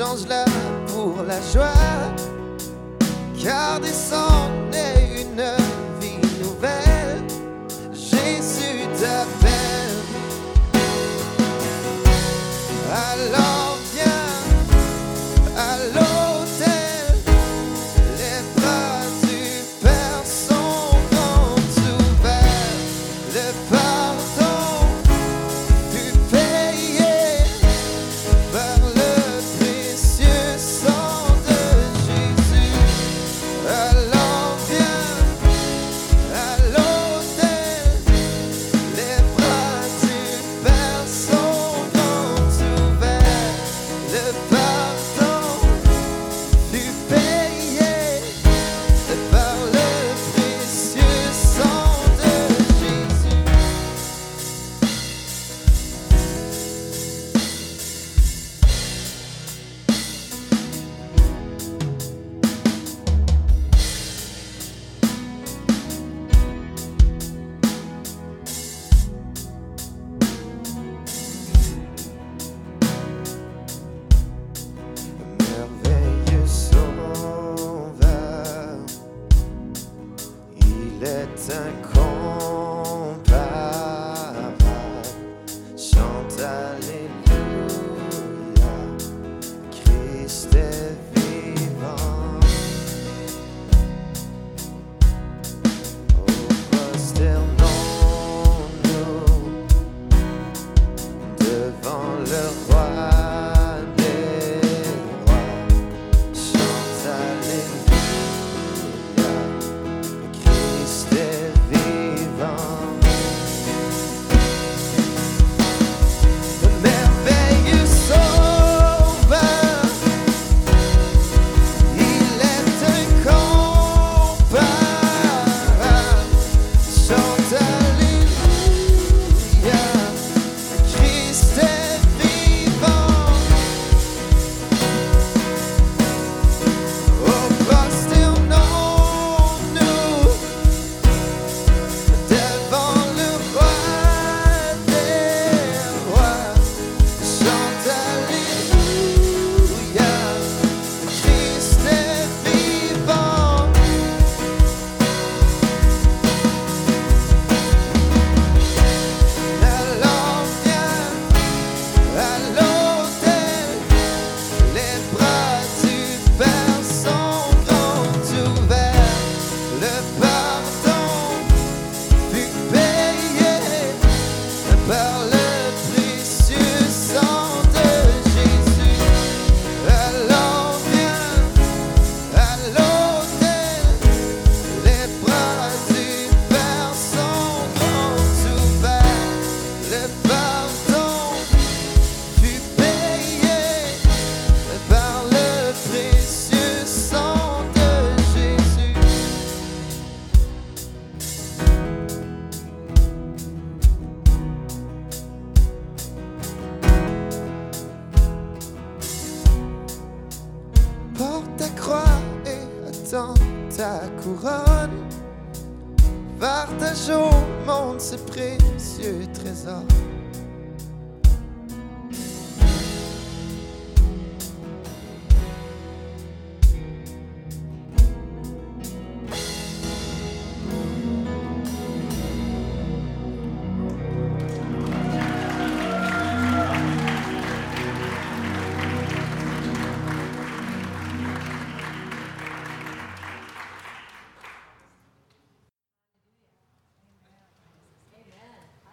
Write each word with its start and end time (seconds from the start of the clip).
change-la 0.00 0.46
pour 0.86 1.22
la 1.28 1.38
joie. 1.52 1.74
Car 3.42 3.80
descend 3.80 4.50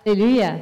Alléluia. 0.07 0.53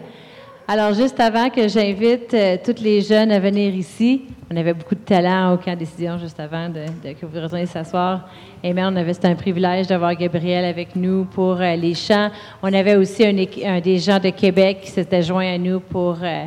Alors, 0.68 0.95
juste 0.95 1.19
avant 1.19 1.51
que 1.51 1.68
j'invite 1.68 2.33
euh, 2.33 2.57
tous 2.65 2.81
les 2.81 3.01
jeunes 3.01 3.31
à 3.31 3.39
venir 3.39 3.75
ici, 3.75 4.24
on 4.51 4.57
avait 4.57 4.74
beaucoup 4.74 4.95
de 4.95 5.01
talent 5.01 5.53
au 5.53 5.57
camp 5.57 5.77
décision 5.77 6.18
juste 6.18 6.39
avant 6.39 6.68
de, 6.68 6.86
que 7.13 7.27
vous 7.27 7.39
retourniez 7.39 7.68
s'asseoir. 7.68 8.27
Et 8.63 8.74
bien, 8.74 8.92
on 8.92 8.95
avait, 8.95 9.13
c'était 9.13 9.27
un 9.27 9.36
privilège 9.36 9.86
d'avoir 9.86 10.15
Gabriel 10.15 10.65
avec 10.65 10.95
nous 10.95 11.25
pour 11.25 11.62
euh, 11.62 11.75
les 11.75 11.94
chants. 11.94 12.31
On 12.63 12.74
avait 12.74 12.95
aussi 12.95 13.24
un, 13.24 13.80
des 13.81 14.00
gens 14.00 14.18
de 14.18 14.30
Québec 14.30 14.80
qui 14.81 14.89
s'était 14.89 15.21
joint 15.21 15.53
à 15.53 15.59
nous 15.59 15.80
pour 15.80 16.18
euh, 16.24 16.45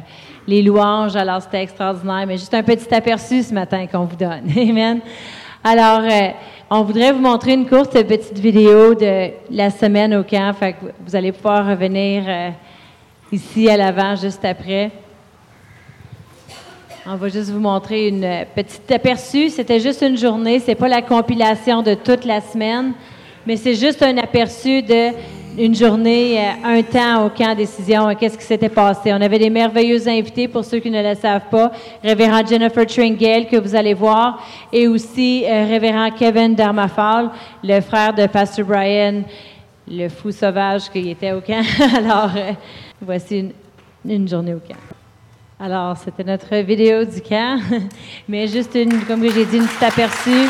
les 0.49 0.61
louanges. 0.61 1.15
Alors, 1.15 1.41
c'était 1.41 1.63
extraordinaire. 1.63 2.25
Mais 2.27 2.37
juste 2.37 2.55
un 2.55 2.65
petit 2.65 2.93
aperçu 2.93 3.45
ce 3.45 3.55
matin 3.55 3.87
qu'on 3.87 4.07
vous 4.07 4.17
donne. 4.17 4.51
Amen. 4.57 4.99
Alors, 5.63 6.03
on 6.69 6.83
voudrait 6.83 7.13
vous 7.13 7.21
montrer 7.21 7.53
une 7.53 7.69
courte 7.69 7.93
petite 7.93 8.41
vidéo 8.41 8.97
de 8.97 9.31
la 9.53 9.71
semaine 9.71 10.17
au 10.17 10.25
camp. 10.25 10.53
Fait 10.55 10.73
que 10.73 10.87
vous 11.07 11.15
allez 11.15 11.31
pouvoir 11.31 11.65
revenir 11.65 12.25
ici 13.33 13.69
à 13.69 13.77
l'avant 13.77 14.17
juste 14.17 14.45
après. 14.45 14.91
On 17.07 17.17
va 17.17 17.29
juste 17.29 17.51
vous 17.51 17.61
montrer 17.61 18.09
une 18.09 18.45
petite 18.55 18.91
aperçu. 18.91 19.51
C'était 19.51 19.81
juste 19.81 20.03
une 20.03 20.17
journée, 20.17 20.61
c'est 20.61 20.75
pas 20.75 20.89
la 20.89 21.03
compilation 21.03 21.83
de 21.83 21.95
toute 21.95 22.25
la 22.25 22.41
semaine, 22.41 22.93
mais 23.47 23.57
c'est 23.57 23.75
juste 23.75 24.03
un 24.03 24.17
aperçu 24.19 24.83
de 24.83 25.13
une 25.59 25.75
journée, 25.75 26.39
euh, 26.39 26.79
un 26.79 26.83
temps 26.83 27.27
au 27.27 27.31
camp 27.31 27.55
décision, 27.57 28.15
qu'est-ce 28.15 28.39
qui 28.39 28.45
s'était 28.45 28.69
passé. 28.69 29.13
On 29.13 29.21
avait 29.21 29.41
des 29.41 29.51
merveilleux 29.51 30.07
invités 30.07 30.47
pour 30.47 30.65
ceux 30.65 30.79
qui 30.79 30.91
ne 30.91 31.03
le 31.03 31.17
savent 31.17 31.49
pas, 31.51 31.73
révérend 32.03 32.47
Jennifer 32.47 32.87
Tringale 32.87 33.47
que 33.47 33.57
vous 33.57 33.75
allez 33.75 33.95
voir, 33.95 34.41
et 34.73 34.87
aussi 34.87 35.45
euh, 35.45 35.65
révérend 35.67 36.11
Kevin 36.13 36.55
Darmafal, 36.55 37.31
le 37.65 37.81
frère 37.81 38.15
de 38.15 38.27
Pastor 38.27 38.65
Brian, 38.65 39.23
le 39.91 40.09
fou 40.09 40.31
sauvage 40.31 40.91
qui 40.91 41.11
était 41.11 41.33
au 41.33 41.41
camp. 41.41 41.65
Alors 41.97 42.31
euh, 42.37 42.53
Voici 43.01 43.53
une, 44.05 44.29
journée 44.29 44.55
au 44.55 44.59
camp. 44.59 44.75
Alors, 45.61 45.97
c'était 45.97 46.25
notre 46.25 46.57
vidéo 46.57 47.05
du 47.05 47.21
camp, 47.21 47.61
mais 48.29 48.49
juste 48.49 48.75
une, 48.75 49.05
comme 49.05 49.23
j'ai 49.23 49.45
dit, 49.45 49.59
une 49.59 49.67
petite 49.67 49.83
aperçu. 49.83 50.49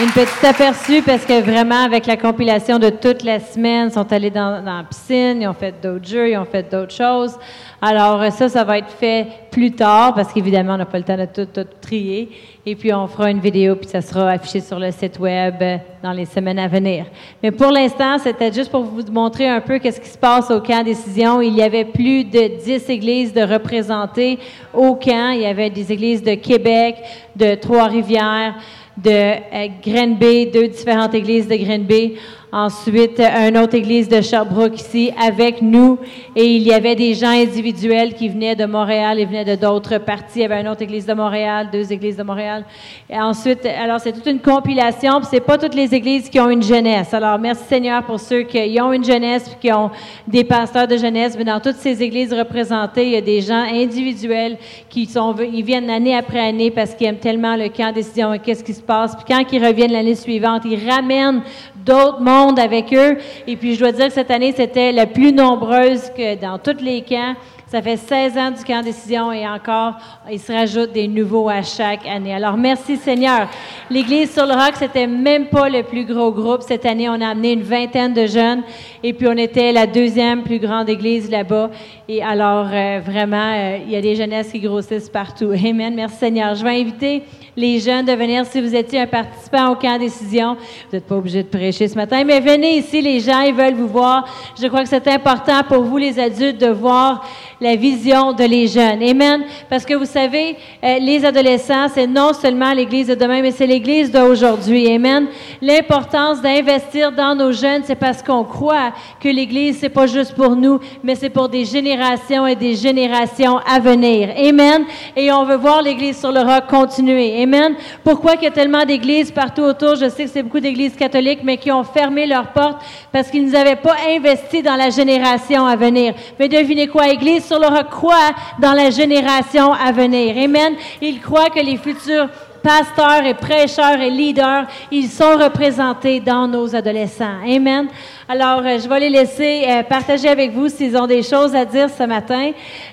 Une 0.00 0.12
petite 0.12 0.44
aperçu 0.44 1.02
parce 1.02 1.24
que 1.24 1.40
vraiment, 1.40 1.82
avec 1.82 2.06
la 2.06 2.16
compilation 2.16 2.78
de 2.78 2.88
toute 2.88 3.24
la 3.24 3.40
semaine, 3.40 3.88
ils 3.88 3.92
sont 3.92 4.12
allés 4.12 4.30
dans, 4.30 4.62
dans 4.62 4.76
la 4.76 4.84
piscine, 4.84 5.42
ils 5.42 5.48
ont 5.48 5.54
fait 5.54 5.74
d'autres 5.82 6.06
jeux, 6.06 6.30
ils 6.30 6.38
ont 6.38 6.44
fait 6.44 6.70
d'autres 6.70 6.94
choses. 6.94 7.36
Alors 7.82 8.24
ça, 8.30 8.48
ça 8.48 8.62
va 8.62 8.78
être 8.78 8.90
fait 8.90 9.26
plus 9.50 9.72
tard 9.72 10.14
parce 10.14 10.32
qu'évidemment, 10.32 10.74
on 10.74 10.76
n'a 10.78 10.86
pas 10.86 10.98
le 10.98 11.04
temps 11.04 11.16
de 11.16 11.24
tout, 11.24 11.46
tout, 11.46 11.66
trier. 11.80 12.30
Et 12.64 12.76
puis, 12.76 12.94
on 12.94 13.08
fera 13.08 13.28
une 13.32 13.40
vidéo, 13.40 13.74
puis 13.74 13.88
ça 13.88 14.00
sera 14.00 14.30
affiché 14.30 14.60
sur 14.60 14.78
le 14.78 14.92
site 14.92 15.18
web 15.18 15.54
dans 16.00 16.12
les 16.12 16.26
semaines 16.26 16.60
à 16.60 16.68
venir. 16.68 17.06
Mais 17.42 17.50
pour 17.50 17.72
l'instant, 17.72 18.18
c'était 18.18 18.52
juste 18.52 18.70
pour 18.70 18.82
vous 18.82 19.02
montrer 19.10 19.48
un 19.48 19.60
peu 19.60 19.80
qu'est-ce 19.80 20.00
qui 20.00 20.08
se 20.08 20.18
passe 20.18 20.48
au 20.52 20.60
camp 20.60 20.84
Décision. 20.84 21.40
Il 21.40 21.56
y 21.56 21.62
avait 21.62 21.84
plus 21.84 22.22
de 22.22 22.62
10 22.62 22.88
églises 22.88 23.32
de 23.32 23.42
représentées 23.42 24.38
au 24.72 24.94
camp. 24.94 25.30
Il 25.30 25.40
y 25.40 25.46
avait 25.46 25.70
des 25.70 25.90
églises 25.90 26.22
de 26.22 26.34
Québec, 26.34 26.96
de 27.34 27.56
Trois-Rivières, 27.56 28.54
de 29.02 29.10
euh, 29.10 29.68
Grenby, 29.84 30.46
deux 30.46 30.68
différentes 30.68 31.14
églises 31.14 31.46
de 31.46 31.56
Grenby. 31.56 32.16
Ensuite, 32.50 33.20
une 33.20 33.58
autre 33.58 33.74
église 33.74 34.08
de 34.08 34.22
Sherbrooke 34.22 34.80
ici 34.80 35.12
avec 35.22 35.60
nous. 35.60 35.98
Et 36.34 36.46
il 36.56 36.62
y 36.62 36.72
avait 36.72 36.94
des 36.94 37.12
gens 37.12 37.28
individuels 37.28 38.14
qui 38.14 38.30
venaient 38.30 38.56
de 38.56 38.64
Montréal 38.64 39.18
et 39.18 39.26
venaient 39.26 39.44
de 39.44 39.54
d'autres 39.54 39.98
parties. 39.98 40.38
Il 40.38 40.42
y 40.42 40.44
avait 40.46 40.62
une 40.62 40.68
autre 40.68 40.80
église 40.80 41.04
de 41.04 41.12
Montréal, 41.12 41.68
deux 41.70 41.92
églises 41.92 42.16
de 42.16 42.22
Montréal. 42.22 42.64
Et 43.10 43.20
ensuite, 43.20 43.66
alors 43.66 44.00
c'est 44.00 44.12
toute 44.12 44.24
une 44.24 44.40
compilation. 44.40 45.20
Puis 45.20 45.28
c'est 45.30 45.40
pas 45.40 45.58
toutes 45.58 45.74
les 45.74 45.94
églises 45.94 46.30
qui 46.30 46.40
ont 46.40 46.48
une 46.48 46.62
jeunesse. 46.62 47.12
Alors 47.12 47.38
merci 47.38 47.64
Seigneur 47.64 48.02
pour 48.02 48.18
ceux 48.18 48.44
qui 48.44 48.80
ont 48.80 48.94
une 48.94 49.04
jeunesse 49.04 49.54
qui 49.60 49.70
ont 49.70 49.90
des 50.26 50.44
pasteurs 50.44 50.88
de 50.88 50.96
jeunesse. 50.96 51.36
Mais 51.36 51.44
dans 51.44 51.60
toutes 51.60 51.76
ces 51.76 52.02
églises 52.02 52.32
représentées, 52.32 53.04
il 53.04 53.12
y 53.12 53.16
a 53.16 53.20
des 53.20 53.42
gens 53.42 53.66
individuels 53.70 54.56
qui 54.88 55.04
sont, 55.04 55.34
ils 55.36 55.64
viennent 55.64 55.90
année 55.90 56.16
après 56.16 56.40
année 56.40 56.70
parce 56.70 56.94
qu'ils 56.94 57.08
aiment 57.08 57.16
tellement 57.16 57.56
le 57.56 57.68
camp 57.68 57.92
décision 57.92 58.32
et 58.32 58.38
qu'est-ce 58.38 58.64
qui 58.64 58.72
se 58.72 58.82
passe. 58.82 59.14
Puis 59.16 59.26
quand 59.28 59.44
ils 59.52 59.62
reviennent 59.62 59.92
l'année 59.92 60.14
suivante, 60.14 60.62
ils 60.64 60.88
ramènent 60.88 61.42
d'autres 61.84 62.20
mondes 62.20 62.58
avec 62.58 62.92
eux. 62.94 63.16
Et 63.46 63.56
puis, 63.56 63.74
je 63.74 63.80
dois 63.80 63.92
dire 63.92 64.06
que 64.06 64.12
cette 64.12 64.30
année, 64.30 64.52
c'était 64.56 64.92
la 64.92 65.06
plus 65.06 65.32
nombreuse 65.32 66.10
que 66.16 66.40
dans 66.40 66.58
tous 66.58 66.82
les 66.82 67.02
camps. 67.02 67.34
Ça 67.70 67.82
fait 67.82 67.98
16 67.98 68.38
ans 68.38 68.50
du 68.50 68.64
camp 68.64 68.82
décision 68.82 69.30
et 69.30 69.46
encore, 69.46 69.92
il 70.32 70.40
se 70.40 70.50
rajoute 70.50 70.90
des 70.90 71.06
nouveaux 71.06 71.50
à 71.50 71.60
chaque 71.60 72.06
année. 72.06 72.32
Alors, 72.32 72.56
merci 72.56 72.96
Seigneur. 72.96 73.46
L'Église 73.90 74.32
sur 74.32 74.46
le 74.46 74.54
roc, 74.54 74.72
c'était 74.76 75.06
même 75.06 75.48
pas 75.48 75.68
le 75.68 75.82
plus 75.82 76.06
gros 76.06 76.32
groupe. 76.32 76.62
Cette 76.62 76.86
année, 76.86 77.10
on 77.10 77.20
a 77.20 77.28
amené 77.28 77.52
une 77.52 77.62
vingtaine 77.62 78.14
de 78.14 78.26
jeunes 78.26 78.62
et 79.02 79.12
puis 79.12 79.28
on 79.28 79.36
était 79.36 79.70
la 79.72 79.86
deuxième 79.86 80.44
plus 80.44 80.58
grande 80.58 80.88
église 80.88 81.30
là-bas. 81.30 81.68
Et 82.08 82.22
alors, 82.22 82.68
euh, 82.72 83.00
vraiment, 83.04 83.52
euh, 83.54 83.80
il 83.84 83.92
y 83.92 83.96
a 83.96 84.00
des 84.00 84.14
jeunesses 84.14 84.50
qui 84.50 84.60
grossissent 84.60 85.10
partout. 85.10 85.50
Amen. 85.52 85.94
Merci 85.94 86.16
Seigneur. 86.16 86.54
Je 86.54 86.64
vais 86.64 86.80
inviter 86.80 87.22
les 87.58 87.80
jeunes 87.80 88.06
de 88.06 88.12
venir, 88.12 88.46
si 88.46 88.60
vous 88.60 88.72
étiez 88.72 89.00
un 89.00 89.06
participant 89.08 89.72
au 89.72 89.74
camp 89.74 89.98
décision, 89.98 90.54
vous 90.54 90.96
n'êtes 90.96 91.06
pas 91.06 91.16
obligé 91.16 91.42
de 91.42 91.48
prêcher 91.48 91.88
ce 91.88 91.96
matin, 91.96 92.22
mais 92.24 92.38
venez 92.38 92.78
ici, 92.78 93.02
les 93.02 93.18
gens, 93.18 93.40
ils 93.40 93.52
veulent 93.52 93.74
vous 93.74 93.88
voir. 93.88 94.24
Je 94.60 94.68
crois 94.68 94.84
que 94.84 94.88
c'est 94.88 95.08
important 95.08 95.64
pour 95.68 95.82
vous, 95.82 95.96
les 95.96 96.20
adultes, 96.20 96.60
de 96.60 96.68
voir 96.68 97.28
la 97.60 97.74
vision 97.76 98.32
de 98.32 98.44
les 98.44 98.68
jeunes. 98.68 99.02
Amen. 99.02 99.44
Parce 99.68 99.84
que 99.84 99.94
vous 99.94 100.04
savez, 100.04 100.56
euh, 100.82 100.98
les 100.98 101.24
adolescents, 101.24 101.88
c'est 101.92 102.06
non 102.06 102.32
seulement 102.32 102.72
l'Église 102.72 103.08
de 103.08 103.14
demain, 103.14 103.42
mais 103.42 103.50
c'est 103.50 103.66
l'Église 103.66 104.12
d'aujourd'hui. 104.12 104.90
Amen. 104.92 105.26
L'importance 105.60 106.40
d'investir 106.40 107.10
dans 107.10 107.34
nos 107.34 107.52
jeunes, 107.52 107.82
c'est 107.84 107.96
parce 107.96 108.22
qu'on 108.22 108.44
croit 108.44 108.92
que 109.20 109.28
l'Église, 109.28 109.78
c'est 109.80 109.88
pas 109.88 110.06
juste 110.06 110.34
pour 110.34 110.54
nous, 110.54 110.78
mais 111.02 111.14
c'est 111.14 111.30
pour 111.30 111.48
des 111.48 111.64
générations 111.64 112.46
et 112.46 112.54
des 112.54 112.74
générations 112.74 113.58
à 113.58 113.80
venir. 113.80 114.30
Amen. 114.36 114.84
Et 115.16 115.32
on 115.32 115.44
veut 115.44 115.56
voir 115.56 115.82
l'Église 115.82 116.18
sur 116.18 116.30
le 116.30 116.40
roc 116.40 116.66
continuer. 116.68 117.42
Amen. 117.42 117.74
Pourquoi 118.04 118.34
il 118.36 118.44
y 118.44 118.46
a 118.46 118.52
tellement 118.52 118.84
d'églises 118.84 119.32
partout 119.32 119.62
autour? 119.62 119.96
Je 119.96 120.08
sais 120.08 120.24
que 120.24 120.30
c'est 120.30 120.42
beaucoup 120.42 120.60
d'églises 120.60 120.94
catholiques, 120.94 121.40
mais 121.42 121.56
qui 121.56 121.72
ont 121.72 121.84
fermé 121.84 122.26
leurs 122.26 122.52
portes 122.52 122.80
parce 123.10 123.30
qu'ils 123.30 123.50
n'avaient 123.50 123.76
pas 123.76 123.96
investi 124.08 124.62
dans 124.62 124.76
la 124.76 124.90
génération 124.90 125.66
à 125.66 125.74
venir. 125.74 126.14
Mais 126.38 126.48
devinez 126.48 126.86
quoi? 126.86 127.08
Église 127.08 127.47
sur 127.48 127.58
le 127.58 127.66
roc 127.66 127.88
croit 127.88 128.34
dans 128.58 128.74
la 128.74 128.90
génération 128.90 129.72
à 129.72 129.90
venir. 129.90 130.36
Amen. 130.36 130.74
Il 131.00 131.20
croit 131.20 131.48
que 131.48 131.60
les 131.60 131.78
futurs 131.78 132.28
pasteurs 132.62 133.24
et 133.24 133.32
prêcheurs 133.32 133.98
et 133.98 134.10
leaders, 134.10 134.66
ils 134.90 135.08
sont 135.08 135.36
représentés 135.36 136.20
dans 136.20 136.46
nos 136.46 136.76
adolescents. 136.76 137.40
Amen. 137.42 137.88
Alors, 138.28 138.60
euh, 138.60 138.78
je 138.78 138.86
vais 138.86 139.00
les 139.00 139.08
laisser 139.10 139.64
euh, 139.66 139.82
partager 139.82 140.28
avec 140.28 140.52
vous 140.52 140.68
s'ils 140.68 140.94
ont 140.96 141.06
des 141.06 141.22
choses 141.22 141.54
à 141.54 141.64
dire 141.64 141.88
ce 141.88 142.02
matin 142.02 142.50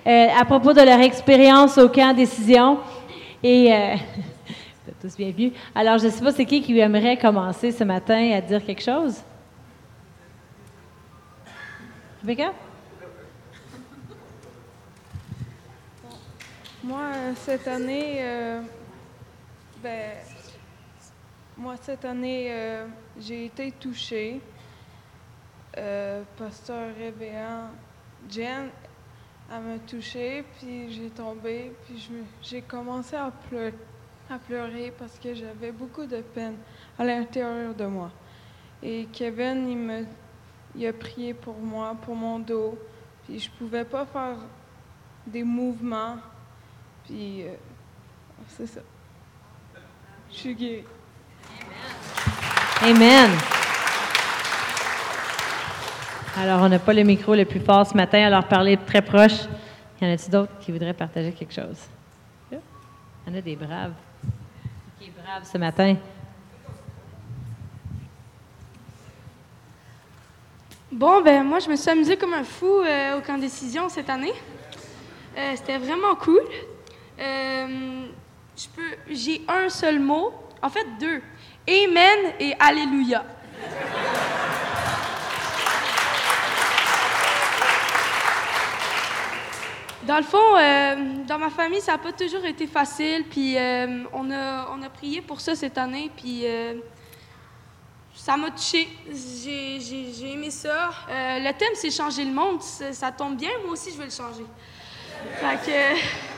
euh, 0.08 0.28
à 0.40 0.46
propos 0.46 0.72
de 0.72 0.82
leur 0.82 1.02
expérience 1.02 1.78
au 1.78 1.90
camp 1.90 2.16
décision. 2.16 2.78
Et 3.44 3.70
tous 5.02 5.18
bienvenus. 5.18 5.52
Alors, 5.76 5.98
je 5.98 6.06
ne 6.06 6.12
sais 6.12 6.24
pas 6.24 6.32
c'est 6.32 6.46
qui 6.46 6.62
qui 6.62 6.80
aimerait 6.80 7.18
commencer 7.18 7.72
ce 7.72 7.84
matin 7.84 8.32
à 8.34 8.42
dire 8.42 8.66
quelque 8.66 8.82
chose? 8.82 9.18
Rebecca? 12.22 12.65
Moi, 16.86 17.34
cette 17.34 17.68
année, 17.68 18.22
ben, 19.82 20.12
moi, 21.58 21.76
cette 21.82 22.06
année, 22.06 22.50
euh, 22.52 22.86
j'ai 23.20 23.46
été 23.46 23.72
touchée. 23.72 24.40
Euh, 25.78 26.22
pasteur 26.38 26.96
réveillant 26.96 27.72
Jen, 28.30 28.70
elle 29.52 29.62
m'a 29.64 29.80
touchée, 29.88 30.46
puis 30.60 30.94
j'ai 30.94 31.10
tombé, 31.10 31.72
puis 31.86 32.08
j'ai 32.44 32.62
commencé 32.62 33.16
à 33.16 33.32
pleurer, 33.50 33.74
à 34.30 34.38
pleurer 34.38 34.94
parce 34.96 35.18
que 35.18 35.34
j'avais 35.34 35.72
beaucoup 35.72 36.06
de 36.06 36.22
peine 36.22 36.58
à 37.00 37.04
l'intérieur 37.04 37.74
de 37.74 37.86
moi. 37.86 38.12
Et 38.84 39.08
Kevin, 39.12 39.68
il, 39.68 39.78
me, 39.78 40.06
il 40.76 40.86
a 40.86 40.94
prié 40.94 41.34
pour 41.34 41.58
moi, 41.58 41.98
pour 42.00 42.14
mon 42.14 42.38
dos, 42.38 42.78
puis 43.24 43.40
je 43.40 43.50
pouvais 43.50 43.86
pas 43.86 44.06
faire 44.06 44.38
des 45.26 45.44
mouvements, 45.44 46.18
puis 47.06 47.44
euh, 47.44 47.54
c'est 48.50 48.68
ça. 48.68 48.82
Je 50.32 50.36
suis 50.36 50.56
guérie. 50.56 50.84
Amen. 52.82 53.32
Alors, 56.38 56.62
on 56.62 56.70
n'a 56.70 56.80
pas 56.80 56.94
le 56.94 57.04
micro 57.04 57.34
le 57.34 57.46
plus 57.46 57.62
fort 57.62 57.88
ce 57.88 57.96
matin, 57.96 58.26
alors 58.26 58.44
parler 58.46 58.78
très 58.78 59.02
proche. 59.02 59.44
Y 60.02 60.06
en 60.06 60.14
a-t-il 60.14 60.30
d'autres 60.30 60.52
qui 60.60 60.72
voudraient 60.74 60.94
partager 60.94 61.32
quelque 61.32 61.54
chose? 61.54 61.78
Il 62.52 62.58
y 63.32 63.36
en 63.36 63.40
a 63.40 63.42
des 63.42 63.56
braves. 63.56 63.94
Qui 65.00 65.06
est 65.06 65.14
brave 65.24 65.44
ce 65.50 65.58
matin? 65.58 65.96
Bon, 70.92 71.22
ben 71.22 71.44
moi, 71.44 71.60
je 71.60 71.70
me 71.70 71.76
suis 71.76 71.90
amusée 71.90 72.18
comme 72.18 72.34
un 72.34 72.44
fou 72.44 72.82
euh, 72.82 73.18
au 73.18 73.22
camp 73.22 73.38
décision 73.38 73.90
cette 73.90 74.10
année. 74.10 74.34
Euh, 75.38 75.54
c'était 75.56 75.78
vraiment 75.78 76.16
cool. 76.16 76.44
Euh, 77.20 78.08
je 78.58 78.68
peux, 78.68 78.98
j'ai 79.10 79.42
un 79.48 79.70
seul 79.70 80.00
mot, 80.00 80.34
en 80.62 80.70
fait 80.70 80.86
deux. 81.00 81.22
Amen 81.68 82.34
et 82.40 82.54
Alléluia. 82.60 83.26
Dans 90.04 90.18
le 90.18 90.24
fond, 90.24 90.38
euh, 90.56 90.96
dans 91.26 91.40
ma 91.40 91.50
famille, 91.50 91.82
ça 91.82 91.94
n'a 91.94 91.98
pas 91.98 92.12
toujours 92.12 92.46
été 92.46 92.68
facile. 92.68 93.24
Puis 93.28 93.58
euh, 93.58 94.04
on, 94.14 94.30
a, 94.30 94.70
on 94.72 94.84
a 94.84 94.90
prié 94.90 95.22
pour 95.22 95.42
ça 95.42 95.56
cette 95.56 95.78
année. 95.80 96.12
Puis 96.16 96.46
ça 98.14 98.38
m'a 98.38 98.52
touché. 98.52 98.88
J'ai, 99.10 99.80
j'ai 99.80 100.32
aimé 100.32 100.52
ça. 100.52 100.92
Le 101.10 101.52
thème, 101.54 101.74
c'est 101.74 101.90
changer 101.90 102.24
le 102.24 102.34
monde. 102.34 102.62
Ça, 102.62 103.12
tombe 103.12 103.36
bien. 103.36 103.50
Moi 103.64 103.74
aussi, 103.74 103.92
je 103.92 103.98
vais 103.98 104.06
le 104.06 104.12
changer. 104.12 104.46
Fait 105.40 105.58
que, 105.66 106.35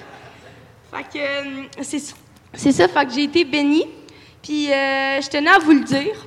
fait 0.91 1.03
que 1.03 1.17
euh, 1.17 1.63
c'est, 1.81 2.01
c'est 2.53 2.71
ça. 2.71 2.87
Fait 2.87 3.05
que 3.05 3.11
j'ai 3.13 3.23
été 3.23 3.43
bénie. 3.43 3.87
Puis 4.41 4.71
euh, 4.71 5.21
je 5.21 5.29
tenais 5.29 5.49
à 5.49 5.59
vous 5.59 5.71
le 5.71 5.83
dire. 5.83 6.25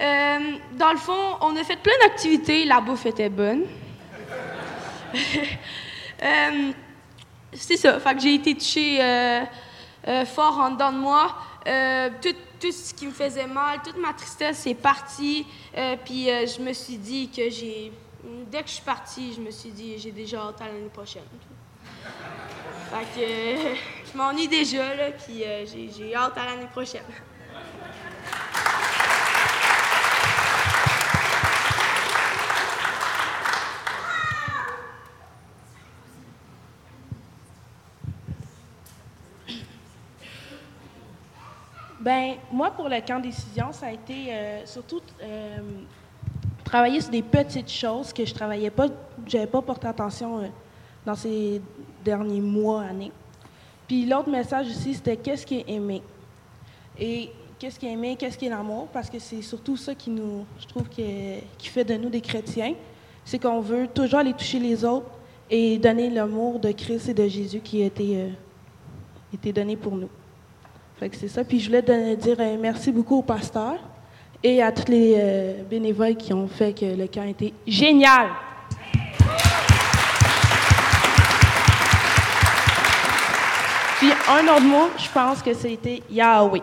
Euh, 0.00 0.38
dans 0.78 0.92
le 0.92 0.98
fond, 0.98 1.36
on 1.40 1.54
a 1.56 1.64
fait 1.64 1.76
plein 1.76 1.92
d'activités. 2.06 2.64
La 2.64 2.80
bouffe 2.80 3.06
était 3.06 3.28
bonne. 3.28 3.64
C'est 7.52 7.76
ça. 7.76 8.00
Fait 8.00 8.14
que 8.14 8.20
j'ai 8.20 8.34
été 8.34 8.54
touchée 8.54 8.98
fort 10.34 10.58
en 10.58 10.70
dedans 10.70 10.92
de 10.92 10.98
moi. 10.98 11.36
Tout, 12.22 12.34
tout 12.58 12.72
ce 12.72 12.94
qui 12.94 13.06
me 13.06 13.12
faisait 13.12 13.46
mal, 13.46 13.80
toute 13.84 13.98
ma 13.98 14.14
tristesse 14.14 14.66
est 14.66 14.74
partie. 14.74 15.44
Puis 16.04 16.26
je 16.26 16.62
me 16.62 16.72
suis 16.72 16.96
dit 16.96 17.28
que 17.28 17.50
j'ai. 17.50 17.92
Dès 18.50 18.62
que 18.62 18.68
je 18.68 18.74
suis 18.74 18.84
partie, 18.84 19.34
je 19.34 19.40
me 19.40 19.50
suis 19.50 19.70
dit 19.70 19.98
j'ai 19.98 20.12
déjà 20.12 20.42
hâte 20.42 20.62
à 20.62 20.68
l'année 20.68 20.88
prochaine. 20.92 21.22
Fait 22.92 23.20
que 23.20 23.24
euh, 23.24 23.74
je 24.12 24.18
m'ennuie 24.18 24.48
déjà, 24.48 24.94
là, 24.94 25.12
puis 25.12 25.42
euh, 25.42 25.64
j'ai, 25.64 26.14
hâte 26.14 26.36
à 26.36 26.44
l'année 26.44 26.68
prochaine. 26.70 27.00
Ben, 41.98 42.34
moi, 42.52 42.72
pour 42.72 42.90
le 42.90 43.00
camp 43.00 43.20
décision, 43.20 43.72
ça 43.72 43.86
a 43.86 43.92
été 43.92 44.34
euh, 44.34 44.66
surtout 44.66 45.00
travailler 46.62 47.00
sur 47.00 47.10
des 47.10 47.22
petites 47.22 47.70
choses 47.70 48.12
que 48.12 48.26
je 48.26 48.34
travaillais 48.34 48.70
pas, 48.70 48.88
j'avais 49.26 49.46
pas 49.46 49.62
porté 49.62 49.86
attention 49.86 50.52
dans 51.06 51.14
ces 51.14 51.62
derniers 52.04 52.40
mois, 52.40 52.82
années. 52.82 53.12
Puis 53.86 54.06
l'autre 54.06 54.30
message 54.30 54.68
aussi, 54.68 54.94
c'était 54.94 55.16
qu'est-ce 55.16 55.44
qui 55.46 55.58
est 55.58 55.64
aimé. 55.68 56.02
Et 56.98 57.30
qu'est-ce 57.58 57.78
qui 57.78 57.86
est 57.86 57.92
aimé, 57.92 58.16
qu'est-ce 58.18 58.36
qui 58.38 58.46
est 58.46 58.50
l'amour, 58.50 58.88
parce 58.92 59.08
que 59.10 59.18
c'est 59.18 59.42
surtout 59.42 59.76
ça 59.76 59.94
qui 59.94 60.10
nous, 60.10 60.44
je 60.60 60.66
trouve, 60.66 60.88
que- 60.88 61.40
qui 61.58 61.68
fait 61.68 61.84
de 61.84 61.94
nous 61.94 62.08
des 62.08 62.20
chrétiens. 62.20 62.74
C'est 63.24 63.38
qu'on 63.38 63.60
veut 63.60 63.86
toujours 63.86 64.18
aller 64.20 64.32
toucher 64.32 64.58
les 64.58 64.84
autres 64.84 65.06
et 65.50 65.78
donner 65.78 66.10
l'amour 66.10 66.58
de 66.58 66.72
Christ 66.72 67.08
et 67.08 67.14
de 67.14 67.28
Jésus 67.28 67.60
qui 67.60 67.82
a 67.82 67.86
été, 67.86 68.16
euh, 68.16 68.28
été 69.34 69.52
donné 69.52 69.76
pour 69.76 69.94
nous. 69.94 70.08
Fait 70.98 71.08
que 71.08 71.16
c'est 71.16 71.28
ça. 71.28 71.44
Puis 71.44 71.60
je 71.60 71.66
voulais 71.66 71.82
dire 72.16 72.36
euh, 72.40 72.56
merci 72.60 72.90
beaucoup 72.90 73.18
au 73.18 73.22
pasteur 73.22 73.74
et 74.42 74.62
à 74.62 74.72
tous 74.72 74.90
les 74.90 75.14
euh, 75.16 75.62
bénévoles 75.68 76.16
qui 76.16 76.32
ont 76.32 76.48
fait 76.48 76.72
que 76.72 76.84
le 76.84 77.06
camp 77.06 77.24
était 77.28 77.52
génial. 77.66 78.28
Un 84.28 84.44
autre 84.48 84.62
mot, 84.62 84.88
je 84.96 85.08
pense 85.10 85.42
que 85.42 85.52
c'était 85.54 86.02
Yahweh. 86.10 86.62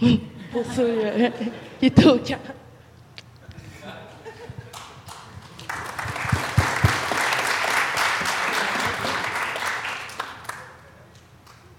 Pour 0.52 0.64
ceux 0.74 0.98
euh, 1.04 1.30
qui 1.80 1.86
étaient 1.86 2.06
au 2.06 2.18
camp. 2.18 2.38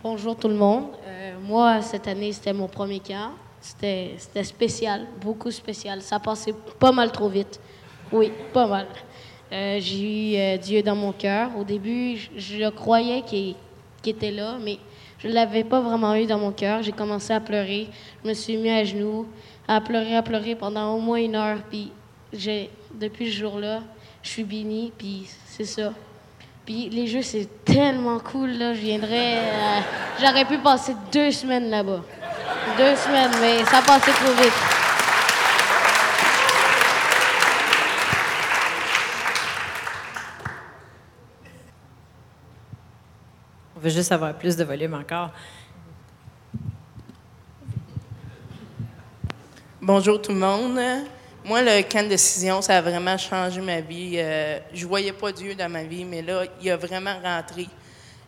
Bonjour 0.01 0.35
tout 0.35 0.49
le 0.49 0.55
monde. 0.55 0.87
Euh, 1.05 1.35
moi, 1.41 1.81
cette 1.81 2.07
année, 2.07 2.33
c'était 2.33 2.51
mon 2.51 2.67
premier 2.67 2.99
camp. 2.99 3.31
C'était 3.61 4.17
spécial, 4.43 5.07
beaucoup 5.21 5.51
spécial. 5.51 6.01
Ça 6.01 6.19
passait 6.19 6.53
pas 6.79 6.91
mal 6.91 7.11
trop 7.11 7.29
vite. 7.29 7.59
Oui, 8.11 8.31
pas 8.51 8.67
mal. 8.67 8.87
Euh, 9.51 9.77
J'ai 9.79 10.01
eu 10.01 10.37
euh, 10.37 10.57
Dieu 10.57 10.81
dans 10.81 10.95
mon 10.95 11.13
cœur. 11.13 11.51
Au 11.57 11.63
début, 11.63 12.17
je, 12.17 12.29
je 12.37 12.69
croyais 12.69 13.21
qu'il 13.21 13.55
qu'il 14.03 14.15
était 14.15 14.31
là, 14.31 14.57
mais 14.61 14.77
je 15.23 15.29
ne 15.29 15.33
l'avais 15.33 15.63
pas 15.63 15.79
vraiment 15.79 16.15
eu 16.15 16.25
dans 16.25 16.37
mon 16.37 16.51
cœur. 16.51 16.83
J'ai 16.83 16.91
commencé 16.91 17.31
à 17.31 17.39
pleurer. 17.39 17.87
Je 18.23 18.29
me 18.29 18.33
suis 18.33 18.57
mis 18.57 18.69
à 18.69 18.83
genoux, 18.83 19.25
à 19.67 19.79
pleurer, 19.79 20.17
à 20.17 20.21
pleurer 20.21 20.55
pendant 20.55 20.93
au 20.95 20.99
moins 20.99 21.17
une 21.19 21.35
heure. 21.35 21.57
Puis 21.69 21.91
j'ai, 22.33 22.69
depuis 22.93 23.31
ce 23.31 23.37
jour-là, 23.37 23.81
je 24.21 24.29
suis 24.29 24.43
bénie, 24.43 24.91
puis 24.97 25.27
c'est 25.47 25.65
ça. 25.65 25.93
Puis 26.65 26.89
les 26.89 27.07
jeux, 27.07 27.21
c'est 27.21 27.47
tellement 27.65 28.19
cool, 28.19 28.51
là. 28.51 28.73
Je 28.73 28.79
viendrais. 28.79 29.37
euh, 29.37 29.79
J'aurais 30.21 30.45
pu 30.45 30.57
passer 30.57 30.93
deux 31.11 31.31
semaines 31.31 31.69
là-bas. 31.69 32.01
Deux 32.77 32.95
semaines, 32.95 33.31
mais 33.41 33.63
ça 33.65 33.81
passait 33.81 34.11
trop 34.11 34.33
vite. 34.41 34.72
Veut 43.83 43.89
juste 43.89 44.13
avoir 44.13 44.33
plus 44.33 44.55
de 44.55 44.63
volume 44.63 44.93
encore. 44.93 45.29
Bonjour 49.81 50.21
tout 50.21 50.31
le 50.31 50.37
monde. 50.37 50.79
Moi, 51.43 51.61
le 51.61 51.81
camp 51.81 52.03
de 52.03 52.07
décision, 52.07 52.61
ça 52.61 52.77
a 52.77 52.81
vraiment 52.81 53.17
changé 53.17 53.59
ma 53.59 53.81
vie. 53.81 54.13
Euh, 54.15 54.59
je 54.73 54.87
voyais 54.87 55.11
pas 55.11 55.33
Dieu 55.33 55.53
dans 55.53 55.69
ma 55.69 55.83
vie, 55.83 56.05
mais 56.05 56.21
là, 56.21 56.45
il 56.61 56.71
a 56.71 56.77
vraiment 56.77 57.15
rentré. 57.21 57.67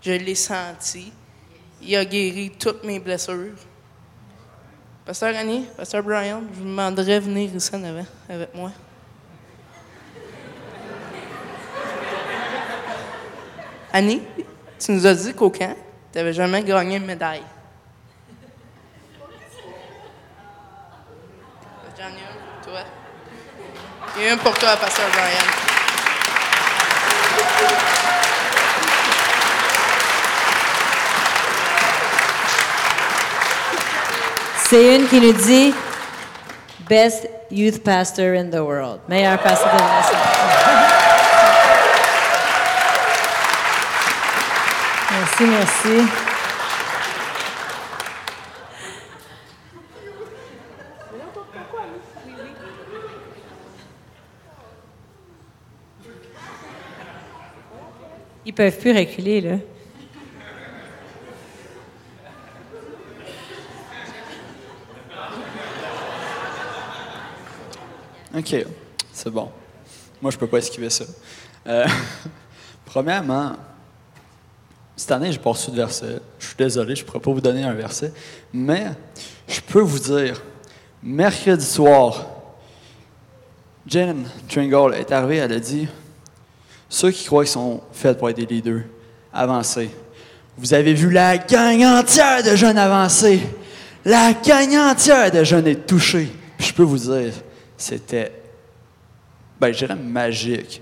Je 0.02 0.12
l'ai 0.12 0.36
senti. 0.36 1.14
Il 1.82 1.96
a 1.96 2.04
guéri 2.04 2.52
toutes 2.60 2.84
mes 2.84 3.00
blessures. 3.00 3.56
Pasteur 5.06 5.34
Annie, 5.38 5.66
Pasteur 5.78 6.04
Brian, 6.04 6.42
je 6.54 6.60
vous 6.60 6.66
demanderais 6.66 7.22
de 7.22 7.26
venir 7.26 7.56
ici 7.56 7.72
avec 8.28 8.54
moi. 8.54 8.72
Annie, 13.94 14.22
tu 14.80 14.92
nous 14.92 15.06
as 15.06 15.14
dit 15.14 15.34
qu'au 15.34 15.50
camp, 15.50 15.76
tu 16.12 16.18
n'avais 16.18 16.34
jamais 16.34 16.64
gagné 16.64 16.98
une 16.98 17.06
médaille. 17.06 17.44
J'en 21.98 22.08
ai 22.08 22.10
une 22.10 22.38
pour 22.62 22.72
toi. 22.72 22.82
Une 24.18 24.38
pour 24.38 24.54
toi, 24.58 24.76
Pasteur 24.78 25.08
Brian. 25.12 25.66
C'est 34.68 34.96
une 34.96 35.08
qui 35.08 35.22
nous 35.22 35.34
dit 35.34 35.76
Best 36.90 37.30
Youth 37.52 37.84
Pastor 37.84 38.36
in 38.36 38.50
the 38.50 38.56
World. 38.56 39.02
Meilleur 39.08 39.38
pasteur 39.40 39.72
de 39.72 39.78
la 39.78 40.55
Merci, 45.38 45.52
merci. 45.52 46.12
Ils 58.46 58.54
peuvent 58.54 58.80
plus 58.80 58.98
reculer, 58.98 59.42
là. 59.42 59.58
OK, 68.38 68.56
c'est 69.12 69.30
bon. 69.30 69.52
Moi, 70.22 70.32
je 70.32 70.38
peux 70.38 70.48
pas 70.48 70.60
esquiver 70.60 70.90
ça. 70.90 71.04
Euh, 71.68 71.86
premièrement, 72.86 73.58
cette 75.06 75.12
année, 75.12 75.32
j'ai 75.32 75.38
pas 75.38 75.52
reçu 75.52 75.70
de 75.70 75.76
verset. 75.76 76.20
Je 76.40 76.48
suis 76.48 76.56
désolé, 76.58 76.96
je 76.96 77.04
ne 77.04 77.06
pourrais 77.06 77.20
pas 77.20 77.32
vous 77.32 77.40
donner 77.40 77.62
un 77.62 77.76
verset. 77.76 78.12
Mais 78.52 78.88
je 79.48 79.62
peux 79.62 79.82
vous 79.82 80.00
dire, 80.00 80.42
mercredi 81.04 81.64
soir, 81.64 82.26
Jen 83.86 84.28
Tringle 84.50 84.96
est 84.96 85.12
arrivée, 85.12 85.36
elle 85.36 85.54
a 85.54 85.60
dit 85.60 85.88
Ceux 86.90 87.12
qui 87.12 87.24
croient 87.24 87.44
qu'ils 87.44 87.52
sont 87.52 87.82
faits 87.94 88.18
pour 88.18 88.32
être 88.32 88.38
des 88.38 88.48
leaders, 88.48 88.82
avancez. 89.32 89.92
Vous 90.58 90.74
avez 90.74 90.96
vu 90.96 91.12
la 91.12 91.38
gang 91.38 91.84
entière 91.84 92.42
de 92.42 92.56
jeunes 92.56 92.80
avancer. 92.80 93.42
La 94.06 94.34
gang 94.34 94.76
entière 94.90 95.30
de 95.30 95.44
jeunes 95.44 95.68
être 95.68 95.86
touchés. 95.86 96.32
Puis 96.58 96.70
je 96.70 96.74
peux 96.74 96.82
vous 96.82 96.98
dire, 96.98 97.32
c'était, 97.78 98.32
ben, 99.62 99.72
je 99.72 99.78
dirais 99.78 99.96
magique. 99.96 100.82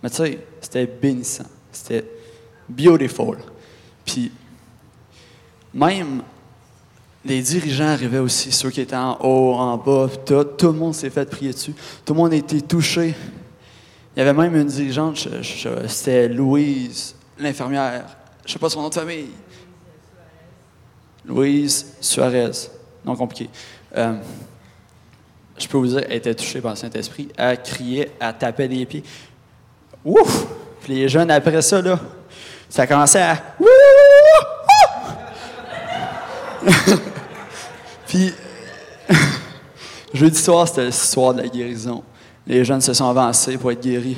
Mais 0.00 0.10
tu 0.10 0.16
sais, 0.18 0.38
c'était 0.60 0.86
bénissant. 0.86 1.46
C'était 1.72 2.04
beautiful. 2.68 3.38
Puis, 4.04 4.32
même 5.72 6.22
les 7.24 7.42
dirigeants 7.42 7.88
arrivaient 7.88 8.18
aussi, 8.18 8.52
ceux 8.52 8.70
qui 8.70 8.80
étaient 8.80 8.96
en 8.96 9.18
haut, 9.20 9.54
en 9.54 9.76
bas, 9.76 10.08
tout, 10.24 10.44
tout 10.44 10.66
le 10.68 10.78
monde 10.78 10.94
s'est 10.94 11.10
fait 11.10 11.28
prier 11.28 11.52
dessus. 11.52 11.74
Tout 12.04 12.14
le 12.14 12.18
monde 12.18 12.32
a 12.32 12.36
été 12.36 12.60
touché. 12.62 13.14
Il 14.16 14.18
y 14.18 14.22
avait 14.22 14.32
même 14.32 14.56
une 14.56 14.66
dirigeante, 14.66 15.28
c'était 15.86 16.28
Louise, 16.28 17.14
l'infirmière, 17.38 18.04
je 18.44 18.52
sais 18.52 18.58
pas 18.58 18.70
son 18.70 18.82
nom 18.82 18.88
de 18.88 18.94
famille. 18.94 19.28
Louise 21.24 21.94
Suarez. 22.00 22.50
Non 23.04 23.14
compliqué. 23.14 23.50
Euh, 23.94 24.14
je 25.58 25.68
peux 25.68 25.76
vous 25.76 25.86
dire, 25.88 26.02
elle 26.08 26.16
était 26.16 26.34
touchée 26.34 26.60
par 26.60 26.72
le 26.72 26.76
Saint-Esprit. 26.76 27.28
Elle 27.36 27.62
criait, 27.62 28.12
elle 28.18 28.38
tapait 28.38 28.68
des 28.68 28.86
pieds. 28.86 29.04
Ouf! 30.04 30.46
Puis 30.80 30.94
les 30.94 31.08
jeunes, 31.08 31.30
après 31.30 31.60
ça, 31.60 31.82
là, 31.82 32.00
ça 32.68 32.86
commençait 32.86 33.22
à. 33.22 33.42
Puis, 38.06 38.32
jeudi 40.14 40.38
soir, 40.38 40.68
c'était 40.68 40.86
le 40.86 40.92
soir 40.92 41.34
de 41.34 41.42
la 41.42 41.48
guérison. 41.48 42.02
Les 42.46 42.64
jeunes 42.64 42.80
se 42.80 42.94
sont 42.94 43.08
avancés 43.08 43.58
pour 43.58 43.70
être 43.70 43.82
guéris. 43.82 44.16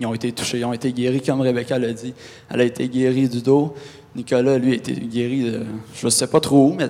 Ils 0.00 0.06
ont 0.06 0.14
été 0.14 0.30
touchés, 0.32 0.58
ils 0.58 0.64
ont 0.64 0.72
été 0.72 0.92
guéris, 0.92 1.22
comme 1.22 1.40
Rebecca 1.40 1.78
l'a 1.78 1.92
dit. 1.92 2.14
Elle 2.50 2.60
a 2.60 2.64
été 2.64 2.88
guérie 2.88 3.28
du 3.28 3.42
dos. 3.42 3.74
Nicolas, 4.14 4.58
lui, 4.58 4.72
a 4.72 4.74
été 4.76 4.92
guéri 4.92 5.50
de, 5.50 5.66
je 5.94 6.06
ne 6.06 6.10
sais 6.10 6.26
pas 6.26 6.40
trop 6.40 6.68
où, 6.68 6.74
mais 6.74 6.88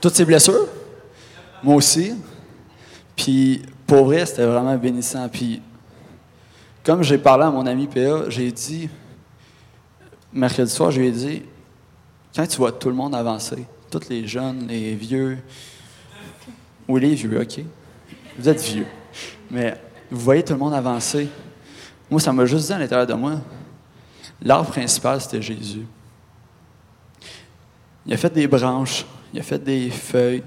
toutes 0.00 0.14
ses 0.14 0.24
blessures. 0.24 0.68
Moi 1.62 1.76
aussi. 1.76 2.14
Puis, 3.16 3.62
pour 3.86 4.04
vrai, 4.04 4.26
c'était 4.26 4.46
vraiment 4.46 4.76
bénissant. 4.76 5.28
Puis, 5.28 5.60
comme 6.84 7.02
j'ai 7.02 7.18
parlé 7.18 7.44
à 7.44 7.50
mon 7.50 7.66
ami 7.66 7.86
PA, 7.86 8.28
j'ai 8.28 8.50
dit, 8.50 8.88
mercredi 10.32 10.70
soir, 10.70 10.90
je 10.90 11.00
lui 11.00 11.08
ai 11.08 11.12
dit, 11.12 11.42
quand 12.34 12.46
tu 12.46 12.56
vois 12.56 12.72
tout 12.72 12.88
le 12.88 12.94
monde 12.94 13.14
avancer, 13.14 13.64
tous 13.90 14.08
les 14.08 14.26
jeunes, 14.26 14.66
les 14.66 14.94
vieux, 14.94 15.38
ou 16.88 16.96
les 16.96 17.14
vieux, 17.14 17.40
OK? 17.40 17.60
Vous 18.38 18.48
êtes 18.48 18.62
vieux. 18.62 18.86
Mais 19.50 19.78
vous 20.10 20.20
voyez 20.20 20.42
tout 20.42 20.54
le 20.54 20.58
monde 20.58 20.74
avancer. 20.74 21.28
Moi, 22.10 22.20
ça 22.20 22.32
m'a 22.32 22.46
juste 22.46 22.66
dit 22.66 22.72
à 22.72 22.78
l'intérieur 22.78 23.06
de 23.06 23.14
moi, 23.14 23.40
l'arbre 24.42 24.70
principal, 24.70 25.20
c'était 25.20 25.42
Jésus. 25.42 25.86
Il 28.04 28.12
a 28.12 28.16
fait 28.16 28.32
des 28.32 28.46
branches, 28.46 29.06
il 29.32 29.40
a 29.40 29.42
fait 29.42 29.62
des 29.62 29.90
feuilles, 29.90 30.42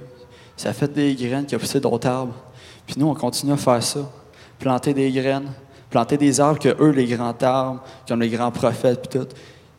ça 0.58 0.70
a 0.70 0.74
fait 0.74 0.92
des 0.92 1.16
graines 1.16 1.46
qui 1.46 1.56
a 1.56 1.60
poussé 1.60 1.80
d'autres 1.80 2.08
arbres. 2.08 2.36
Puis 2.86 2.96
nous, 2.98 3.08
on 3.08 3.16
continue 3.16 3.54
à 3.54 3.58
faire 3.58 3.82
ça. 3.82 4.00
Planter 4.60 4.94
des 4.94 5.12
graines, 5.12 5.52
planter 5.90 6.18
des 6.18 6.40
arbres 6.40 6.60
que 6.60 6.70
eux, 6.80 6.92
les 6.92 7.06
grands 7.06 7.36
arbres, 7.42 7.84
comme 8.08 8.22
les 8.22 8.30
grands 8.30 8.52
prophètes, 8.52 9.08
puis 9.10 9.20
tout, 9.20 9.28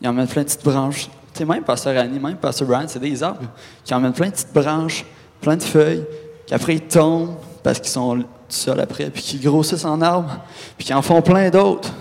ils 0.00 0.08
emmènent 0.08 0.26
plein 0.26 0.42
de 0.42 0.46
petites 0.46 0.64
branches. 0.64 1.08
Tu 1.32 1.38
sais, 1.38 1.44
même 1.44 1.62
Pasteur 1.64 1.96
Annie, 1.98 2.18
même 2.18 2.36
Pasteur 2.36 2.68
Brian, 2.68 2.86
c'est 2.86 2.98
des 2.98 3.22
arbres 3.22 3.42
qui 3.84 3.94
emmènent 3.94 4.12
plein 4.12 4.28
de 4.28 4.32
petites 4.32 4.52
branches, 4.52 5.04
plein 5.40 5.56
de 5.56 5.62
feuilles, 5.62 6.04
qu'après 6.46 6.74
ils 6.74 6.82
tombent 6.82 7.36
parce 7.62 7.78
qu'ils 7.78 7.90
sont 7.90 8.24
seuls 8.48 8.80
après, 8.80 9.10
puis 9.10 9.22
qui 9.22 9.38
grossissent 9.38 9.84
en 9.84 10.00
arbres, 10.00 10.38
puis 10.76 10.86
qui 10.86 10.94
en 10.94 11.02
font 11.02 11.20
plein 11.20 11.50
d'autres. 11.50 11.92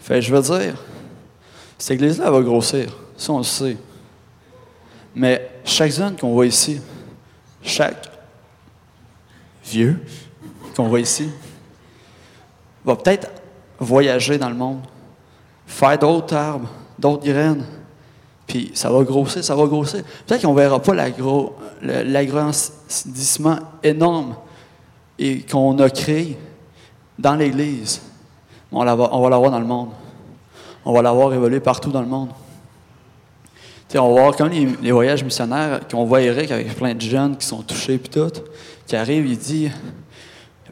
Fait 0.00 0.22
je 0.22 0.34
veux 0.34 0.42
dire, 0.42 0.74
cette 1.78 1.92
église-là 1.92 2.30
va 2.30 2.40
grossir. 2.40 2.86
Ça, 3.16 3.32
on 3.32 3.38
le 3.38 3.44
sait. 3.44 3.76
Mais 5.14 5.50
chaque 5.64 5.90
zone 5.90 6.16
qu'on 6.16 6.32
voit 6.32 6.46
ici, 6.46 6.80
chaque 7.62 8.10
vieux 9.64 10.04
qu'on 10.76 10.88
voit 10.88 11.00
ici, 11.00 11.28
va 12.84 12.96
peut-être 12.96 13.30
voyager 13.78 14.38
dans 14.38 14.48
le 14.48 14.54
monde, 14.54 14.80
faire 15.66 15.98
d'autres 15.98 16.34
arbres, 16.34 16.68
d'autres 16.98 17.24
graines, 17.24 17.64
puis 18.46 18.70
ça 18.74 18.90
va 18.90 19.02
grossir, 19.02 19.42
ça 19.42 19.54
va 19.54 19.66
grossir. 19.66 20.02
Peut-être 20.26 20.42
qu'on 20.42 20.52
ne 20.52 20.58
verra 20.58 20.80
pas 20.80 20.94
l'agrandissement 21.82 23.58
énorme 23.82 24.36
et 25.18 25.42
qu'on 25.42 25.78
a 25.78 25.88
créé 25.90 26.36
dans 27.18 27.34
l'Église. 27.36 28.02
On, 28.70 28.80
on 28.80 29.22
va 29.22 29.30
l'avoir 29.30 29.50
dans 29.50 29.60
le 29.60 29.66
monde. 29.66 29.90
On 30.84 30.92
va 30.92 31.02
l'avoir 31.02 31.32
évolué 31.32 31.60
partout 31.60 31.90
dans 31.90 32.02
le 32.02 32.06
monde. 32.06 32.28
on 33.94 34.14
va 34.14 34.20
voir 34.20 34.36
comme 34.36 34.50
les, 34.50 34.92
voyages 34.92 35.24
missionnaires, 35.24 35.80
qu'on 35.90 36.04
voit 36.04 36.20
Eric 36.20 36.50
avec 36.50 36.74
plein 36.74 36.94
de 36.94 37.00
jeunes 37.00 37.36
qui 37.36 37.46
sont 37.46 37.62
touchés 37.62 37.96
puis 37.96 38.10
tout, 38.10 38.42
qui 38.86 38.96
arrive, 38.96 39.26
il 39.26 39.38
dit, 39.38 39.70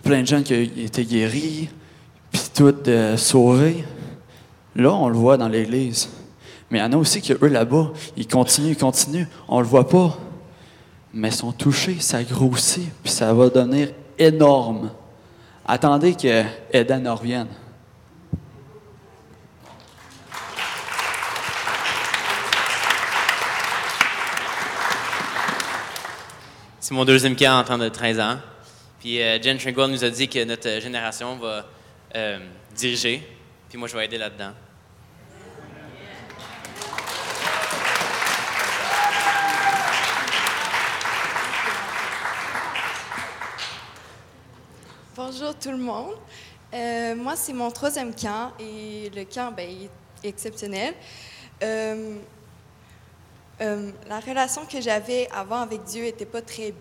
plein 0.03 0.21
de 0.21 0.27
jeunes 0.27 0.43
qui 0.43 0.53
ont 0.53 0.85
été 0.85 1.05
guéris, 1.05 1.71
puis 2.31 2.43
tout 2.55 2.75
euh, 2.89 3.17
sauvés. 3.17 3.85
Là, 4.75 4.93
on 4.93 5.09
le 5.09 5.17
voit 5.17 5.37
dans 5.37 5.49
l'Église. 5.49 6.09
Mais 6.71 6.79
il 6.79 6.81
y 6.81 6.85
en 6.85 6.93
a 6.93 6.97
aussi 6.97 7.21
qui, 7.21 7.33
eux, 7.33 7.49
là-bas, 7.49 7.93
ils 8.17 8.27
continuent, 8.27 8.71
ils 8.71 8.77
continuent. 8.77 9.27
On 9.49 9.61
le 9.61 9.67
voit 9.67 9.89
pas. 9.89 10.17
Mais 11.13 11.29
ils 11.29 11.35
sont 11.35 11.53
touchés, 11.53 11.99
ça 12.01 12.23
grossit, 12.23 12.91
puis 13.03 13.13
ça 13.13 13.35
va 13.35 13.51
devenir 13.51 13.91
énorme. 14.19 14.91
Attendez 15.67 16.15
que 16.15 16.45
Eden 16.73 17.07
revienne. 17.09 17.49
C'est 26.81 26.95
mon 26.95 27.05
deuxième 27.05 27.37
cas 27.37 27.55
en 27.55 27.65
temps 27.65 27.79
de 27.79 27.89
13 27.89 28.19
ans. 28.19 28.39
Puis 29.01 29.21
euh, 29.21 29.41
Jen 29.41 29.59
Tringle 29.59 29.91
nous 29.91 30.05
a 30.05 30.11
dit 30.11 30.29
que 30.29 30.43
notre 30.45 30.81
génération 30.81 31.37
va 31.37 31.67
euh, 32.17 32.39
diriger. 32.75 33.23
Puis 33.73 33.79
moi, 33.79 33.89
je 33.89 33.97
vais 33.97 34.05
aider 34.05 34.19
là-dedans. 34.19 34.53
Bonjour 45.17 45.55
tout 45.59 45.71
le 45.71 45.79
monde. 45.79 46.17
Euh, 46.75 47.17
moi, 47.17 47.35
c'est 47.35 47.55
mon 47.55 47.71
troisième 47.71 48.15
camp 48.15 48.53
et 48.61 49.09
le 49.09 49.25
camp 49.25 49.55
ben, 49.57 49.67
est 49.67 50.29
exceptionnel. 50.29 50.93
Euh, 51.63 52.19
euh, 53.63 53.91
la 54.07 54.21
relation 54.21 54.67
que 54.67 54.83
j'avais 54.83 55.31
avant 55.31 55.63
avec 55.63 55.83
Dieu 55.85 56.03
n'était 56.03 56.27
pas 56.27 56.43
très 56.43 56.75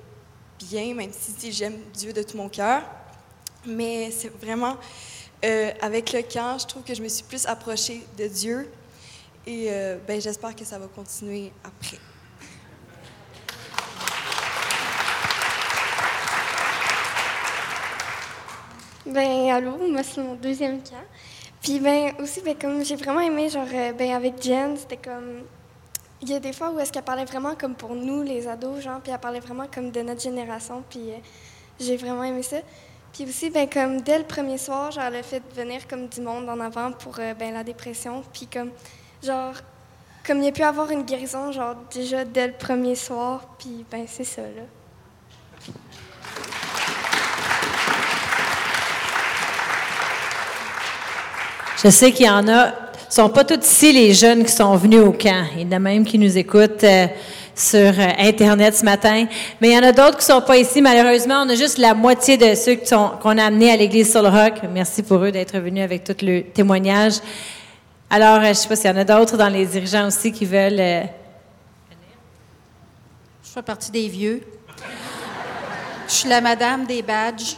bien, 0.60 0.94
même 0.94 1.14
si, 1.14 1.54
j'aime 1.54 1.78
Dieu 1.94 2.12
de 2.12 2.22
tout 2.22 2.36
mon 2.36 2.50
cœur. 2.50 2.84
Mais 3.66 4.12
c'est 4.12 4.36
vraiment 4.44 4.76
avec 5.82 6.14
le 6.14 6.22
camp, 6.22 6.58
je 6.60 6.68
trouve 6.68 6.84
que 6.84 6.94
je 6.94 7.02
me 7.02 7.08
suis 7.08 7.24
plus 7.24 7.46
approchée 7.46 8.04
de 8.18 8.28
Dieu 8.28 8.72
et 9.48 9.70
ben, 10.08 10.22
j'espère 10.22 10.56
que 10.56 10.66
ça 10.66 10.78
va 10.78 10.88
continuer 10.88 11.52
après. 11.64 11.98
Ben, 19.12 19.50
allô, 19.50 19.78
moi, 19.90 20.04
c'est 20.04 20.22
mon 20.22 20.36
deuxième 20.36 20.82
cas. 20.82 21.04
Puis, 21.62 21.80
ben, 21.82 22.14
aussi, 22.20 22.40
ben, 22.42 22.56
comme 22.56 22.86
j'ai 22.86 22.96
vraiment 22.96 23.20
aimé, 23.20 23.50
genre, 23.50 23.68
euh, 23.74 23.92
ben, 23.92 24.12
avec 24.12 24.42
Jen, 24.42 24.78
c'était 24.78 24.98
comme. 24.98 25.42
Il 26.22 26.30
y 26.30 26.34
a 26.34 26.40
des 26.40 26.54
fois 26.54 26.72
où 26.72 26.80
est-ce 26.80 26.94
qu'elle 26.94 27.04
parlait 27.04 27.26
vraiment 27.26 27.56
comme 27.56 27.76
pour 27.76 27.94
nous, 27.94 28.22
les 28.22 28.48
ados, 28.48 28.80
genre, 28.80 29.02
puis 29.02 29.12
elle 29.12 29.20
parlait 29.20 29.40
vraiment 29.42 29.66
comme 29.74 29.92
de 29.92 30.02
notre 30.02 30.22
génération, 30.22 30.84
puis 30.90 31.10
euh, 31.10 31.18
j'ai 31.80 31.98
vraiment 31.98 32.24
aimé 32.24 32.42
ça. 32.44 32.58
Puis 33.14 33.26
aussi, 33.26 33.50
ben, 33.50 33.68
comme 33.68 34.02
dès 34.02 34.18
le 34.20 34.24
premier 34.24 34.58
soir, 34.58 34.92
genre, 34.92 35.04
elle 35.04 35.18
a 35.18 35.24
fait 35.24 35.44
venir 35.54 35.86
comme 35.88 36.08
du 36.08 36.22
monde 36.22 36.48
en 36.48 36.60
avant 36.62 36.94
pour 36.94 37.16
euh, 37.20 37.34
ben, 37.34 37.54
la 37.54 37.64
dépression, 37.64 38.24
puis 38.32 38.48
comme, 38.48 38.72
genre, 39.22 39.54
comme 40.26 40.38
il 40.38 40.46
y 40.46 40.48
a 40.48 40.52
pu 40.52 40.64
avoir 40.64 40.90
une 40.92 41.04
guérison, 41.04 41.52
genre, 41.52 41.76
déjà 41.94 42.24
dès 42.24 42.48
le 42.48 42.54
premier 42.54 42.96
soir, 42.96 43.46
puis 43.60 43.86
ben, 43.92 44.06
c'est 44.08 44.24
ça, 44.24 44.44
là. 44.44 44.64
Je 51.84 51.90
sais 51.90 52.12
qu'il 52.12 52.28
y 52.28 52.30
en 52.30 52.48
a, 52.48 52.74
ce 53.10 53.16
sont 53.16 53.30
pas 53.30 53.44
tous 53.44 53.66
ici 53.66 53.92
les 53.92 54.14
jeunes 54.14 54.46
qui 54.46 54.52
sont 54.52 54.76
venus 54.78 55.02
au 55.02 55.12
camp. 55.12 55.48
Il 55.58 55.64
y 55.64 55.66
en 55.66 55.72
a 55.74 55.80
même 55.80 56.06
qui 56.06 56.20
nous 56.20 56.38
écoutent 56.38 56.84
euh, 56.84 57.08
sur 57.56 57.78
euh, 57.80 58.08
Internet 58.18 58.76
ce 58.76 58.86
matin. 58.86 59.26
Mais 59.60 59.70
il 59.70 59.74
y 59.74 59.78
en 59.78 59.84
a 59.84 59.92
d'autres 59.92 60.18
qui 60.18 60.26
sont 60.26 60.42
pas 60.42 60.58
ici. 60.58 60.82
Malheureusement, 60.82 61.44
on 61.46 61.50
a 61.50 61.56
juste 61.56 61.78
la 61.78 61.94
moitié 61.94 62.38
de 62.38 62.56
ceux 62.56 62.78
qu'on 63.22 63.38
a 63.38 63.44
amenés 63.44 63.72
à 63.72 63.78
l'église 63.78 64.12
sur 64.12 64.22
le 64.22 64.30
roc. 64.30 64.56
Merci 64.72 65.04
pour 65.04 65.18
eux 65.24 65.32
d'être 65.32 65.58
venus 65.58 65.84
avec 65.84 66.04
tout 66.04 66.16
le 66.22 66.44
témoignage. 66.44 67.16
Alors, 68.10 68.40
euh, 68.40 68.48
je 68.50 68.54
sais 68.54 68.68
pas 68.68 68.76
s'il 68.76 68.90
y 68.90 68.94
en 68.94 68.98
a 68.98 69.04
d'autres 69.04 69.38
dans 69.38 69.50
les 69.50 69.66
dirigeants 69.66 70.08
aussi 70.08 70.32
qui 70.32 70.46
veulent. 70.46 70.76
venir. 70.76 71.10
Je 73.44 73.50
fais 73.50 73.62
partie 73.62 73.92
des 73.92 74.08
vieux. 74.08 74.42
Je 76.08 76.14
suis 76.14 76.30
la 76.30 76.42
madame 76.42 76.86
des 76.86 77.02
badges. 77.02 77.56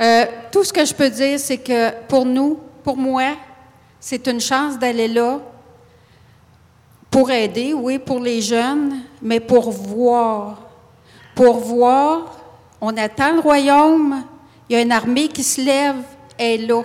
Euh, 0.00 0.24
tout 0.50 0.64
ce 0.64 0.72
que 0.72 0.84
je 0.84 0.94
peux 0.94 1.10
dire, 1.10 1.38
c'est 1.38 1.58
que 1.58 1.90
pour 2.06 2.24
nous, 2.24 2.58
pour 2.82 2.96
moi, 2.96 3.36
c'est 3.98 4.26
une 4.28 4.40
chance 4.40 4.78
d'aller 4.78 5.08
là 5.08 5.40
pour 7.20 7.30
aider, 7.30 7.74
oui, 7.74 7.98
pour 7.98 8.18
les 8.18 8.40
jeunes, 8.40 9.02
mais 9.20 9.40
pour 9.40 9.70
voir. 9.70 10.56
Pour 11.34 11.58
voir, 11.58 12.34
on 12.80 12.96
attend 12.96 13.34
le 13.34 13.40
royaume, 13.40 14.24
il 14.66 14.72
y 14.74 14.78
a 14.78 14.80
une 14.80 14.90
armée 14.90 15.28
qui 15.28 15.42
se 15.42 15.60
lève, 15.60 15.96
elle 16.38 16.62
est 16.62 16.66
là. 16.66 16.80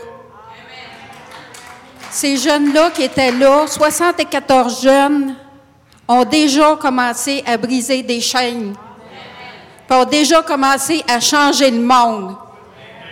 Ces 2.12 2.36
jeunes-là 2.36 2.92
qui 2.92 3.04
étaient 3.04 3.32
là, 3.32 3.66
74 3.66 4.82
jeunes, 4.84 5.36
ont 6.06 6.26
déjà 6.26 6.76
commencé 6.76 7.42
à 7.48 7.56
briser 7.56 8.04
des 8.04 8.20
chaînes, 8.20 8.76
ont 9.90 10.04
déjà 10.04 10.42
commencé 10.42 11.02
à 11.08 11.22
changer 11.22 11.72
le 11.72 11.80
monde. 11.80 12.36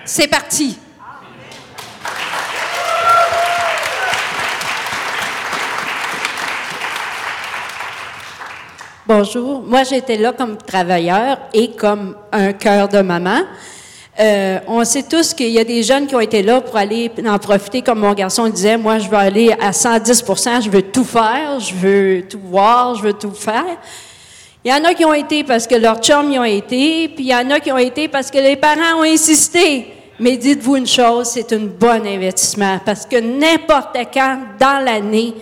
C'est 0.04 0.28
parti. 0.28 0.78
Bonjour. 9.06 9.62
Moi, 9.62 9.84
j'étais 9.84 10.16
là 10.16 10.32
comme 10.32 10.56
travailleur 10.56 11.38
et 11.54 11.72
comme 11.72 12.16
un 12.32 12.54
cœur 12.54 12.88
de 12.88 13.02
maman. 13.02 13.42
Euh, 14.18 14.60
on 14.66 14.86
sait 14.86 15.04
tous 15.04 15.34
qu'il 15.34 15.50
y 15.50 15.60
a 15.60 15.66
des 15.66 15.84
jeunes 15.84 16.08
qui 16.08 16.16
ont 16.16 16.22
été 16.22 16.42
là 16.42 16.62
pour 16.62 16.78
aller 16.78 17.12
en 17.28 17.38
profiter, 17.38 17.82
comme 17.82 18.00
mon 18.00 18.14
garçon 18.14 18.48
disait, 18.48 18.78
moi, 18.78 19.00
je 19.00 19.10
veux 19.10 19.18
aller 19.18 19.52
à 19.60 19.72
110% 19.72 20.64
je 20.64 20.70
veux 20.70 20.84
tout 20.84 21.04
faire, 21.04 21.60
je 21.60 21.74
veux 21.74 22.24
tout 22.30 22.40
voir, 22.46 22.96
je 22.96 23.04
veux 23.04 23.12
tout 23.12 23.32
faire. 23.32 23.66
Il 24.64 24.72
y 24.72 24.74
en 24.74 24.82
a 24.86 24.94
qui 24.94 25.04
ont 25.04 25.14
été 25.14 25.44
parce 25.44 25.68
que 25.68 25.76
leurs 25.76 26.00
chums 26.00 26.32
y 26.32 26.40
ont 26.40 26.46
été, 26.46 27.10
puis 27.10 27.26
il 27.26 27.30
y 27.32 27.36
en 27.36 27.50
a 27.50 27.60
qui 27.60 27.74
ont 27.74 27.78
été 27.78 28.08
parce 28.08 28.32
que 28.32 28.38
les 28.38 28.56
parents 28.56 29.00
ont 29.00 29.04
insisté. 29.04 29.86
Mais 30.18 30.38
dites-vous 30.38 30.78
une 30.78 30.88
chose, 30.88 31.28
c'est 31.28 31.52
un 31.52 31.66
bon 31.78 32.08
investissement 32.08 32.80
parce 32.86 33.06
que 33.06 33.18
n'importe 33.18 33.98
quand 34.14 34.40
dans 34.58 34.82
l'année, 34.82 35.34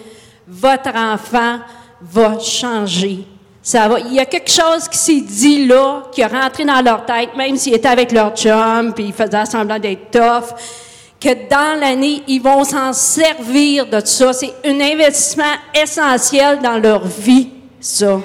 votre 0.47 0.95
enfant 0.95 1.60
va 2.02 2.39
changer. 2.39 3.24
Ça 3.63 3.88
va, 3.88 4.00
il 4.00 4.13
y 4.13 4.19
a 4.19 4.26
quelque 4.26 4.50
chose 4.50 4.88
qui 4.89 4.97
s'est 4.97 5.21
dit 5.21 5.67
là, 5.67 6.04
qui 6.12 6.21
est 6.21 6.26
rentré 6.26 6.65
dans 6.65 6.82
leur 6.82 7.06
tête, 7.06 7.36
même 7.36 7.56
s'ils 7.58 7.76
étaient 7.76 7.88
avec 7.88 8.12
leur 8.12 8.36
chum, 8.36 8.93
puis 8.93 9.06
ils 9.06 9.13
faisaient 9.13 9.45
semblant 9.45 9.78
d'être 9.78 10.10
tough, 10.10 10.56
que 11.19 11.47
dans 11.47 11.80
l'année, 11.80 12.24
ils 12.28 12.41
vont 12.41 12.63
s'en 12.63 12.91
servir 12.91 13.86
de 13.86 14.02
ça. 14.04 14.34
C'est 14.34 14.54
un 14.65 14.80
investissement 14.80 15.54
essentiel 15.80 16.60
dans 16.60 16.80
leur 16.80 17.06
vie, 17.06 17.50
ça. 17.80 18.19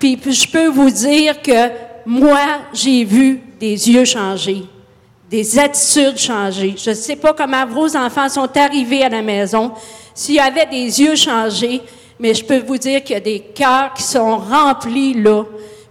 Puis, 0.00 0.18
je 0.26 0.50
peux 0.50 0.66
vous 0.66 0.90
dire 0.90 1.40
que 1.40 1.70
moi, 2.04 2.40
j'ai 2.72 3.04
vu 3.04 3.40
des 3.60 3.90
yeux 3.90 4.04
changer, 4.04 4.64
des 5.30 5.58
attitudes 5.58 6.18
changer. 6.18 6.74
Je 6.76 6.90
ne 6.90 6.94
sais 6.94 7.16
pas 7.16 7.32
comment 7.32 7.66
vos 7.66 7.96
enfants 7.96 8.28
sont 8.28 8.48
arrivés 8.56 9.04
à 9.04 9.08
la 9.08 9.22
maison, 9.22 9.72
s'il 10.14 10.36
y 10.36 10.40
avait 10.40 10.66
des 10.66 11.00
yeux 11.00 11.14
changés, 11.14 11.82
mais 12.18 12.34
je 12.34 12.44
peux 12.44 12.58
vous 12.58 12.78
dire 12.78 13.02
qu'il 13.02 13.14
y 13.14 13.16
a 13.16 13.20
des 13.20 13.40
cœurs 13.40 13.94
qui 13.94 14.02
sont 14.02 14.38
remplis 14.38 15.14
là. 15.14 15.44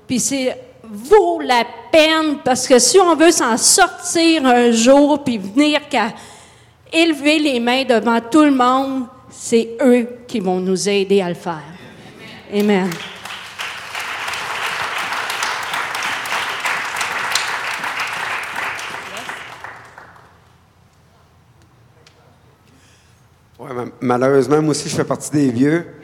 Puis 0.08 0.20
c'est 0.20 0.58
vaut 0.84 1.42
la 1.42 1.64
peine 1.92 2.38
parce 2.44 2.68
que 2.68 2.80
si 2.80 3.00
on 3.00 3.16
veut 3.16 3.32
s'en 3.32 3.58
sortir 3.58 4.46
un 4.46 4.72
jour 4.72 5.24
puis 5.24 5.38
venir 5.38 5.88
qu'à 5.90 6.14
élever 6.92 7.40
les 7.40 7.60
mains 7.60 7.84
devant 7.84 8.20
tout 8.22 8.44
le 8.44 8.52
monde, 8.52 9.06
c'est 9.30 9.78
eux 9.82 10.08
qui 10.28 10.40
vont 10.40 10.60
nous 10.60 10.88
aider 10.88 11.22
à 11.22 11.30
le 11.30 11.36
faire. 11.36 11.64
Amen. 12.54 12.90
Ouais, 23.60 23.70
malheureusement, 24.00 24.62
moi 24.62 24.72
aussi, 24.72 24.88
je 24.88 24.96
fais 24.96 25.04
partie 25.04 25.32
des 25.32 25.50
vieux. 25.50 25.97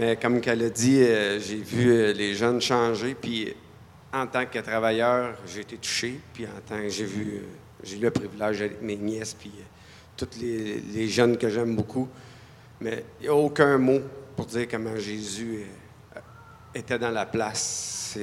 Mais 0.00 0.16
comme 0.16 0.40
qu'elle 0.40 0.62
a 0.62 0.70
dit, 0.70 1.02
euh, 1.02 1.38
j'ai 1.38 1.58
vu 1.58 1.90
euh, 1.90 2.14
les 2.14 2.32
jeunes 2.32 2.58
changer. 2.58 3.14
Puis 3.14 3.54
en 4.10 4.26
tant 4.26 4.46
que 4.46 4.58
travailleur, 4.60 5.34
j'ai 5.46 5.60
été 5.60 5.76
touché. 5.76 6.18
Puis 6.32 6.46
en 6.46 6.60
tant 6.66 6.80
que 6.80 6.88
j'ai 6.88 7.04
vu, 7.04 7.34
euh, 7.34 7.40
j'ai 7.82 7.98
eu 7.98 8.00
le 8.00 8.10
privilège 8.10 8.62
avec 8.62 8.80
mes 8.80 8.96
nièces, 8.96 9.34
puis 9.34 9.52
tous 10.16 10.40
les, 10.40 11.06
jeunes 11.06 11.36
que 11.36 11.50
j'aime 11.50 11.76
beaucoup. 11.76 12.08
Mais 12.80 13.04
il 13.20 13.24
n'y 13.24 13.28
a 13.28 13.34
aucun 13.34 13.76
mot 13.76 14.00
pour 14.34 14.46
dire 14.46 14.66
comment 14.70 14.96
Jésus 14.96 15.66
était 16.74 16.98
dans 16.98 17.10
la 17.10 17.26
place. 17.26 18.16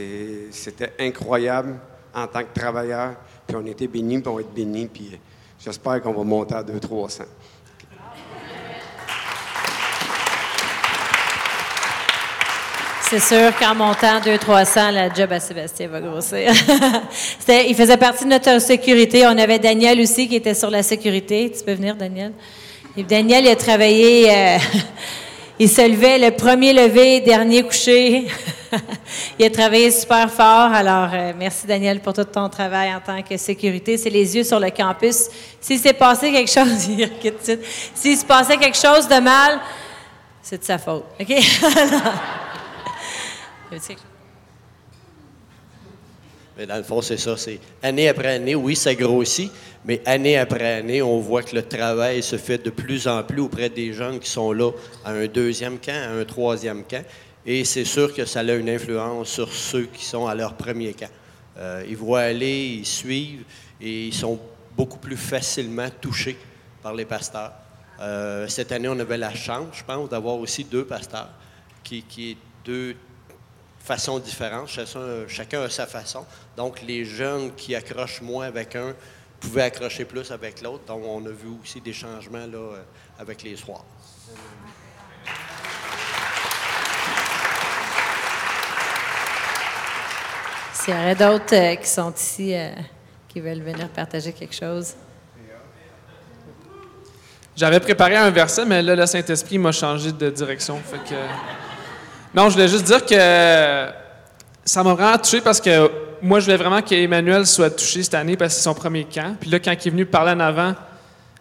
C'était 0.50 0.94
incroyable 1.00 1.76
en 2.12 2.26
tant 2.26 2.42
que 2.42 2.60
travailleur. 2.60 3.18
Puis 3.46 3.56
on 3.56 3.66
était 3.68 3.88
bénis, 3.88 4.18
puis 4.18 4.30
on 4.30 4.36
va 4.36 4.42
être 4.42 4.54
bénis. 4.54 4.88
Puis 4.88 5.20
j'espère 5.60 6.02
qu'on 6.02 6.13
va 6.13 6.24
monter 6.24 6.56
à 6.56 6.63
200-300. 6.63 7.22
C'est 13.10 13.22
sûr 13.22 13.58
qu'en 13.58 13.74
montant 13.74 14.20
200-300, 14.20 14.91
la 14.91 15.13
job 15.13 15.32
à 15.32 15.39
Sébastien 15.39 15.88
va 15.88 16.02
grossir. 16.02 16.52
il 17.48 17.74
faisait 17.74 17.96
partie 17.96 18.26
de 18.26 18.30
notre 18.32 18.60
sécurité. 18.60 19.26
On 19.26 19.38
avait 19.38 19.60
Daniel 19.60 20.02
aussi 20.02 20.28
qui 20.28 20.36
était 20.36 20.54
sur 20.54 20.70
la 20.70 20.84
sécurité. 20.84 21.50
Tu 21.58 21.63
peux 21.63 21.72
venir, 21.72 21.96
Daniel? 21.96 22.34
Et 22.98 23.04
Daniel, 23.04 23.46
il 23.46 23.50
a 23.50 23.56
travaillé, 23.56 24.30
euh, 24.30 24.58
il 25.60 25.70
se 25.70 25.88
levait 25.88 26.20
le 26.20 26.32
premier 26.32 26.74
levé, 26.74 27.22
dernier 27.22 27.63
couché. 27.63 28.28
il 29.39 29.46
a 29.46 29.50
travaillé 29.52 29.89
super 29.89 30.30
fort. 30.30 30.74
Alors, 30.74 31.10
euh, 31.13 31.32
merci 31.39 31.65
Daniel 31.65 32.02
pour 32.02 32.12
tout 32.12 32.26
ton 32.26 32.50
travail 32.50 32.93
en 32.93 33.00
tant 33.00 33.22
que 33.22 33.38
sécurité. 33.38 33.98
C'est 33.98 34.10
les 34.10 34.36
yeux 34.36 34.43
sur 34.43 34.60
le 34.60 34.70
campus. 34.70 35.30
S'il 35.62 35.80
s'est 35.80 35.93
passé 35.93 36.34
quelque 36.34 36.52
chose, 36.52 36.89
il 36.89 37.10
S'il 37.96 38.17
se 38.17 38.26
passait 38.26 38.58
quelque 38.58 38.78
chose 38.78 39.08
de 39.08 39.22
mal, 39.22 39.62
c'est 40.41 40.58
de 40.60 40.65
sa 40.65 40.78
faute. 40.78 41.06
OK? 41.22 41.34
Mais 46.58 46.65
dans 46.65 46.77
le 46.77 46.84
fond, 46.84 47.01
c'est 47.01 47.17
ça. 47.17 47.38
C'est 47.38 47.60
année 47.84 48.10
après 48.10 48.36
année, 48.36 48.56
oui, 48.56 48.75
ça 48.75 48.95
grossit, 48.95 49.51
mais 49.86 50.01
année 50.06 50.38
après 50.38 50.73
année, 50.73 51.01
on 51.03 51.19
voit 51.19 51.43
que 51.43 51.56
le 51.56 51.62
travail 51.62 52.23
se 52.23 52.38
fait 52.38 52.58
de 52.58 52.71
plus 52.71 53.08
en 53.08 53.23
plus 53.23 53.41
auprès 53.41 53.69
des 53.69 53.93
jeunes 53.93 54.19
qui 54.19 54.30
sont 54.30 54.51
là 54.51 54.71
à 55.06 55.12
un 55.12 55.27
deuxième 55.27 55.77
camp, 55.77 55.93
à 55.93 56.12
un 56.19 56.25
troisième 56.25 56.84
camp. 56.84 57.06
Et 57.45 57.63
c'est 57.63 57.86
sûr 57.86 58.13
que 58.13 58.25
ça 58.25 58.39
a 58.39 58.53
une 58.53 58.69
influence 58.69 59.30
sur 59.30 59.53
ceux 59.53 59.86
qui 59.86 60.03
sont 60.03 60.25
à 60.25 60.34
leur 60.34 60.56
premier 60.56 60.93
camp. 60.93 61.10
Euh, 61.58 61.84
ils 61.88 61.95
voient 61.95 62.21
aller, 62.21 62.80
ils 62.80 62.86
suivent 62.86 63.43
et 63.80 64.08
ils 64.08 64.13
sont 64.13 64.39
beaucoup 64.75 64.97
plus 64.97 65.15
facilement 65.15 65.89
touchés 66.01 66.38
par 66.82 66.93
les 66.93 67.06
pasteurs. 67.06 67.53
Euh, 67.99 68.47
cette 68.47 68.71
année, 68.71 68.88
on 68.88 68.99
avait 68.99 69.17
la 69.17 69.34
chance, 69.34 69.67
je 69.73 69.84
pense, 69.84 70.10
d'avoir 70.10 70.36
aussi 70.36 70.63
deux 70.63 70.86
pasteurs 70.86 71.30
qui, 71.84 72.03
qui 72.03 72.38
deux 72.65 72.95
façons 73.88 74.19
différentes. 74.19 74.69
Chacun, 75.30 75.62
a 75.62 75.69
sa 75.69 75.88
façon. 75.88 76.26
Donc, 76.58 76.82
les 76.82 77.06
jeunes 77.06 77.54
qui 77.56 77.73
accrochent 77.73 78.21
moins 78.21 78.45
avec 78.45 78.76
un 78.76 78.93
pouvaient 79.39 79.63
accrocher 79.63 80.04
plus 80.04 80.30
avec 80.30 80.62
l'autre. 80.62 80.84
Donc, 80.86 81.04
on 81.06 81.26
a 81.26 81.30
vu 81.30 81.47
aussi 81.63 81.80
des 81.80 81.93
changements 81.93 82.45
là, 82.45 82.58
euh, 82.58 82.82
avec 83.17 83.43
les 83.43 83.56
soirs. 83.56 83.86
S'il 90.73 90.93
y 90.93 90.97
aurait 90.97 91.15
d'autres 91.15 91.56
euh, 91.56 91.76
qui 91.76 91.88
sont 91.88 92.13
ici, 92.13 92.56
euh, 92.56 92.71
qui 93.30 93.39
veulent 93.39 93.62
venir 93.62 93.88
partager 93.89 94.34
quelque 94.34 94.56
chose? 94.56 94.95
J'avais 97.56 97.80
préparé 97.80 98.17
un 98.17 98.30
verset, 98.32 98.65
mais 98.65 98.82
là, 98.82 98.95
le 98.95 99.06
Saint-Esprit 99.06 99.58
m'a 99.58 99.71
changé 99.71 100.12
de 100.12 100.30
direction. 100.30 100.78
Fait 100.78 101.00
que... 101.10 101.66
Non, 102.34 102.50
je 102.50 102.54
voulais 102.54 102.68
juste 102.68 102.86
dire 102.86 103.06
que 103.06 103.90
ça 104.66 104.84
m'a 104.84 104.94
vraiment 104.94 105.18
touché 105.18 105.42
parce 105.42 105.62
que 105.62 105.90
moi, 106.22 106.40
je 106.40 106.46
voulais 106.46 106.58
vraiment 106.58 106.82
qu'Emmanuel 106.82 107.46
soit 107.46 107.70
touché 107.70 108.04
cette 108.04 108.13
année 108.13 108.36
parce 108.36 108.54
que 108.54 108.58
c'est 108.58 108.63
son 108.63 108.74
premier 108.74 109.06
camp. 109.06 109.36
Puis 109.40 109.50
là, 109.50 109.60
quand 109.60 109.72
il 109.72 109.88
est 109.88 109.92
venu 109.92 110.06
parler 110.06 110.32
en 110.32 110.40
avant, 110.40 110.76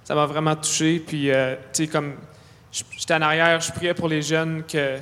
ça 0.05 0.15
m'a 0.15 0.27
vraiment 0.27 0.55
touché. 0.55 1.01
Puis, 1.01 1.31
euh, 1.31 1.57
tu 1.73 1.85
sais, 1.85 1.87
comme 1.89 2.15
j'étais 2.71 3.15
en 3.15 3.23
arrière, 3.23 3.61
je 3.61 3.73
priais 3.73 3.95
pour 3.95 4.09
les 4.09 4.23
jeunes 4.23 4.63
que, 4.65 4.99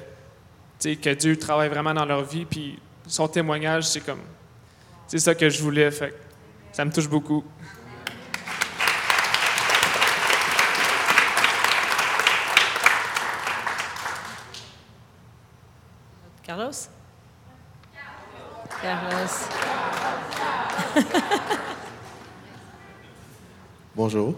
que 0.81 1.15
Dieu 1.15 1.37
travaille 1.39 1.69
vraiment 1.69 1.93
dans 1.93 2.07
leur 2.07 2.23
vie. 2.23 2.45
Puis 2.45 2.79
son 3.07 3.29
témoignage, 3.29 3.85
c'est 3.85 4.01
comme, 4.01 4.23
c'est 5.07 5.19
ça 5.19 5.35
que 5.35 5.51
je 5.51 5.63
voulais. 5.63 5.91
Fait 5.91 6.15
ça 6.73 6.85
me 6.85 6.93
touche 6.93 7.09
beaucoup. 7.09 7.45
Carlos? 16.43 16.89
Bonjour. 23.97 24.35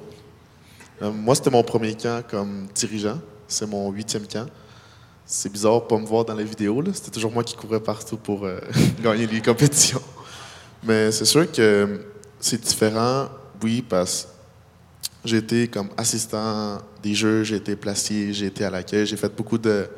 Euh, 1.02 1.10
moi, 1.10 1.34
c'était 1.34 1.50
mon 1.50 1.64
premier 1.64 1.96
camp 1.96 2.22
comme 2.30 2.68
dirigeant. 2.72 3.18
C'est 3.48 3.66
mon 3.66 3.90
huitième 3.90 4.28
camp. 4.28 4.46
C'est 5.24 5.50
bizarre 5.50 5.80
de 5.80 5.86
pas 5.86 5.98
me 5.98 6.06
voir 6.06 6.24
dans 6.24 6.34
la 6.34 6.44
vidéo. 6.44 6.80
C'était 6.94 7.10
toujours 7.10 7.32
moi 7.32 7.42
qui 7.42 7.56
courais 7.56 7.80
partout 7.80 8.18
pour 8.18 8.44
euh, 8.44 8.60
gagner 9.02 9.26
les 9.26 9.42
compétitions. 9.42 10.02
Mais 10.84 11.10
c'est 11.10 11.24
sûr 11.24 11.50
que 11.50 12.06
c'est 12.38 12.60
différent, 12.60 13.28
oui, 13.60 13.82
parce 13.82 14.28
que 15.22 15.28
j'ai 15.28 15.38
été 15.38 15.66
comme 15.66 15.88
assistant 15.96 16.78
des 17.02 17.14
jeux, 17.14 17.42
j'ai 17.42 17.56
été 17.56 17.74
placier, 17.74 18.32
j'ai 18.32 18.46
été 18.46 18.64
à 18.64 18.70
l'accueil, 18.70 19.06
j'ai 19.06 19.16
fait 19.16 19.34
beaucoup 19.34 19.58
de 19.58 19.88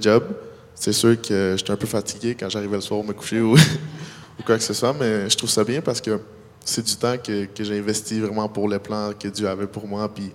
jobs 0.00 0.34
c'est 0.74 0.92
sûr 0.92 1.20
que 1.20 1.54
j'étais 1.56 1.70
un 1.70 1.76
peu 1.76 1.86
fatigué 1.86 2.36
quand 2.38 2.48
j'arrivais 2.48 2.76
le 2.76 2.82
soir 2.82 3.02
me 3.02 3.12
coucher 3.12 3.40
ou, 3.40 3.56
quoi 4.44 4.56
que 4.56 4.62
ce 4.62 4.74
soit, 4.74 4.92
mais 4.92 5.30
je 5.30 5.36
trouve 5.36 5.50
ça 5.50 5.64
bien 5.64 5.80
parce 5.80 6.00
que 6.00 6.20
c'est 6.64 6.84
du 6.84 6.96
temps 6.96 7.16
que, 7.18 7.48
j'ai 7.58 7.78
investi 7.78 8.20
vraiment 8.20 8.48
pour 8.48 8.68
les 8.68 8.78
plans 8.78 9.12
que 9.18 9.28
Dieu 9.28 9.48
avait 9.48 9.66
pour 9.66 9.86
moi. 9.86 10.12
Puis 10.12 10.32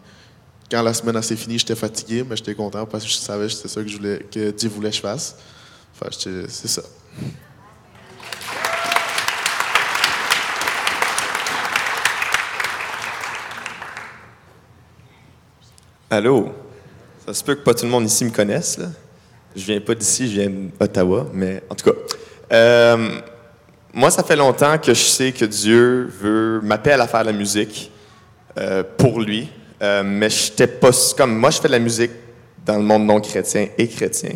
quand 0.70 0.82
la 0.82 0.94
semaine 0.94 1.16
a 1.16 1.22
fini, 1.22 1.60
j'étais 1.60 1.76
fatigué, 1.76 2.24
mais 2.28 2.36
j'étais 2.36 2.56
content 2.56 2.86
parce 2.86 3.04
que 3.04 3.10
je 3.10 3.16
savais 3.16 3.48
que 3.48 3.54
c'était 3.54 3.68
ça 3.68 3.82
que, 3.82 3.88
je 3.88 3.98
voulais, 3.98 4.26
que 4.32 4.52
Dieu 4.52 4.70
voulait 4.70 4.90
que 4.90 4.96
je 4.96 5.02
fasse. 5.02 5.36
Enfin, 5.96 6.10
c'est 6.12 6.68
ça. 6.68 6.84
Allô? 16.10 16.52
Ça 17.26 17.34
se 17.34 17.44
peut 17.44 17.54
que 17.54 17.62
pas 17.62 17.76
tout 17.76 17.86
le 17.86 17.92
monde 17.92 18.06
ici 18.06 18.26
me 18.26 18.32
connaisse, 18.32 18.80
là? 18.80 18.88
Je 19.56 19.66
viens 19.66 19.80
pas 19.80 19.96
d'ici, 19.96 20.30
je 20.30 20.42
viens 20.42 20.52
d'Ottawa, 20.80 21.28
mais 21.34 21.64
en 21.70 21.76
tout 21.76 21.92
cas. 21.92 21.98
Euh, 22.52 23.20
moi, 23.94 24.12
ça 24.12 24.24
fait 24.24 24.36
longtemps 24.36 24.78
que 24.78 24.94
je 24.94 25.02
sais 25.02 25.32
que 25.32 25.46
Dieu 25.46 26.10
veut 26.22 26.62
m'appeler 26.62 26.96
à 26.96 27.08
faire 27.08 27.24
la 27.24 27.32
musique 27.32 27.92
euh, 28.58 28.84
pour 28.98 29.20
lui, 29.20 29.50
euh, 29.82 30.04
mais 30.06 30.30
j'étais 30.30 30.68
pas 30.68 30.92
comme 31.18 31.38
moi. 31.38 31.50
Je 31.50 31.60
fais 31.60 31.68
de 31.68 31.74
la 31.74 31.80
musique 31.80 32.12
dans 32.66 32.78
le 32.78 32.84
monde 32.84 33.06
non 33.06 33.20
chrétien 33.20 33.68
et 33.78 33.88
chrétien. 33.88 34.36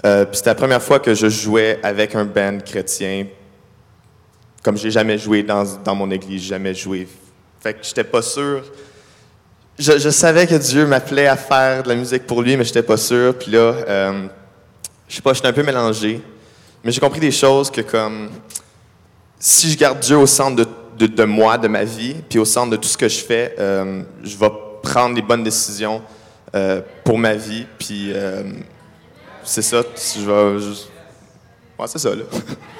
Puis 0.00 0.26
c'était 0.32 0.50
la 0.50 0.54
première 0.54 0.82
fois 0.82 1.00
que 1.00 1.12
je 1.12 1.28
jouais 1.28 1.80
avec 1.82 2.14
un 2.14 2.24
band 2.24 2.58
chrétien, 2.64 3.26
comme 4.62 4.76
j'ai 4.76 4.92
jamais 4.92 5.18
joué 5.18 5.42
dans, 5.42 5.64
dans 5.84 5.96
mon 5.96 6.08
église, 6.12 6.42
jamais 6.42 6.72
joué. 6.72 7.08
Fait 7.60 7.74
que 7.74 7.80
j'étais 7.82 8.04
pas 8.04 8.22
sûr. 8.22 8.62
Je, 9.78 9.98
je 9.98 10.10
savais 10.10 10.46
que 10.46 10.56
Dieu 10.56 10.86
m'appelait 10.86 11.26
à 11.28 11.36
faire 11.36 11.82
de 11.84 11.88
la 11.88 11.94
musique 11.94 12.26
pour 12.26 12.42
lui, 12.42 12.56
mais 12.56 12.64
j'étais 12.64 12.82
pas 12.82 12.96
sûr. 12.96 13.36
Puis 13.38 13.52
là, 13.52 13.58
euh, 13.58 14.26
je 15.08 15.16
sais 15.16 15.22
pas, 15.22 15.32
j'étais 15.32 15.46
un 15.48 15.52
peu 15.52 15.62
mélangé. 15.62 16.20
Mais 16.82 16.90
j'ai 16.92 17.00
compris 17.00 17.20
des 17.20 17.30
choses 17.30 17.70
que 17.70 17.80
comme 17.80 18.30
si 19.38 19.70
je 19.70 19.78
garde 19.78 20.00
Dieu 20.00 20.16
au 20.16 20.26
centre 20.26 20.64
de, 20.96 21.06
de, 21.06 21.24
moi, 21.24 21.58
de 21.58 21.68
ma 21.68 21.84
vie, 21.84 22.16
puis 22.28 22.38
au 22.40 22.44
centre 22.44 22.70
de 22.70 22.76
tout 22.76 22.88
ce 22.88 22.96
que 22.98 23.08
je 23.08 23.18
fais, 23.20 23.54
euh, 23.58 24.02
je 24.24 24.36
vais 24.36 24.50
prendre 24.82 25.14
les 25.14 25.22
bonnes 25.22 25.44
décisions 25.44 26.02
euh, 26.56 26.80
pour 27.04 27.18
ma 27.18 27.34
vie. 27.34 27.66
Puis 27.78 28.12
c'est 29.44 29.62
ça, 29.62 29.82
je 30.16 30.20
vais. 30.26 30.58
je- 30.60 30.88
Ouais, 31.78 31.86
c'est 31.86 32.00
ça, 32.00 32.10
là. 32.10 32.24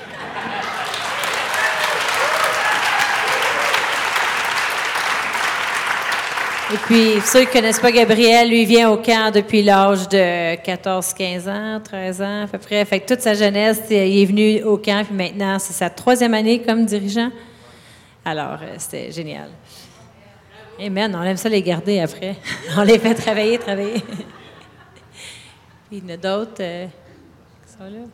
Et 6.70 6.76
puis, 6.76 7.18
ceux 7.24 7.40
qui 7.40 7.46
ne 7.46 7.52
connaissent 7.52 7.80
pas 7.80 7.90
Gabriel, 7.90 8.50
lui, 8.50 8.66
vient 8.66 8.90
au 8.90 8.98
camp 8.98 9.32
depuis 9.32 9.62
l'âge 9.62 10.06
de 10.06 10.54
14, 10.56 11.14
15 11.14 11.48
ans, 11.48 11.80
13 11.82 12.20
ans 12.20 12.42
à 12.42 12.46
peu 12.46 12.58
près. 12.58 12.84
Fait 12.84 13.00
que 13.00 13.06
toute 13.06 13.22
sa 13.22 13.32
jeunesse, 13.32 13.84
il 13.88 14.20
est 14.22 14.26
venu 14.26 14.62
au 14.64 14.76
camp, 14.76 15.02
puis 15.06 15.16
maintenant, 15.16 15.58
c'est 15.58 15.72
sa 15.72 15.88
troisième 15.88 16.34
année 16.34 16.60
comme 16.60 16.84
dirigeant. 16.84 17.30
Alors, 18.22 18.58
euh, 18.62 18.74
c'était 18.76 19.10
génial. 19.10 19.48
Amen. 20.78 21.16
On 21.18 21.22
aime 21.22 21.38
ça 21.38 21.48
les 21.48 21.62
garder 21.62 22.00
après. 22.00 22.36
On 22.76 22.82
les 22.82 22.98
fait 22.98 23.14
travailler, 23.14 23.56
travailler. 23.56 24.00
Puis 25.88 26.02
il 26.02 26.04
y 26.04 26.12
en 26.12 26.14
a 26.14 26.16
d'autres 26.18 26.60
euh, 26.60 26.86
qui 26.86 27.72
sont 27.72 27.84
là? 27.84 28.04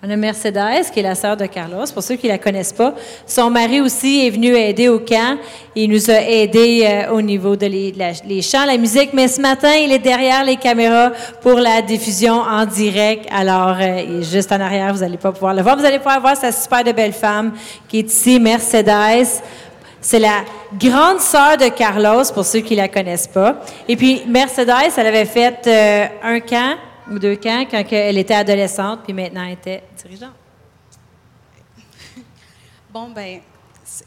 On 0.00 0.08
a 0.10 0.14
Mercedes, 0.14 0.92
qui 0.94 1.00
est 1.00 1.02
la 1.02 1.16
sœur 1.16 1.36
de 1.36 1.46
Carlos, 1.46 1.84
pour 1.92 2.04
ceux 2.04 2.14
qui 2.14 2.28
ne 2.28 2.32
la 2.32 2.38
connaissent 2.38 2.72
pas. 2.72 2.94
Son 3.26 3.50
mari 3.50 3.80
aussi 3.80 4.24
est 4.24 4.30
venu 4.30 4.54
aider 4.54 4.88
au 4.88 5.00
camp. 5.00 5.36
Il 5.74 5.90
nous 5.90 6.08
a 6.08 6.20
aidés 6.22 6.86
euh, 6.88 7.10
au 7.14 7.20
niveau 7.20 7.56
de 7.56 7.66
les, 7.66 7.90
de 7.90 7.98
la- 7.98 8.12
les 8.24 8.40
chants, 8.40 8.64
la 8.64 8.76
musique. 8.76 9.10
Mais 9.12 9.26
ce 9.26 9.40
matin, 9.40 9.72
il 9.74 9.90
est 9.90 9.98
derrière 9.98 10.44
les 10.44 10.54
caméras 10.54 11.10
pour 11.42 11.54
la 11.58 11.82
diffusion 11.82 12.34
en 12.34 12.64
direct. 12.64 13.26
Alors, 13.32 13.74
euh, 13.80 14.02
il 14.08 14.20
est 14.20 14.30
juste 14.32 14.52
en 14.52 14.60
arrière, 14.60 14.94
vous 14.94 15.00
n'allez 15.00 15.16
pas 15.16 15.32
pouvoir 15.32 15.52
le 15.52 15.62
voir. 15.62 15.76
Vous 15.76 15.84
allez 15.84 15.98
pouvoir 15.98 16.20
voir 16.20 16.36
sa 16.36 16.52
super 16.52 16.84
de 16.84 16.92
belle 16.92 17.12
femme 17.12 17.54
qui 17.88 17.98
est 17.98 18.08
ici, 18.08 18.38
Mercedes. 18.38 19.26
C'est 20.00 20.20
la 20.20 20.44
grande 20.80 21.18
sœur 21.18 21.56
de 21.56 21.70
Carlos, 21.70 22.22
pour 22.32 22.44
ceux 22.44 22.60
qui 22.60 22.76
la 22.76 22.86
connaissent 22.86 23.26
pas. 23.26 23.56
Et 23.88 23.96
puis, 23.96 24.22
Mercedes, 24.28 24.92
elle 24.96 25.06
avait 25.08 25.24
fait 25.24 25.56
euh, 25.66 26.06
un 26.22 26.38
camp 26.38 26.76
ou 27.10 27.18
deux 27.18 27.36
camps 27.36 27.64
quand 27.70 27.84
elle 27.90 28.18
était 28.18 28.34
adolescente, 28.34 29.00
puis 29.04 29.12
maintenant 29.12 29.44
elle 29.44 29.52
était 29.52 29.82
dirigeante. 30.02 30.34
Bon, 32.90 33.10
ben, 33.10 33.40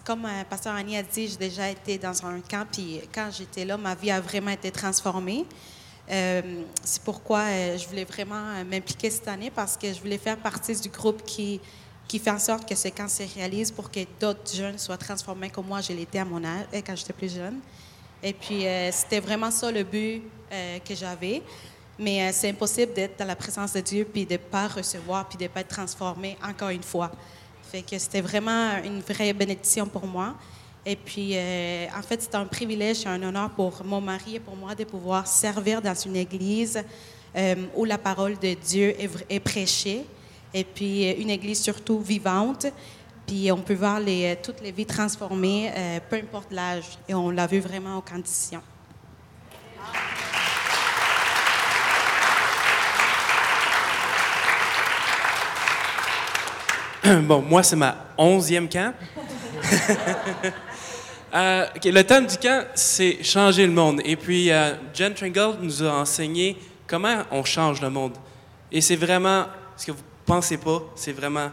comme 0.04 0.26
euh, 0.26 0.44
Pasteur 0.50 0.74
Annie 0.74 0.98
a 0.98 1.04
dit, 1.04 1.28
j'ai 1.28 1.38
déjà 1.38 1.70
été 1.70 1.98
dans 1.98 2.26
un 2.26 2.40
camp, 2.42 2.66
puis 2.72 3.02
quand 3.14 3.30
j'étais 3.32 3.66
là, 3.66 3.78
ma 3.78 3.96
vie 3.96 4.12
a 4.12 4.20
vraiment 4.20 4.52
été 4.52 4.72
transformée. 4.72 5.46
Euh, 6.10 6.64
c'est 6.84 7.02
pourquoi 7.04 7.40
euh, 7.40 7.78
je 7.78 7.88
voulais 7.88 8.04
vraiment 8.04 8.36
euh, 8.36 8.64
m'impliquer 8.64 9.10
cette 9.10 9.28
année, 9.28 9.50
parce 9.50 9.78
que 9.78 9.94
je 9.94 10.00
voulais 10.00 10.18
faire 10.18 10.38
partie 10.38 10.76
du 10.76 10.90
groupe 10.90 11.24
qui, 11.24 11.62
qui 12.08 12.20
fait 12.20 12.32
en 12.32 12.40
sorte 12.40 12.68
que 12.68 12.76
ce 12.76 12.90
camp 12.90 13.08
se 13.08 13.24
réalise 13.36 13.72
pour 13.72 13.90
que 13.90 14.02
d'autres 14.20 14.54
jeunes 14.54 14.78
soient 14.78 14.98
transformés 14.98 15.50
comme 15.50 15.68
moi, 15.68 15.80
je 15.82 15.94
l'étais 15.94 16.20
à 16.20 16.26
mon 16.26 16.44
âge, 16.44 16.66
quand 16.86 16.96
j'étais 16.96 17.14
plus 17.14 17.34
jeune. 17.34 17.60
Et 18.24 18.34
puis, 18.34 18.66
c'était 18.92 19.20
vraiment 19.20 19.50
ça 19.50 19.72
le 19.72 19.84
but 19.84 20.22
que 20.86 20.94
j'avais. 20.94 21.42
Mais 22.00 22.22
euh, 22.22 22.30
c'est 22.34 22.50
impossible 22.50 22.94
d'être 22.94 23.20
dans 23.20 23.26
la 23.26 23.36
présence 23.36 23.74
de 23.74 23.80
Dieu, 23.82 24.08
puis 24.12 24.26
de 24.26 24.34
ne 24.34 24.38
pas 24.38 24.68
recevoir, 24.68 25.28
puis 25.28 25.38
de 25.38 25.44
ne 25.44 25.50
pas 25.50 25.62
être 25.62 25.68
transformé 25.68 26.38
encore 26.44 26.70
une 26.70 26.84
fois. 26.84 27.12
Fait 27.72 27.82
que 27.82 27.98
c'était 27.98 28.22
vraiment 28.22 28.78
une 28.84 29.02
vraie 29.02 29.34
bénédiction 29.34 29.88
pour 29.88 30.06
moi. 30.06 30.36
Et 30.86 30.96
puis, 30.96 31.32
euh, 31.36 31.86
en 31.96 32.02
fait, 32.02 32.22
c'est 32.22 32.36
un 32.36 32.46
privilège 32.46 33.06
et 33.06 33.08
un 33.08 33.22
honneur 33.22 33.52
pour 33.52 33.84
mon 33.86 34.02
mari 34.02 34.36
et 34.36 34.40
pour 34.40 34.56
moi 34.56 34.74
de 34.74 34.84
pouvoir 34.84 35.28
servir 35.28 35.82
dans 35.82 35.94
une 35.94 36.16
église 36.16 36.84
euh, 37.36 37.56
où 37.76 37.86
la 37.86 38.00
parole 38.00 38.38
de 38.40 38.56
Dieu 38.56 38.96
est, 39.30 39.40
prêchée. 39.40 40.06
Et 40.54 40.64
puis, 40.64 41.10
une 41.12 41.30
église 41.30 41.62
surtout 41.62 42.00
vivante. 42.00 42.66
Puis, 43.28 43.52
on 43.52 43.60
peut 43.60 43.76
voir 43.76 44.00
toutes 44.42 44.62
les 44.62 44.72
vies 44.72 44.88
transformées, 44.88 45.72
peu 46.10 46.18
importe 46.18 46.52
l'âge. 46.52 46.98
Et 47.08 47.14
on 47.14 47.30
l'a 47.30 47.48
vu 47.48 47.60
vraiment 47.60 48.00
aux 48.00 48.02
conditions. 48.02 48.62
bon, 57.24 57.42
moi, 57.42 57.64
c'est 57.64 57.76
ma 57.76 57.96
onzième 58.18 58.70
camp. 58.70 58.94
Euh, 61.34 61.66
le 61.86 62.02
thème 62.02 62.28
du 62.28 62.36
camp, 62.36 62.66
c'est 62.76 63.24
changer 63.24 63.66
le 63.66 63.72
monde. 63.72 64.02
Et 64.04 64.18
puis, 64.18 64.52
euh, 64.52 64.74
Jen 64.94 65.14
Tringle 65.14 65.60
nous 65.62 65.82
a 65.82 65.90
enseigné 65.94 66.58
comment 66.86 67.24
on 67.32 67.46
change 67.46 67.82
le 67.82 67.90
monde. 67.90 68.18
Et 68.70 68.82
c'est 68.82 68.98
vraiment, 68.98 69.46
ce 69.78 69.86
que 69.86 69.92
vous 69.94 70.04
pensez 70.26 70.58
pas, 70.58 70.82
c'est 70.94 71.14
vraiment 71.14 71.50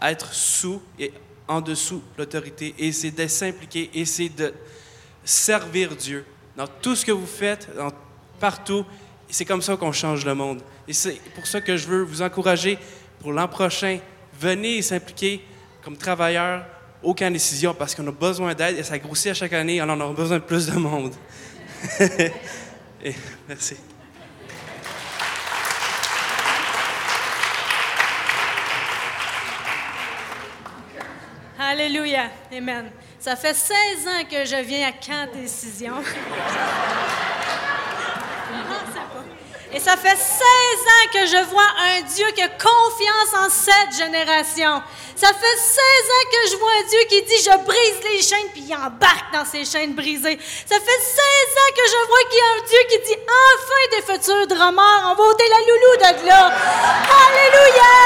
être 0.00 0.32
sous 0.32 0.80
et 0.96 1.12
en 1.48 1.60
dessous 1.60 2.04
l'autorité. 2.16 2.72
Et 2.78 2.92
c'est 2.92 3.10
de 3.10 3.26
s'impliquer 3.26 3.90
et 3.94 4.04
c'est 4.04 4.28
de 4.28 4.54
servir 5.24 5.96
Dieu. 5.96 6.24
Dans 6.56 6.68
tout 6.80 6.94
ce 6.94 7.04
que 7.04 7.10
vous 7.10 7.26
faites, 7.26 7.68
partout, 8.38 8.86
c'est 9.28 9.44
comme 9.44 9.60
ça 9.60 9.76
qu'on 9.76 9.90
change 9.90 10.24
le 10.24 10.36
monde. 10.36 10.62
Et 10.86 10.92
c'est 10.92 11.20
pour 11.34 11.48
ça 11.48 11.60
que 11.60 11.76
je 11.76 11.88
veux 11.88 12.02
vous 12.02 12.22
encourager 12.22 12.78
pour 13.18 13.32
l'an 13.32 13.48
prochain. 13.48 13.98
Venez 14.38 14.82
s'impliquer 14.82 15.42
comme 15.82 15.96
travailleurs 15.96 16.64
au 17.02 17.14
camp 17.14 17.30
décision 17.30 17.74
parce 17.74 17.94
qu'on 17.94 18.06
a 18.06 18.12
besoin 18.12 18.54
d'aide 18.54 18.78
et 18.78 18.82
ça 18.82 18.98
grossit 18.98 19.30
à 19.30 19.34
chaque 19.34 19.52
année, 19.52 19.80
alors 19.80 19.96
on 19.96 20.10
a 20.10 20.12
besoin 20.12 20.38
de 20.38 20.42
plus 20.42 20.66
de 20.66 20.76
monde. 20.76 21.14
Et 23.04 23.14
merci. 23.48 23.76
Alléluia. 31.58 32.30
Amen. 32.52 32.90
Ça 33.18 33.36
fait 33.36 33.54
16 33.54 33.74
ans 34.06 34.24
que 34.30 34.44
je 34.44 34.62
viens 34.64 34.88
à 34.88 34.92
Camp 34.92 35.32
Décision. 35.34 35.94
Et 39.76 39.78
ça 39.78 39.94
fait 39.94 40.16
16 40.16 40.16
ans 40.16 41.06
que 41.12 41.26
je 41.26 41.50
vois 41.50 41.68
un 41.92 42.00
Dieu 42.00 42.24
qui 42.34 42.40
a 42.40 42.48
confiance 42.48 43.32
en 43.36 43.50
cette 43.50 43.92
génération. 43.92 44.80
Ça 45.14 45.28
fait 45.28 45.58
16 45.60 45.84
ans 46.16 46.26
que 46.32 46.50
je 46.50 46.56
vois 46.56 46.72
un 46.80 46.88
Dieu 46.88 47.00
qui 47.10 47.20
dit 47.20 47.36
Je 47.44 47.56
brise 47.60 48.00
les 48.08 48.22
chaînes, 48.22 48.48
puis 48.54 48.64
il 48.64 48.74
embarque 48.74 49.28
dans 49.34 49.44
ces 49.44 49.66
chaînes 49.66 49.92
brisées. 49.92 50.40
Ça 50.64 50.80
fait 50.80 50.80
16 50.80 51.20
ans 51.20 51.72
que 51.76 51.86
je 51.92 52.00
vois 52.08 52.24
qu'il 52.24 52.38
y 52.38 52.40
a 52.40 52.52
un 52.56 52.64
Dieu 52.64 52.82
qui 52.88 52.98
dit 53.04 53.20
Enfin 53.20 53.82
des 53.92 54.00
futurs 54.00 54.46
drummers, 54.46 55.12
on 55.12 55.14
va 55.14 55.24
ôter 55.28 55.44
la 55.44 55.60
loulou 55.60 55.92
de 56.00 56.24
là. 56.24 56.56
Alléluia! 57.28 57.96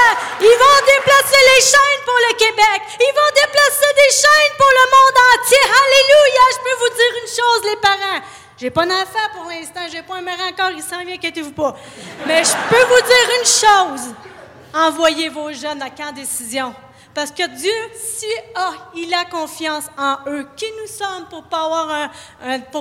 Ils 0.43 0.59
vont 0.59 0.79
déplacer 0.83 1.39
les 1.55 1.61
chaînes 1.63 2.03
pour 2.03 2.19
le 2.27 2.33
Québec. 2.35 2.81
Ils 2.99 3.15
vont 3.15 3.31
déplacer 3.31 3.91
des 3.95 4.11
chaînes 4.11 4.55
pour 4.59 4.71
le 4.75 4.85
monde 4.91 5.17
entier. 5.39 5.63
Alléluia! 5.71 6.43
Je 6.51 6.59
peux 6.67 6.77
vous 6.83 6.93
dire 6.99 7.13
une 7.15 7.31
chose, 7.31 7.63
les 7.63 7.79
parents. 7.79 8.40
J'ai 8.61 8.69
pas 8.69 8.85
d'enfant 8.85 9.27
pour 9.33 9.49
l'instant, 9.49 9.79
j'ai 9.91 10.03
pas 10.03 10.17
un 10.17 10.21
mari 10.21 10.39
encore, 10.51 10.69
il 10.69 10.83
s'en 10.83 11.03
vient, 11.03 11.15
inquiétez-vous 11.15 11.51
pas. 11.51 11.75
Mais 12.27 12.43
je 12.43 12.51
peux 12.69 12.83
vous 12.83 13.01
dire 13.07 13.39
une 13.39 13.47
chose. 13.47 14.13
Envoyez 14.71 15.29
vos 15.29 15.51
jeunes 15.51 15.81
à 15.81 15.89
camp 15.89 16.11
décision. 16.13 16.71
Parce 17.15 17.31
que 17.31 17.47
Dieu, 17.47 17.71
si 17.95 18.27
ah, 18.53 18.73
il 18.95 19.11
a 19.15 19.25
confiance 19.25 19.85
en 19.97 20.17
eux, 20.27 20.47
qui 20.55 20.67
nous 20.79 20.87
sommes 20.87 21.25
pour 21.31 21.41
pas 21.45 21.65
avoir 21.65 22.11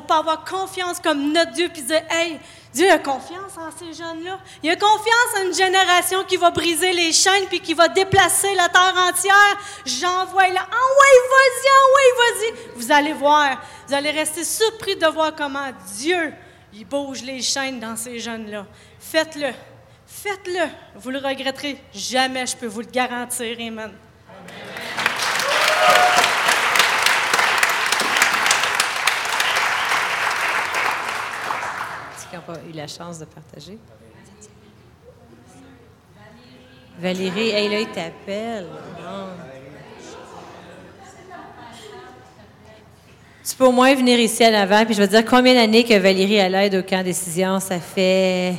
pas 0.07 0.19
avoir 0.19 0.45
confiance 0.45 1.01
comme 1.01 1.33
notre 1.33 1.53
Dieu 1.53 1.71
puis 1.73 1.81
dire 1.81 2.03
hey, 2.11 2.39
Dieu 2.73 2.91
a 2.91 2.99
confiance 2.99 3.57
en 3.57 3.71
ces 3.77 3.93
jeunes-là. 3.93 4.39
Il 4.63 4.71
a 4.71 4.77
confiance 4.77 5.37
en 5.39 5.47
une 5.47 5.55
génération 5.55 6.23
qui 6.25 6.37
va 6.37 6.51
briser 6.51 6.93
les 6.93 7.13
chaînes 7.13 7.47
puis 7.49 7.61
qui 7.61 7.75
va 7.75 7.89
déplacer 7.89 8.55
la 8.55 8.69
terre 8.69 8.95
entière. 9.09 9.59
J'envoie 9.85 10.49
là. 10.49 10.67
Ah 10.71 10.89
ouais, 11.01 11.17
vas-y, 11.31 11.69
ah 11.69 11.87
ouais, 11.95 12.13
vas-y. 12.19 12.79
Vous 12.81 12.93
allez 12.93 13.13
voir. 13.13 13.61
Vous 13.89 13.95
allez 13.95 14.11
rester 14.11 14.45
surpris 14.45 14.95
de 14.95 15.07
voir 15.07 15.35
comment 15.35 15.67
Dieu 15.97 16.33
il 16.73 16.85
bouge 16.87 17.23
les 17.23 17.43
chaînes 17.43 17.81
dans 17.81 17.97
ces 17.97 18.21
jeunes-là. 18.21 18.67
Faites-le. 19.01 19.53
Faites-le. 20.07 20.69
Vous 20.97 21.11
le 21.11 21.19
regretterez 21.19 21.83
jamais, 21.93 22.47
je 22.47 22.57
peux 22.57 22.67
vous 22.67 22.81
le 22.81 22.87
garantir. 22.87 23.57
Amen. 23.59 23.93
Qui 32.31 32.37
n'ont 32.37 32.43
pas 32.43 32.61
eu 32.69 32.73
la 32.73 32.87
chance 32.87 33.19
de 33.19 33.25
partager? 33.25 33.77
Valérie, 36.99 37.51
hey, 37.51 37.69
là, 37.69 37.81
il 37.81 37.89
t'appelle. 37.89 38.67
Tu 43.49 43.57
peux 43.57 43.65
au 43.65 43.73
moins 43.73 43.95
venir 43.95 44.19
ici 44.21 44.47
en 44.47 44.55
avant, 44.55 44.85
puis 44.85 44.95
je 44.95 45.01
vais 45.01 45.09
te 45.09 45.13
dire 45.13 45.25
combien 45.25 45.55
d'années 45.55 45.83
que 45.83 45.99
Valérie 45.99 46.39
a 46.39 46.49
l'aide 46.49 46.75
au 46.77 46.83
camp 46.83 47.03
décision. 47.03 47.59
Ça 47.59 47.81
fait 47.81 48.55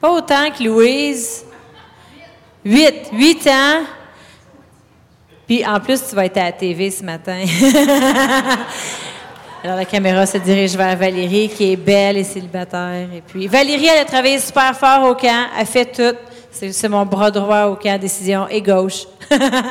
pas 0.00 0.10
autant 0.10 0.50
que 0.50 0.62
Louise. 0.62 1.44
Huit. 2.64 3.10
Huit 3.12 3.46
ans. 3.46 3.84
Puis 5.46 5.64
en 5.64 5.80
plus, 5.80 6.08
tu 6.08 6.14
vas 6.14 6.26
être 6.26 6.36
à 6.36 6.44
la 6.44 6.52
TV 6.52 6.90
ce 6.90 7.02
matin. 7.02 7.42
Alors 9.62 9.76
la 9.76 9.84
caméra 9.84 10.24
se 10.24 10.38
dirige 10.38 10.74
vers 10.74 10.96
Valérie, 10.96 11.50
qui 11.50 11.72
est 11.72 11.76
belle 11.76 12.16
et 12.16 12.24
célibataire. 12.24 13.08
Et 13.14 13.20
puis 13.20 13.46
Valérie, 13.46 13.88
elle 13.92 14.00
a 14.00 14.04
travaillé 14.06 14.38
super 14.38 14.74
fort 14.74 15.10
au 15.10 15.14
camp, 15.14 15.48
elle 15.58 15.66
fait 15.66 15.84
tout. 15.84 16.16
C'est 16.50 16.88
mon 16.88 17.04
bras 17.04 17.30
droit 17.30 17.64
au 17.64 17.76
camp 17.76 18.00
décision 18.00 18.48
et 18.48 18.62
gauche. 18.62 19.06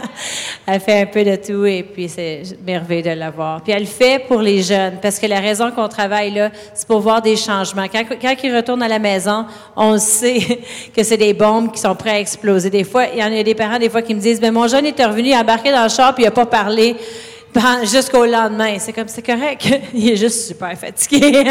elle 0.67 0.79
fait 0.79 1.01
un 1.01 1.05
peu 1.07 1.23
de 1.23 1.35
tout 1.35 1.65
et 1.65 1.81
puis 1.81 2.07
c'est 2.07 2.43
merveilleux 2.63 3.01
de 3.01 3.09
la 3.09 3.31
voir. 3.31 3.63
Puis 3.63 3.73
elle 3.73 3.81
le 3.81 3.87
fait 3.87 4.23
pour 4.27 4.41
les 4.41 4.61
jeunes 4.61 4.97
parce 5.01 5.17
que 5.17 5.25
la 5.25 5.39
raison 5.39 5.71
qu'on 5.71 5.87
travaille 5.87 6.31
là, 6.31 6.51
c'est 6.75 6.87
pour 6.87 6.99
voir 6.99 7.21
des 7.23 7.35
changements. 7.35 7.87
Quand, 7.91 8.03
quand 8.21 8.35
ils 8.43 8.55
retournent 8.55 8.83
à 8.83 8.87
la 8.87 8.99
maison, 8.99 9.45
on 9.75 9.97
sait 9.97 10.59
que 10.95 11.03
c'est 11.03 11.17
des 11.17 11.33
bombes 11.33 11.71
qui 11.71 11.81
sont 11.81 11.95
prêtes 11.95 12.13
à 12.13 12.19
exploser. 12.19 12.69
Des 12.69 12.83
fois, 12.83 13.05
il 13.11 13.19
y 13.19 13.23
en 13.23 13.35
a 13.35 13.41
des 13.41 13.55
parents 13.55 13.79
des 13.79 13.89
fois 13.89 14.03
qui 14.03 14.13
me 14.13 14.21
disent, 14.21 14.39
mais 14.39 14.51
mon 14.51 14.67
jeune 14.67 14.85
est 14.85 15.03
revenu, 15.03 15.33
embarqué 15.33 15.71
dans 15.71 15.83
le 15.83 15.89
char 15.89 16.13
puis 16.13 16.25
il 16.25 16.27
a 16.27 16.31
pas 16.31 16.45
parlé 16.45 16.95
jusqu'au 17.83 18.25
lendemain. 18.25 18.75
C'est 18.79 18.93
comme, 18.93 19.07
c'est 19.07 19.25
correct. 19.25 19.67
Il 19.93 20.11
est 20.11 20.15
juste 20.15 20.47
super 20.47 20.77
fatigué. 20.77 21.43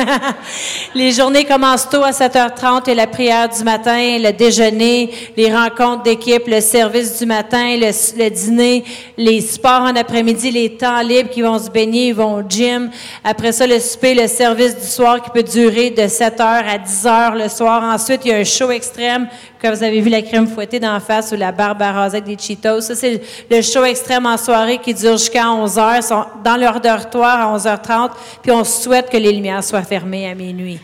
les 0.94 1.12
journées 1.12 1.44
commencent 1.44 1.88
tôt 1.88 2.02
à 2.02 2.10
7h30 2.10 2.88
et 2.88 2.94
la 2.94 3.06
prière 3.06 3.48
du 3.48 3.62
matin, 3.64 4.18
le 4.18 4.32
déjeuner, 4.32 5.10
les 5.36 5.52
rencontres 5.54 6.04
d'équipe, 6.04 6.46
le 6.46 6.60
service 6.60 7.18
du 7.18 7.26
matin, 7.26 7.76
le, 7.76 8.30
dîner, 8.30 8.84
les 9.16 9.40
sports 9.40 9.82
en 9.82 9.96
après-midi, 9.96 10.50
les 10.50 10.76
temps 10.76 11.00
libres 11.00 11.30
qui 11.30 11.42
vont 11.42 11.58
se 11.58 11.70
baigner, 11.70 12.08
ils 12.08 12.14
vont 12.14 12.36
au 12.36 12.42
gym. 12.48 12.90
Après 13.24 13.52
ça, 13.52 13.66
le 13.66 13.80
souper, 13.80 14.14
le 14.14 14.28
service 14.28 14.76
du 14.76 14.86
soir 14.86 15.22
qui 15.22 15.30
peut 15.30 15.42
durer 15.42 15.90
de 15.90 16.02
7h 16.02 16.40
à 16.40 16.78
10h 16.78 17.42
le 17.42 17.48
soir. 17.48 17.82
Ensuite, 17.82 18.22
il 18.24 18.30
y 18.30 18.34
a 18.34 18.38
un 18.38 18.44
show 18.44 18.70
extrême 18.70 19.28
quand 19.60 19.70
vous 19.74 19.82
avez 19.82 20.00
vu 20.00 20.08
la 20.08 20.22
crème 20.22 20.46
fouettée 20.46 20.78
d'en 20.78 21.00
face 21.00 21.32
ou 21.32 21.36
la 21.36 21.50
barbe 21.50 21.82
arrosée 21.82 22.18
avec 22.18 22.24
des 22.24 22.36
Cheetos. 22.40 22.82
Ça, 22.82 22.94
c'est 22.94 23.20
le 23.50 23.62
show 23.62 23.84
extrême 23.84 24.26
en 24.26 24.36
soirée 24.36 24.78
qui 24.78 24.94
dure 24.94 25.16
jusqu'à 25.16 25.50
11 25.50 25.78
sont 26.02 26.24
dans 26.44 26.56
leur 26.56 26.80
dortoir 26.80 27.40
à 27.40 27.58
11h30, 27.58 28.10
puis 28.42 28.52
on 28.52 28.64
souhaite 28.64 29.10
que 29.10 29.16
les 29.16 29.32
lumières 29.32 29.64
soient 29.64 29.82
fermées 29.82 30.28
à 30.28 30.34
minuit. 30.34 30.78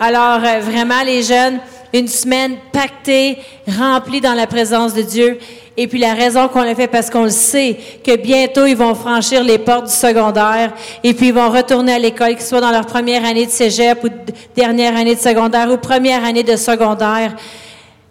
Alors, 0.00 0.40
euh, 0.44 0.60
vraiment, 0.60 1.02
les 1.04 1.22
jeunes, 1.22 1.58
une 1.92 2.08
semaine 2.08 2.56
pactée, 2.72 3.38
remplie 3.66 4.20
dans 4.20 4.34
la 4.34 4.46
présence 4.46 4.94
de 4.94 5.02
Dieu. 5.02 5.38
Et 5.76 5.86
puis 5.86 6.00
la 6.00 6.14
raison 6.14 6.48
qu'on 6.48 6.64
le 6.64 6.74
fait, 6.74 6.88
parce 6.88 7.08
qu'on 7.08 7.22
le 7.22 7.30
sait 7.30 7.78
que 8.04 8.16
bientôt 8.16 8.66
ils 8.66 8.76
vont 8.76 8.96
franchir 8.96 9.44
les 9.44 9.58
portes 9.58 9.86
du 9.86 9.92
secondaire 9.92 10.72
et 11.04 11.14
puis 11.14 11.28
ils 11.28 11.32
vont 11.32 11.50
retourner 11.50 11.92
à 11.92 11.98
l'école, 12.00 12.34
qu'ils 12.34 12.44
soient 12.44 12.60
dans 12.60 12.72
leur 12.72 12.84
première 12.84 13.24
année 13.24 13.46
de 13.46 13.50
cégep 13.50 14.02
ou 14.02 14.08
dernière 14.56 14.96
année 14.96 15.14
de 15.14 15.20
secondaire 15.20 15.70
ou 15.70 15.76
première 15.76 16.24
année 16.24 16.42
de 16.42 16.56
secondaire 16.56 17.36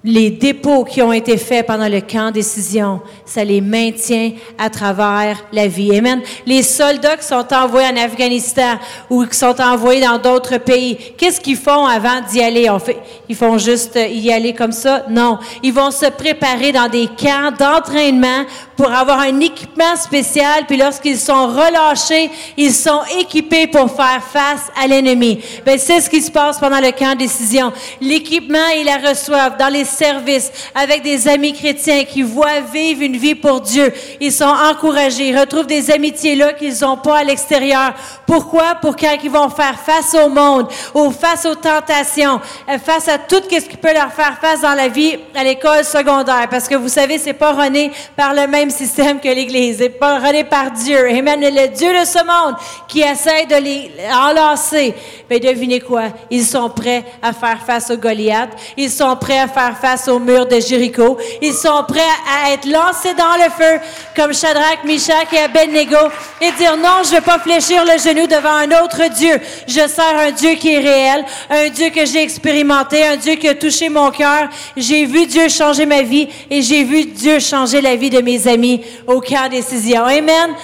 les 0.04 0.30
dépôts 0.30 0.84
qui 0.84 1.02
ont 1.02 1.12
été 1.12 1.38
faits 1.38 1.66
pendant 1.66 1.90
le 1.90 2.02
camp 2.02 2.32
décision, 2.32 3.02
ça 3.26 3.44
les 3.44 3.62
maintient 3.62 4.32
à 4.58 4.70
travers 4.70 5.44
la 5.52 5.68
vie. 5.68 5.98
Amen. 5.98 6.22
Les 6.46 6.62
soldats 6.62 7.18
qui 7.18 7.26
sont 7.26 7.52
envoyés 7.52 7.90
en 7.90 7.98
Afghanistan 7.98 8.78
ou 9.10 9.26
qui 9.26 9.36
sont 9.36 9.60
envoyés 9.60 10.02
dans 10.02 10.20
d'autres 10.20 10.60
pays, 10.60 10.98
qu'est-ce 11.18 11.42
qu'ils 11.42 11.58
font 11.58 11.86
avant 11.86 12.22
d'y 12.22 12.42
aller? 12.42 12.70
On 12.70 12.78
fait, 12.78 12.98
ils 13.28 13.36
font 13.36 13.58
juste 13.58 13.98
euh, 13.98 14.06
y 14.06 14.32
aller 14.32 14.54
comme 14.54 14.72
ça? 14.72 15.04
Non. 15.10 15.40
Ils 15.64 15.74
vont 15.74 15.92
se 15.92 16.06
préparer 16.06 16.72
dans 16.72 16.88
des 16.88 17.08
camps 17.08 17.52
d'entraînement 17.58 18.46
pour 18.76 18.92
avoir 18.94 19.20
un 19.22 19.40
équipement 19.40 19.96
spécial, 19.96 20.66
puis 20.68 20.78
lorsqu'ils 20.78 21.18
sont 21.18 21.48
relâchés, 21.48 22.30
ils 22.56 22.74
sont 22.74 23.02
équipés 23.20 23.66
pour 23.66 23.90
faire 23.92 24.22
face 24.32 24.68
à 24.80 24.86
l'ennemi. 24.86 25.40
Ben, 25.66 25.80
c'est 25.80 26.00
ce 26.00 26.10
qui 26.10 26.22
se 26.22 26.30
passe 26.30 26.60
pendant 26.60 26.80
le 26.80 26.92
camp 26.92 27.18
décision. 27.18 27.74
L'équipement, 28.00 28.68
ils 28.78 28.86
la 28.86 29.10
reçoivent 29.10 29.58
dans 29.58 29.74
les 29.74 29.87
services 29.88 30.52
avec 30.76 31.02
des 31.02 31.28
amis 31.28 31.54
chrétiens 31.54 32.04
qui 32.04 32.22
voient 32.22 32.62
vivre 32.62 33.02
une 33.02 33.18
vie 33.18 33.36
pour 33.36 33.62
Dieu. 33.62 33.92
Ils 34.20 34.32
sont 34.32 34.46
encouragés, 34.46 35.30
ils 35.30 35.40
retrouvent 35.40 35.68
des 35.68 35.90
amitiés 35.92 36.36
là 36.36 36.54
qu'ils 36.54 36.80
n'ont 36.82 36.98
pas 36.98 37.18
à 37.20 37.24
l'extérieur. 37.24 37.94
Pourquoi? 38.26 38.76
Pour 38.82 38.96
quand 38.96 39.18
ils 39.24 39.32
vont 39.32 39.50
faire 39.50 39.80
face 39.80 40.14
au 40.14 40.30
monde, 40.30 40.68
ou 40.94 41.12
face 41.12 41.46
aux 41.46 41.56
tentations, 41.56 42.40
euh, 42.70 42.78
face 42.78 43.08
à 43.08 43.18
tout 43.18 43.42
ce 43.50 43.66
qui 43.66 43.78
peut 43.78 43.94
leur 43.94 44.12
faire 44.12 44.38
face 44.40 44.62
dans 44.62 44.74
la 44.74 44.88
vie 44.88 45.18
à 45.36 45.44
l'école 45.44 45.84
secondaire. 45.84 46.48
Parce 46.50 46.68
que 46.68 46.76
vous 46.76 46.90
savez, 46.90 47.18
c'est 47.18 47.34
pas 47.34 47.54
rené 47.54 47.92
par 48.16 48.34
le 48.34 48.48
même 48.48 48.70
système 48.70 49.20
que 49.20 49.30
l'Église. 49.30 49.78
C'est 49.80 49.90
pas 49.90 50.20
rené 50.20 50.44
par 50.44 50.72
Dieu. 50.72 51.10
Amen. 51.10 51.40
Le 51.40 51.68
Dieu 51.68 52.00
de 52.00 52.06
ce 52.06 52.20
monde 52.20 52.56
qui 52.88 53.02
essaie 53.02 53.46
de 53.46 53.56
les 53.56 53.92
enlacer. 54.14 54.94
Mais 55.30 55.40
devinez 55.40 55.80
quoi? 55.80 56.04
Ils 56.30 56.46
sont 56.46 56.70
prêts 56.70 57.04
à 57.22 57.34
faire 57.34 57.62
face 57.66 57.90
au 57.92 57.98
Goliath. 57.98 58.50
Ils 58.76 58.92
sont 58.92 59.16
prêts 59.16 59.40
à 59.40 59.48
faire 59.48 59.77
face 59.80 60.08
au 60.08 60.20
mur 60.20 60.46
de 60.46 60.60
Jéricho. 60.60 61.18
Ils 61.42 61.54
sont 61.54 61.84
prêts 61.88 62.00
à 62.28 62.54
être 62.54 62.66
lancés 62.66 63.14
dans 63.14 63.36
le 63.38 63.50
feu 63.50 63.80
comme 64.16 64.34
Shadrach, 64.34 64.84
Meshach 64.86 65.32
et 65.32 65.40
Abednego 65.40 66.10
et 66.42 66.52
dire 66.52 66.78
non, 66.78 67.04
je 67.04 67.10
ne 67.10 67.16
vais 67.16 67.22
pas 67.22 67.40
fléchir 67.40 67.84
le 67.86 67.98
genou 68.00 68.28
devant 68.28 68.54
un 68.54 68.84
autre 68.84 69.10
Dieu. 69.16 69.40
Je 69.68 69.88
sers 69.88 70.18
un 70.18 70.32
Dieu 70.32 70.56
qui 70.56 70.74
est 70.74 70.80
réel, 70.80 71.26
un 71.50 71.70
Dieu 71.70 71.90
que 71.90 72.06
j'ai 72.06 72.22
expérimenté, 72.22 73.06
un 73.06 73.18
Dieu 73.18 73.36
qui 73.36 73.48
a 73.48 73.56
touché 73.56 73.90
mon 73.90 74.12
cœur. 74.12 74.50
J'ai 74.76 75.06
vu 75.06 75.26
Dieu 75.26 75.50
changer 75.50 75.86
ma 75.86 76.02
vie 76.02 76.28
et 76.50 76.62
j'ai 76.62 76.84
vu 76.84 77.06
Dieu 77.06 77.40
changer 77.40 77.82
la 77.82 77.96
vie 77.96 78.10
de 78.10 78.22
mes 78.22 78.48
amis 78.48 78.84
au 79.06 79.22
camp 79.22 79.50
décision. 79.50 80.04
Amen. 80.04 80.56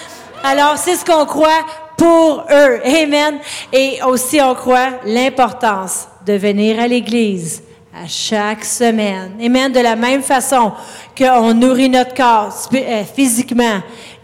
Alors, 0.44 0.78
c'est 0.78 0.96
ce 0.96 1.06
qu'on 1.06 1.26
croit 1.26 1.66
pour 1.98 2.46
eux. 2.52 2.80
Amen. 2.84 3.40
Et 3.72 4.00
aussi, 4.06 4.42
on 4.42 4.56
croit 4.56 4.90
l'importance 5.06 6.08
de 6.26 6.34
venir 6.34 6.80
à 6.80 6.88
l'Église 6.88 7.64
à 7.96 8.08
chaque 8.08 8.66
semaine. 8.66 9.34
Amen. 9.40 9.72
De 9.72 9.80
la 9.80 9.96
même 9.96 10.24
façon 10.24 10.72
qu'on 11.16 11.54
nourrit 11.54 11.90
notre 11.90 12.16
corps 12.16 12.52
euh, 12.74 13.04
physiquement, 13.04 13.82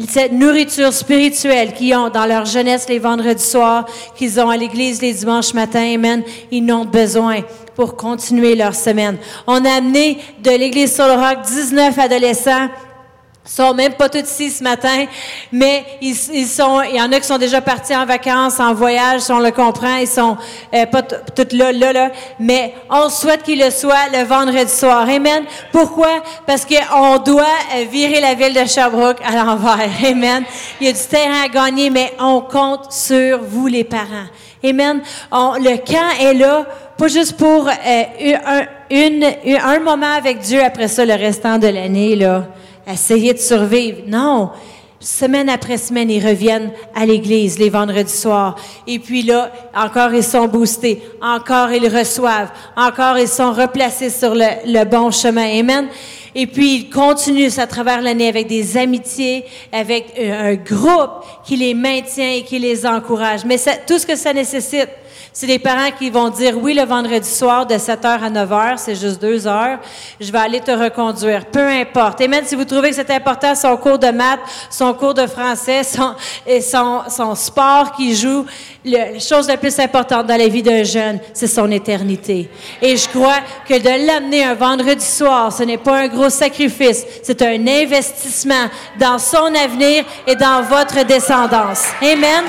cette 0.07 0.31
nourriture 0.31 0.91
spirituelle 0.91 1.73
qu'ils 1.73 1.95
ont 1.95 2.09
dans 2.09 2.25
leur 2.25 2.45
jeunesse 2.45 2.89
les 2.89 2.97
vendredis 2.97 3.43
soirs, 3.43 3.85
qu'ils 4.15 4.39
ont 4.39 4.49
à 4.49 4.57
l'église 4.57 5.01
les 5.01 5.13
dimanches 5.13 5.53
matins, 5.53 5.93
Amen, 5.93 6.23
ils 6.49 6.65
n'ont 6.65 6.85
besoin 6.85 7.41
pour 7.75 7.95
continuer 7.95 8.55
leur 8.55 8.73
semaine. 8.73 9.17
On 9.45 9.63
a 9.63 9.71
amené 9.71 10.17
de 10.43 10.51
l'église 10.51 10.95
sur 10.95 11.05
le 11.05 11.13
roc 11.13 11.45
19 11.45 11.97
adolescents 11.99 12.69
sont 13.49 13.73
même 13.73 13.93
pas 13.93 14.09
tous 14.09 14.19
ici 14.19 14.51
ce 14.51 14.63
matin, 14.63 15.05
mais 15.51 15.83
ils, 16.01 16.15
ils 16.33 16.47
sont, 16.47 16.81
il 16.83 16.95
y 16.95 17.01
en 17.01 17.11
a 17.11 17.19
qui 17.19 17.25
sont 17.27 17.37
déjà 17.37 17.61
partis 17.61 17.95
en 17.95 18.05
vacances, 18.05 18.59
en 18.59 18.73
voyage, 18.73 19.21
si 19.21 19.31
on 19.31 19.39
le 19.39 19.51
comprend, 19.51 19.95
ils 19.95 20.07
sont 20.07 20.37
euh, 20.73 20.85
pas 20.85 21.01
tous 21.01 21.55
là, 21.55 21.71
là, 21.71 21.91
là, 21.91 22.11
mais 22.39 22.75
on 22.89 23.09
souhaite 23.09 23.41
qu'ils 23.43 23.59
le 23.59 23.71
soient 23.71 24.07
le 24.13 24.23
vendredi 24.23 24.71
soir. 24.71 25.07
Amen. 25.09 25.43
Pourquoi? 25.71 26.21
Parce 26.45 26.63
qu'on 26.65 27.17
doit 27.17 27.43
euh, 27.75 27.85
virer 27.91 28.21
la 28.21 28.35
ville 28.35 28.53
de 28.53 28.65
Sherbrooke 28.67 29.17
à 29.25 29.35
l'envers. 29.35 29.89
Amen. 30.05 30.43
Il 30.79 30.87
y 30.87 30.89
a 30.89 30.93
du 30.93 30.99
terrain 31.09 31.43
à 31.45 31.47
gagner, 31.47 31.89
mais 31.89 32.13
on 32.19 32.41
compte 32.41 32.91
sur 32.91 33.39
vous, 33.41 33.65
les 33.67 33.83
parents. 33.83 34.27
Amen. 34.63 35.01
On- 35.31 35.53
le 35.55 35.77
camp 35.77 36.09
est 36.21 36.33
là, 36.35 36.65
pas 36.97 37.07
juste 37.07 37.35
pour 37.37 37.67
euh, 37.67 38.03
un, 38.45 38.61
une, 38.91 39.25
un 39.63 39.79
moment 39.79 40.13
avec 40.15 40.39
Dieu, 40.39 40.63
après 40.63 40.87
ça, 40.87 41.03
le 41.03 41.13
restant 41.15 41.57
de 41.57 41.67
l'année, 41.67 42.15
là 42.15 42.43
essayer 42.93 43.33
de 43.33 43.39
survivre. 43.39 43.99
Non. 44.07 44.51
Semaine 45.01 45.47
après 45.47 45.77
semaine, 45.77 46.11
ils 46.11 46.25
reviennent 46.25 46.73
à 46.93 47.05
l'église 47.05 47.57
les 47.57 47.69
vendredis 47.69 48.11
soirs. 48.11 48.57
Et 48.85 48.99
puis 48.99 49.21
là, 49.21 49.49
encore 49.73 50.13
ils 50.13 50.23
sont 50.23 50.47
boostés. 50.47 51.01
Encore 51.21 51.71
ils 51.71 51.87
reçoivent. 51.87 52.51
Encore 52.75 53.17
ils 53.17 53.29
sont 53.29 53.53
replacés 53.53 54.09
sur 54.09 54.35
le, 54.35 54.83
bon 54.83 55.09
chemin. 55.09 55.57
Amen. 55.57 55.87
Et 56.35 56.47
puis 56.47 56.75
ils 56.75 56.89
continuent 56.89 57.57
à 57.57 57.65
travers 57.65 58.01
l'année 58.01 58.27
avec 58.27 58.47
des 58.47 58.75
amitiés, 58.75 59.45
avec 59.71 60.13
euh, 60.19 60.51
un 60.51 60.55
groupe 60.55 61.23
qui 61.45 61.55
les 61.55 61.73
maintient 61.73 62.33
et 62.33 62.43
qui 62.43 62.59
les 62.59 62.85
encourage. 62.85 63.45
Mais 63.45 63.57
tout 63.87 63.99
ce 63.99 64.05
que 64.05 64.17
ça 64.17 64.33
nécessite, 64.33 64.89
c'est 65.31 65.47
des 65.47 65.59
parents 65.59 65.91
qui 65.97 66.09
vont 66.09 66.29
dire 66.29 66.57
oui 66.57 66.73
le 66.73 66.83
vendredi 66.83 67.29
soir 67.29 67.65
de 67.65 67.75
7h 67.75 68.05
à 68.05 68.29
9h, 68.29 68.77
c'est 68.77 68.95
juste 68.95 69.21
deux 69.21 69.47
heures, 69.47 69.79
je 70.19 70.31
vais 70.31 70.39
aller 70.39 70.59
te 70.59 70.71
reconduire. 70.71 71.45
Peu 71.45 71.67
importe. 71.67 72.21
Et 72.21 72.27
même 72.27 72.45
si 72.45 72.55
vous 72.55 72.65
trouvez 72.65 72.89
que 72.89 72.95
c'est 72.95 73.11
important, 73.11 73.55
son 73.55 73.77
cours 73.77 73.99
de 73.99 74.09
maths, 74.09 74.39
son 74.69 74.93
cours 74.93 75.13
de 75.13 75.27
français, 75.27 75.83
son, 75.83 76.13
et 76.45 76.61
son, 76.61 77.01
son 77.09 77.35
sport 77.35 77.91
qu'il 77.93 78.15
joue, 78.15 78.45
la 78.83 79.19
chose 79.19 79.47
la 79.47 79.57
plus 79.57 79.77
importante 79.79 80.25
dans 80.27 80.37
la 80.37 80.47
vie 80.47 80.63
d'un 80.63 80.83
jeune, 80.83 81.19
c'est 81.33 81.47
son 81.47 81.69
éternité. 81.71 82.49
Et 82.81 82.97
je 82.97 83.07
crois 83.09 83.39
que 83.67 83.77
de 83.77 84.07
l'amener 84.07 84.43
un 84.43 84.55
vendredi 84.55 85.05
soir, 85.05 85.51
ce 85.51 85.63
n'est 85.63 85.77
pas 85.77 85.99
un 85.99 86.07
gros 86.07 86.29
sacrifice, 86.29 87.05
c'est 87.23 87.41
un 87.41 87.67
investissement 87.67 88.67
dans 88.99 89.19
son 89.19 89.53
avenir 89.55 90.05
et 90.25 90.35
dans 90.35 90.63
votre 90.63 91.05
descendance. 91.05 91.85
Amen. 92.01 92.45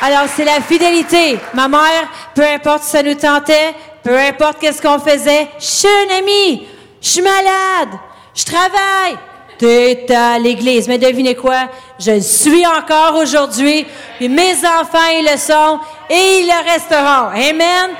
Alors, 0.00 0.26
c'est 0.34 0.44
la 0.44 0.60
fidélité. 0.60 1.38
Ma 1.54 1.68
mère, 1.68 2.08
peu 2.34 2.44
importe 2.44 2.84
si 2.84 2.90
ça 2.90 3.02
nous 3.02 3.14
tentait, 3.14 3.74
peu 4.02 4.16
importe 4.16 4.58
qu'est-ce 4.60 4.80
qu'on 4.80 4.98
faisait, 4.98 5.48
je 5.58 5.64
suis 5.64 5.88
un 5.88 6.18
ami, 6.18 6.66
je 7.00 7.08
suis 7.08 7.22
malade, 7.22 7.98
je 8.34 8.44
travaille. 8.44 9.18
T'es 9.58 10.06
à 10.14 10.38
l'église. 10.38 10.86
Mais 10.86 10.98
devinez 10.98 11.34
quoi? 11.34 11.68
Je 11.98 12.20
suis 12.20 12.64
encore 12.64 13.16
aujourd'hui. 13.20 13.84
Puis 14.16 14.28
mes 14.28 14.52
enfants, 14.52 14.98
ils 15.18 15.28
le 15.28 15.36
sont 15.36 15.80
et 16.08 16.40
ils 16.40 16.46
le 16.46 16.72
resteront. 16.72 17.30
Amen. 17.34 17.96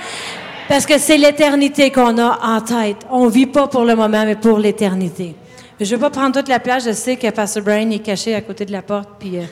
Parce 0.68 0.86
que 0.86 0.98
c'est 0.98 1.16
l'éternité 1.16 1.90
qu'on 1.90 2.16
a 2.18 2.38
en 2.42 2.60
tête. 2.60 2.98
On 3.10 3.26
vit 3.26 3.46
pas 3.46 3.66
pour 3.66 3.84
le 3.84 3.96
moment, 3.96 4.24
mais 4.24 4.36
pour 4.36 4.58
l'éternité. 4.58 5.34
Je 5.80 5.84
ne 5.84 5.90
vais 5.90 5.98
pas 5.98 6.10
prendre 6.10 6.38
toute 6.38 6.48
la 6.48 6.60
place. 6.60 6.84
Je 6.84 6.92
sais 6.92 7.16
que 7.16 7.28
Pastor 7.30 7.62
Brian 7.62 7.90
est 7.90 8.00
caché 8.00 8.34
à 8.34 8.40
côté 8.40 8.64
de 8.64 8.72
la 8.72 8.82
porte, 8.82 9.08
puis 9.18 9.38
euh, 9.38 9.42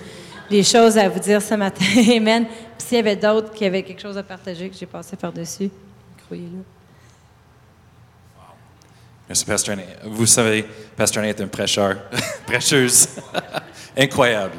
des 0.51 0.63
choses 0.63 0.97
à 0.99 1.09
vous 1.09 1.21
dire 1.21 1.43
ce 1.43 1.55
matin. 1.55 1.85
Amen. 2.17 2.47
Puis 2.47 2.89
s'il 2.89 2.97
y 2.97 3.01
avait 3.01 3.17
d'autres 3.17 3.53
qui 3.53 3.65
avaient 3.65 3.83
quelque 3.83 4.03
chose 4.03 4.19
à 4.19 4.23
partager, 4.23 4.69
que 4.69 4.77
j'ai 4.77 4.87
passé 4.87 5.17
par-dessus, 5.17 5.71
croyez-le. 6.27 6.63
Merci, 9.29 9.71
Annie. 9.71 9.83
Vous 10.05 10.27
savez, 10.27 10.65
Annie 10.99 11.29
est 11.29 11.41
un 11.41 11.49
prêcheur, 11.49 11.97
prêcheuse. 12.47 13.09
Incroyable. 13.99 14.59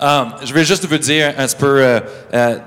Um, 0.00 0.34
je 0.42 0.52
vais 0.54 0.64
juste 0.64 0.86
vous 0.86 0.98
dire 0.98 1.34
un 1.36 1.46
peu. 1.48 1.82
Euh, 1.82 2.00
euh, 2.32 2.58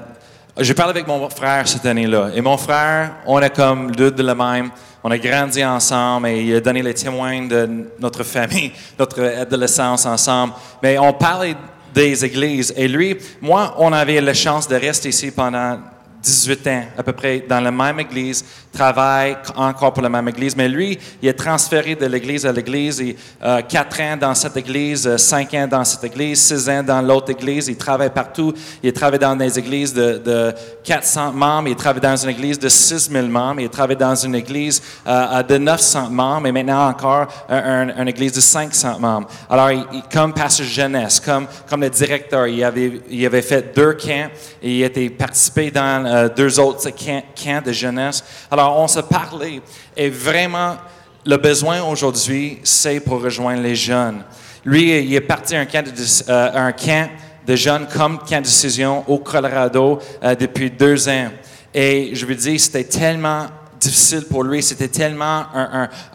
j'ai 0.59 0.73
parlé 0.73 0.91
avec 0.91 1.07
mon 1.07 1.29
frère 1.29 1.67
cette 1.67 1.85
année-là. 1.85 2.31
Et 2.35 2.41
mon 2.41 2.57
frère, 2.57 3.15
on 3.25 3.39
est 3.39 3.55
comme 3.55 3.95
deux 3.95 4.11
de 4.11 4.21
la 4.21 4.35
même. 4.35 4.69
On 5.03 5.09
a 5.09 5.17
grandi 5.17 5.63
ensemble 5.63 6.27
et 6.27 6.43
il 6.43 6.55
a 6.55 6.59
donné 6.59 6.83
les 6.83 6.93
témoins 6.93 7.47
de 7.47 7.89
notre 7.99 8.23
famille, 8.23 8.73
notre 8.97 9.23
adolescence 9.23 10.05
ensemble. 10.05 10.53
Mais 10.83 10.97
on 10.97 11.13
parlait 11.13 11.55
des 11.93 12.25
églises. 12.25 12.73
Et 12.75 12.87
lui, 12.87 13.17
moi, 13.41 13.75
on 13.77 13.91
avait 13.93 14.21
la 14.21 14.33
chance 14.33 14.67
de 14.67 14.75
rester 14.75 15.09
ici 15.09 15.31
pendant 15.31 15.79
18 16.21 16.67
ans, 16.67 16.83
à 16.97 17.03
peu 17.03 17.13
près, 17.13 17.43
dans 17.47 17.61
la 17.61 17.71
même 17.71 17.99
église, 17.99 18.43
travaille 18.71 19.37
encore 19.55 19.93
pour 19.93 20.03
la 20.03 20.09
même 20.09 20.27
église. 20.27 20.55
Mais 20.55 20.67
lui, 20.67 20.97
il 21.21 21.29
est 21.29 21.33
transféré 21.33 21.95
de 21.95 22.05
l'église 22.05 22.45
à 22.45 22.51
l'église. 22.51 23.01
Et, 23.01 23.15
euh, 23.43 23.61
4 23.61 24.01
ans 24.01 24.17
dans 24.17 24.35
cette 24.35 24.57
église, 24.57 25.15
5 25.15 25.53
ans 25.53 25.67
dans 25.67 25.83
cette 25.83 26.03
église, 26.03 26.41
6 26.41 26.69
ans 26.69 26.83
dans 26.83 27.01
l'autre 27.01 27.31
église. 27.31 27.67
Il 27.67 27.77
travaille 27.77 28.09
partout. 28.09 28.53
Il 28.83 28.91
travaille 28.93 29.19
dans 29.19 29.35
des 29.35 29.57
églises 29.57 29.93
de, 29.93 30.17
de 30.17 30.53
400 30.83 31.31
membres. 31.31 31.69
Il 31.69 31.75
travaille 31.75 32.01
dans 32.01 32.17
une 32.17 32.29
église 32.29 32.59
de 32.59 32.69
6000 32.69 33.29
membres. 33.29 33.61
Il 33.61 33.69
travaille 33.69 33.95
dans 33.95 34.15
une 34.15 34.35
église 34.35 34.81
euh, 35.07 35.41
de 35.43 35.57
900 35.57 36.09
membres. 36.09 36.47
Et 36.47 36.51
maintenant 36.51 36.89
encore, 36.89 37.27
un, 37.47 37.89
une 37.97 38.07
église 38.07 38.33
de 38.33 38.41
500 38.41 38.99
membres. 38.99 39.27
Alors, 39.49 39.69
comme 40.11 40.33
pasteur 40.33 40.65
jeunesse, 40.65 41.19
comme, 41.19 41.47
comme 41.69 41.81
le 41.81 41.89
directeur, 41.89 42.47
il 42.47 42.63
avait, 42.63 43.01
il 43.09 43.25
avait 43.25 43.41
fait 43.41 43.73
deux 43.73 43.93
camps. 43.93 44.29
Et 44.61 44.79
il 44.79 44.83
était 44.83 45.09
participé 45.09 45.71
dans 45.71 46.08
euh, 46.09 46.27
deux 46.27 46.59
autres 46.59 46.89
camps, 46.89 47.23
camps 47.35 47.61
de 47.63 47.71
jeunesse. 47.71 48.23
Alors, 48.49 48.79
on 48.79 48.87
se 48.87 48.99
parlait 48.99 49.61
et 49.95 50.09
vraiment, 50.09 50.75
le 51.23 51.37
besoin 51.37 51.83
aujourd'hui, 51.83 52.59
c'est 52.63 52.99
pour 52.99 53.21
rejoindre 53.21 53.61
les 53.61 53.75
jeunes. 53.75 54.23
Lui, 54.65 55.03
il 55.03 55.13
est 55.13 55.21
parti 55.21 55.55
à 55.55 55.59
un 55.59 55.65
camp 55.65 55.85
de, 55.85 55.91
euh, 56.29 57.55
jeunes 57.55 57.87
comme 57.95 58.17
camp 58.19 58.39
de 58.39 58.45
décision 58.45 59.03
au 59.07 59.19
Colorado 59.19 59.99
euh, 60.23 60.33
depuis 60.33 60.71
deux 60.71 61.07
ans. 61.07 61.29
Et 61.73 62.09
je 62.13 62.25
veux 62.25 62.35
dire, 62.35 62.59
c'était 62.59 62.85
tellement 62.85 63.45
difficile 63.79 64.25
pour 64.25 64.43
lui. 64.43 64.63
C'était 64.63 64.87
tellement 64.87 65.45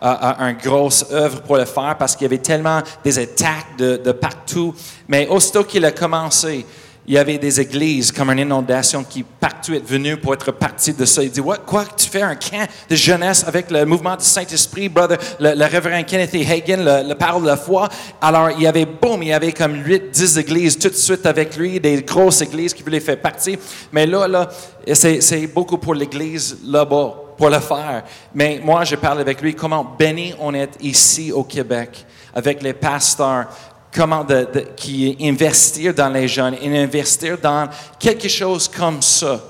un, 0.00 0.52
grosse 0.54 1.06
œuvre 1.12 1.40
pour 1.42 1.56
le 1.56 1.64
faire 1.66 1.96
parce 1.96 2.16
qu'il 2.16 2.24
y 2.24 2.26
avait 2.26 2.38
tellement 2.38 2.80
des 3.04 3.16
attaques 3.18 3.76
de, 3.78 4.00
de 4.04 4.10
partout. 4.10 4.74
Mais 5.06 5.28
aussitôt 5.28 5.62
qu'il 5.62 5.84
a 5.84 5.92
commencé, 5.92 6.66
il 7.06 7.14
y 7.14 7.18
avait 7.18 7.36
des 7.36 7.60
églises 7.60 8.10
comme 8.10 8.30
une 8.30 8.38
inondation 8.38 9.04
qui 9.04 9.22
partout 9.22 9.74
est 9.74 9.86
venue 9.86 10.16
pour 10.16 10.32
être 10.32 10.52
partie 10.52 10.94
de 10.94 11.04
ça. 11.04 11.22
Il 11.22 11.30
dit, 11.30 11.40
What, 11.40 11.58
quoi, 11.58 11.84
tu 11.84 12.08
fais 12.08 12.22
un 12.22 12.34
camp 12.34 12.66
de 12.88 12.96
jeunesse 12.96 13.44
avec 13.46 13.70
le 13.70 13.84
mouvement 13.84 14.16
du 14.16 14.24
Saint-Esprit, 14.24 14.88
brother, 14.88 15.18
le, 15.38 15.54
le 15.54 15.64
révérend 15.66 16.02
Kenneth 16.04 16.34
Hagen, 16.34 16.82
le, 16.82 17.08
le, 17.08 17.14
parole 17.14 17.42
de 17.42 17.48
la 17.48 17.56
foi. 17.56 17.88
Alors, 18.20 18.50
il 18.52 18.62
y 18.62 18.66
avait, 18.66 18.86
boum, 18.86 19.22
il 19.22 19.28
y 19.28 19.32
avait 19.32 19.52
comme 19.52 19.84
8, 19.84 20.10
10 20.10 20.38
églises 20.38 20.78
tout 20.78 20.88
de 20.88 20.94
suite 20.94 21.26
avec 21.26 21.56
lui, 21.56 21.78
des 21.78 22.02
grosses 22.02 22.40
églises 22.40 22.72
qui 22.72 22.82
voulaient 22.82 23.00
faire 23.00 23.20
partie. 23.20 23.58
Mais 23.92 24.06
là, 24.06 24.26
là, 24.26 24.48
c'est 24.94 25.46
beaucoup 25.48 25.78
pour 25.78 25.94
l'église 25.94 26.58
là-bas 26.64 27.16
pour 27.36 27.50
le 27.50 27.58
faire. 27.58 28.04
Mais 28.34 28.60
moi, 28.62 28.84
je 28.84 28.96
parle 28.96 29.20
avec 29.20 29.42
lui 29.42 29.54
comment 29.54 29.84
béni 29.98 30.34
on 30.38 30.54
est 30.54 30.70
ici 30.80 31.32
au 31.32 31.44
Québec 31.44 32.06
avec 32.34 32.62
les 32.62 32.72
pasteurs, 32.72 33.46
comment 33.94 34.24
de, 34.24 34.46
de, 34.52 34.60
qui 34.76 35.16
investir 35.20 35.94
dans 35.94 36.08
les 36.08 36.26
jeunes 36.26 36.56
et 36.60 36.82
investir 36.82 37.38
dans 37.38 37.68
quelque 37.98 38.28
chose 38.28 38.68
comme 38.68 39.00
ça. 39.00 39.40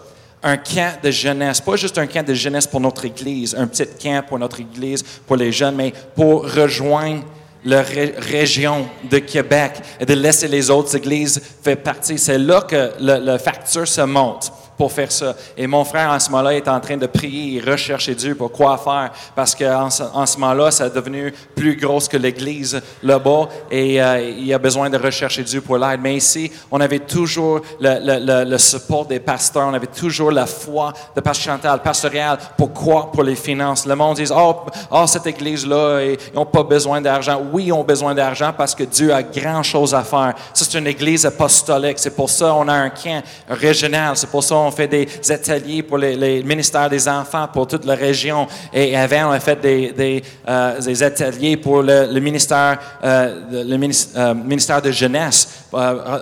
Un 0.42 0.58
camp 0.58 0.98
de 1.02 1.10
jeunesse, 1.10 1.60
pas 1.62 1.76
juste 1.76 1.96
un 1.96 2.06
camp 2.06 2.26
de 2.26 2.34
jeunesse 2.34 2.66
pour 2.66 2.80
notre 2.80 3.06
Église, 3.06 3.54
un 3.58 3.66
petit 3.66 3.86
camp 4.00 4.22
pour 4.28 4.38
notre 4.38 4.60
Église, 4.60 5.02
pour 5.26 5.36
les 5.36 5.50
jeunes, 5.50 5.74
mais 5.74 5.92
pour 6.14 6.42
rejoindre 6.52 7.22
la 7.64 7.80
ré 7.80 8.14
région 8.18 8.86
de 9.10 9.18
Québec 9.20 9.72
et 9.98 10.04
de 10.04 10.12
laisser 10.12 10.48
les 10.48 10.68
autres 10.68 10.94
églises 10.96 11.40
faire 11.62 11.78
partie. 11.78 12.18
C'est 12.18 12.36
là 12.36 12.60
que 12.60 12.92
le, 13.00 13.24
le 13.24 13.38
facture 13.38 13.88
se 13.88 14.02
monte 14.02 14.52
pour 14.76 14.92
faire 14.92 15.10
ça. 15.10 15.34
Et 15.56 15.66
mon 15.66 15.84
frère, 15.84 16.10
en 16.10 16.18
ce 16.18 16.30
moment-là, 16.30 16.54
est 16.54 16.68
en 16.68 16.80
train 16.80 16.96
de 16.96 17.06
prier 17.06 17.56
et 17.56 17.60
rechercher 17.60 18.14
Dieu 18.14 18.34
pour 18.34 18.52
quoi 18.52 18.76
faire, 18.78 19.10
parce 19.34 19.54
qu'en 19.54 19.90
ce, 19.90 20.02
en 20.02 20.26
ce 20.26 20.38
moment-là, 20.38 20.70
ça 20.70 20.86
est 20.86 20.94
devenu 20.94 21.32
plus 21.54 21.76
gros 21.76 22.00
que 22.00 22.16
l'Église 22.16 22.80
là-bas, 23.02 23.48
et 23.70 24.02
euh, 24.02 24.34
il 24.38 24.52
a 24.52 24.58
besoin 24.58 24.90
de 24.90 24.98
rechercher 24.98 25.42
Dieu 25.42 25.60
pour 25.60 25.78
l'aide. 25.78 26.00
Mais 26.00 26.16
ici, 26.16 26.50
on 26.70 26.80
avait 26.80 26.98
toujours 26.98 27.60
le, 27.80 28.18
le, 28.18 28.50
le, 28.50 28.58
support 28.58 29.06
des 29.06 29.20
pasteurs, 29.20 29.68
on 29.68 29.74
avait 29.74 29.86
toujours 29.86 30.30
la 30.30 30.46
foi 30.46 30.92
de 31.14 31.20
Pasteur 31.20 31.54
Chantal, 31.54 31.82
Pasteur 31.82 32.10
Réal, 32.10 32.38
pourquoi 32.56 33.10
pour 33.12 33.22
les 33.22 33.36
finances. 33.36 33.86
Le 33.86 33.94
monde 33.94 34.16
dit, 34.16 34.30
oh, 34.34 34.56
oh 34.90 35.04
cette 35.06 35.26
Église-là, 35.26 36.00
ils 36.02 36.34
n'ont 36.34 36.46
pas 36.46 36.62
besoin 36.62 37.00
d'argent. 37.00 37.40
Oui, 37.52 37.64
ils 37.66 37.72
ont 37.72 37.84
besoin 37.84 38.14
d'argent 38.14 38.52
parce 38.56 38.74
que 38.74 38.84
Dieu 38.84 39.12
a 39.12 39.22
grand 39.22 39.62
chose 39.62 39.94
à 39.94 40.02
faire. 40.02 40.34
Ça, 40.52 40.64
c'est 40.64 40.78
une 40.78 40.86
Église 40.86 41.26
apostolique. 41.26 41.98
C'est 41.98 42.14
pour 42.14 42.30
ça 42.30 42.50
qu'on 42.50 42.68
a 42.68 42.74
un 42.74 42.90
camp 42.90 43.22
régional. 43.48 44.16
C'est 44.16 44.30
pour 44.30 44.42
ça 44.42 44.56
on 44.66 44.70
fait 44.70 44.88
des 44.88 45.08
ateliers 45.30 45.82
pour 45.82 45.98
les, 45.98 46.42
ministères 46.42 46.88
des 46.88 47.08
enfants 47.08 47.48
pour 47.52 47.66
toute 47.66 47.84
la 47.84 47.94
région. 47.94 48.46
Et 48.72 48.96
avant, 48.96 49.28
on 49.28 49.32
a 49.32 49.40
fait 49.40 49.60
des, 49.60 49.92
des, 49.92 50.22
euh, 50.48 51.04
ateliers 51.04 51.56
pour 51.56 51.82
le, 51.82 52.18
ministère, 52.20 52.78
euh, 53.02 53.64
le 53.64 53.90
euh, 54.16 54.34
ministère 54.34 54.82
de 54.82 54.90
jeunesse 54.90 55.64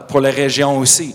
pour 0.09 0.20
la 0.20 0.30
région 0.30 0.78
aussi. 0.78 1.14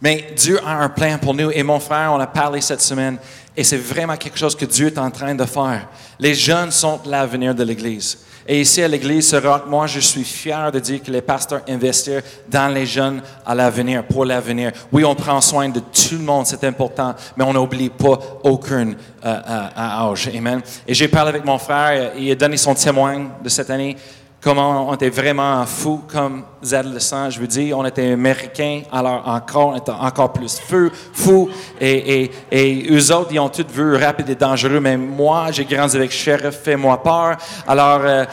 mais 0.00 0.26
Dieu 0.36 0.60
a 0.64 0.82
un 0.82 0.88
plan 0.88 1.18
pour 1.18 1.34
nous. 1.34 1.50
Et 1.50 1.62
mon 1.62 1.80
frère, 1.80 2.12
on 2.12 2.20
a 2.20 2.26
parlé 2.26 2.60
cette 2.60 2.82
semaine. 2.82 3.18
Et 3.56 3.62
c'est 3.62 3.76
vraiment 3.76 4.16
quelque 4.16 4.38
chose 4.38 4.56
que 4.56 4.64
Dieu 4.64 4.88
est 4.88 4.98
en 4.98 5.10
train 5.10 5.34
de 5.34 5.44
faire. 5.44 5.88
Les 6.18 6.34
jeunes 6.34 6.72
sont 6.72 7.00
l'avenir 7.06 7.54
de 7.54 7.62
l'Église. 7.62 8.18
Et 8.46 8.60
ici 8.60 8.82
à 8.82 8.88
l'Église 8.88 9.34
Rock, 9.34 9.64
moi, 9.66 9.86
je 9.86 10.00
suis 10.00 10.24
fier 10.24 10.70
de 10.70 10.78
dire 10.78 11.02
que 11.02 11.10
les 11.10 11.22
pasteurs 11.22 11.62
investissent 11.66 12.22
dans 12.48 12.68
les 12.72 12.84
jeunes 12.84 13.22
à 13.44 13.54
l'avenir, 13.54 14.04
pour 14.04 14.24
l'avenir. 14.24 14.72
Oui, 14.92 15.04
on 15.04 15.14
prend 15.14 15.40
soin 15.40 15.68
de 15.70 15.80
tout 15.80 16.12
le 16.12 16.18
monde, 16.18 16.46
c'est 16.46 16.62
important, 16.64 17.14
mais 17.36 17.44
on 17.44 17.54
n'oublie 17.54 17.88
pas 17.88 18.18
aucun 18.42 18.92
euh, 19.24 19.40
âge. 19.76 20.28
Amen. 20.36 20.60
Et 20.86 20.92
j'ai 20.92 21.08
parlé 21.08 21.30
avec 21.30 21.44
mon 21.44 21.58
frère, 21.58 22.12
il 22.18 22.30
a 22.30 22.34
donné 22.34 22.58
son 22.58 22.74
témoin 22.74 23.30
de 23.42 23.48
cette 23.48 23.70
année 23.70 23.96
comment 24.44 24.90
on 24.90 24.94
était 24.94 25.08
vraiment 25.08 25.64
fous 25.64 26.02
comme 26.06 26.44
adolescents. 26.70 27.30
Je 27.30 27.40
veux 27.40 27.46
dire, 27.46 27.78
on 27.78 27.86
était 27.86 28.12
américains, 28.12 28.82
alors 28.92 29.26
encore, 29.26 29.68
on 29.68 29.76
était 29.76 29.90
encore 29.90 30.34
plus 30.34 30.60
fou, 30.60 30.90
fous. 31.14 31.48
Et, 31.80 32.24
et, 32.24 32.30
et 32.50 32.86
eux 32.92 33.10
autres, 33.10 33.30
ils 33.32 33.40
ont 33.40 33.48
tout 33.48 33.64
vu 33.72 33.96
rapide 33.96 34.28
et 34.28 34.34
dangereux, 34.34 34.80
mais 34.80 34.98
moi, 34.98 35.50
j'ai 35.50 35.64
grandi 35.64 35.96
avec 35.96 36.12
Sheriff, 36.12 36.60
fais-moi 36.62 37.02
peur. 37.02 37.38
Alors, 37.66 38.02
euh, 38.04 38.24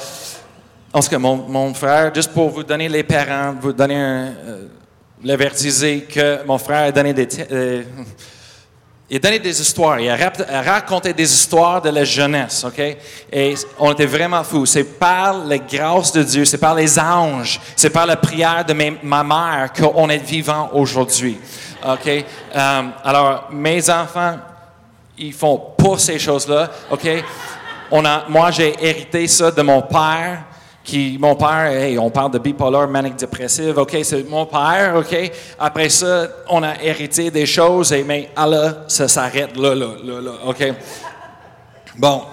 en 0.94 1.00
cas, 1.00 1.18
mon, 1.18 1.38
mon, 1.38 1.74
frère, 1.74 2.14
juste 2.14 2.34
pour 2.34 2.50
vous 2.50 2.64
donner 2.64 2.90
les 2.90 3.04
parents, 3.04 3.56
vous 3.60 3.72
donner 3.72 3.96
un, 3.96 4.26
euh, 4.26 4.68
l'avertiser 5.24 6.02
que 6.02 6.46
mon 6.46 6.58
frère 6.58 6.88
a 6.88 6.92
donné 6.92 7.14
des... 7.14 7.28
Euh, 7.50 7.84
il 9.14 9.20
donné 9.20 9.40
des 9.40 9.60
histoires, 9.60 10.00
il 10.00 10.10
a 10.10 10.62
raconté 10.62 11.12
des 11.12 11.30
histoires 11.30 11.82
de 11.82 11.90
la 11.90 12.06
jeunesse, 12.06 12.64
OK? 12.64 12.80
Et 13.30 13.56
on 13.78 13.92
était 13.92 14.06
vraiment 14.06 14.42
fous. 14.42 14.66
C'est 14.66 14.86
par 14.86 15.38
la 15.40 15.58
grâce 15.58 16.14
de 16.14 16.24
Dieu, 16.24 16.46
c'est 16.46 16.58
par 16.58 16.76
les 16.76 16.98
anges, 16.98 17.60
c'est 17.76 17.90
par 17.90 18.06
la 18.06 18.16
prière 18.16 18.64
de 18.64 18.74
ma 19.04 19.22
mère 19.22 19.74
qu'on 19.74 20.10
est 20.10 20.26
vivant 20.26 20.70
aujourd'hui, 20.72 21.38
OK? 21.86 22.08
Um, 22.56 22.94
alors, 23.04 23.50
mes 23.52 23.90
enfants, 23.90 24.38
ils 25.18 25.34
font 25.34 25.62
pas 25.78 25.98
ces 25.98 26.18
choses-là, 26.18 26.72
OK? 26.90 27.06
Moi, 28.30 28.52
j'ai 28.52 28.74
hérité 28.80 29.28
ça 29.28 29.52
de 29.52 29.62
mon 29.62 29.82
père 29.82 30.46
qui, 30.84 31.18
mon 31.20 31.36
père, 31.36 32.02
on 32.02 32.10
parle 32.10 32.32
de 32.32 32.40
bipolar, 32.40 32.88
manic 32.88 33.16
dépressive, 33.16 33.78
OK, 33.78 33.98
c'est 34.04 34.28
mon 34.28 34.46
père, 34.46 34.96
OK. 34.98 35.32
Après 35.60 35.90
ça, 35.90 36.28
on 36.50 36.64
a 36.64 36.82
hérité 36.82 37.30
des 37.30 37.46
choses, 37.46 37.94
et, 37.94 38.04
mais 38.04 38.30
Allah, 38.36 38.86
ça 38.88 39.08
s'arrête 39.08 39.56
là, 39.56 39.76
là, 39.76 39.90
là, 40.04 40.22
là, 40.22 40.32
OK. 40.48 40.74
Bon, 41.98 42.24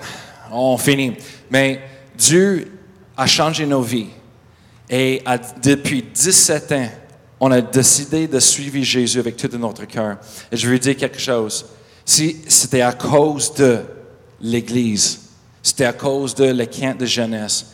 on 0.50 0.76
finit. 0.78 1.16
Mais 1.50 1.80
Dieu 2.16 2.72
a 3.16 3.26
changé 3.26 3.66
nos 3.66 3.82
vies. 3.82 4.08
Et 4.88 5.22
depuis 5.62 6.02
17 6.02 6.72
ans, 6.72 6.88
on 7.40 7.50
a 7.50 7.60
décidé 7.60 8.26
de 8.26 8.40
suivre 8.40 8.82
Jésus 8.82 9.18
avec 9.18 9.36
tout 9.36 9.50
notre 9.58 9.84
cœur. 9.84 10.16
Et 10.50 10.56
je 10.56 10.68
veux 10.68 10.78
dire 10.78 10.96
quelque 10.96 11.18
chose. 11.20 11.66
Si 12.04 12.38
c'était 12.48 12.80
à 12.80 12.92
cause 12.92 13.52
de 13.54 13.80
l'Église, 14.40 15.20
c'était 15.62 15.84
à 15.84 15.92
cause 15.92 16.34
de 16.34 16.46
le 16.46 16.66
camp 16.66 16.96
de 16.96 17.04
jeunesse, 17.04 17.66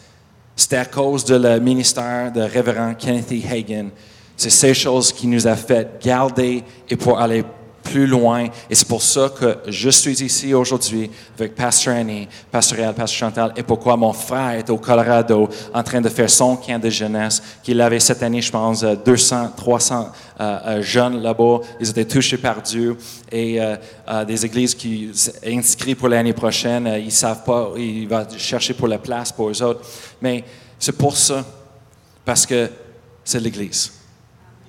c'était 0.57 0.76
à 0.76 0.84
cause 0.84 1.24
de 1.24 1.36
le 1.36 1.59
ministère 1.59 2.32
de 2.32 2.40
révérend 2.40 2.94
Kenneth. 2.94 3.32
Hagan, 3.50 3.88
c'est 4.36 4.50
ces 4.50 4.74
choses 4.74 5.12
qui 5.12 5.26
nous 5.26 5.46
a 5.46 5.57
fait 5.57 6.00
garder 6.02 6.62
et 6.88 6.96
pour 6.96 7.18
aller 7.18 7.44
plus 7.85 8.07
loin. 8.07 8.47
Et 8.68 8.74
c'est 8.74 8.89
pour 8.89 9.03
ça 9.03 9.30
que 9.39 9.59
je 9.68 9.91
suis 9.91 10.22
ici 10.24 10.55
aujourd'hui 10.55 11.11
avec 11.39 11.55
Pastor 11.55 11.95
Annie, 11.95 12.26
Pastor 12.51 12.78
Réal, 12.78 12.95
Pastor 12.95 13.28
Chantal, 13.28 13.53
et 13.57 13.62
pourquoi 13.62 13.97
mon 13.97 14.12
frère 14.12 14.53
est 14.53 14.70
au 14.70 14.78
Colorado 14.78 15.49
en 15.72 15.82
train 15.82 16.01
de 16.01 16.09
faire 16.09 16.30
son 16.30 16.57
camp 16.57 16.80
de 16.82 16.91
jeunesse, 16.91 17.43
qu'il 17.62 17.80
avait 17.80 18.01
cette 18.01 18.22
année, 18.22 18.43
je 18.43 18.51
pense, 18.51 18.82
200, 18.82 19.53
300 19.57 20.09
euh, 20.41 20.59
euh, 20.66 20.82
jeunes 20.82 21.22
là-bas. 21.22 21.61
Ils 21.78 21.91
étaient 21.91 22.05
touchés 22.05 22.39
par 22.39 22.62
Dieu. 22.62 22.97
Et 23.30 23.61
euh, 23.61 23.76
euh, 24.09 24.24
des 24.24 24.45
églises 24.47 24.74
qui 24.74 25.11
inscrites 25.45 25.99
pour 25.99 26.09
l'année 26.09 26.32
prochaine, 26.32 26.87
euh, 26.87 26.99
ils 26.99 27.07
ne 27.07 27.11
savent 27.11 27.43
pas, 27.45 27.72
ils 27.76 28.07
vont 28.09 28.24
chercher 28.37 28.74
pour 28.74 28.89
la 28.89 28.99
place 28.99 29.32
pour 29.32 29.51
eux 29.51 29.62
autres. 29.62 29.80
Mais 30.20 30.45
c'est 30.78 30.97
pour 30.97 31.16
ça, 31.16 31.45
parce 32.24 32.47
que 32.47 32.70
c'est 33.24 33.41
l'Église. 33.41 33.93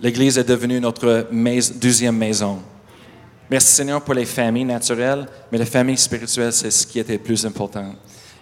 L'Église 0.01 0.38
est 0.38 0.43
devenue 0.43 0.80
notre 0.80 1.28
deuxième 1.76 2.18
maison. 2.18 2.59
Merci 3.49 3.73
Seigneur 3.73 4.01
pour 4.01 4.13
les 4.13 4.25
familles 4.25 4.65
naturelles, 4.65 5.27
mais 5.51 5.57
les 5.57 5.65
familles 5.65 5.97
spirituelles, 5.97 6.53
c'est 6.53 6.71
ce 6.71 6.87
qui 6.87 6.99
était 6.99 7.13
le 7.13 7.19
plus 7.19 7.45
important. 7.45 7.93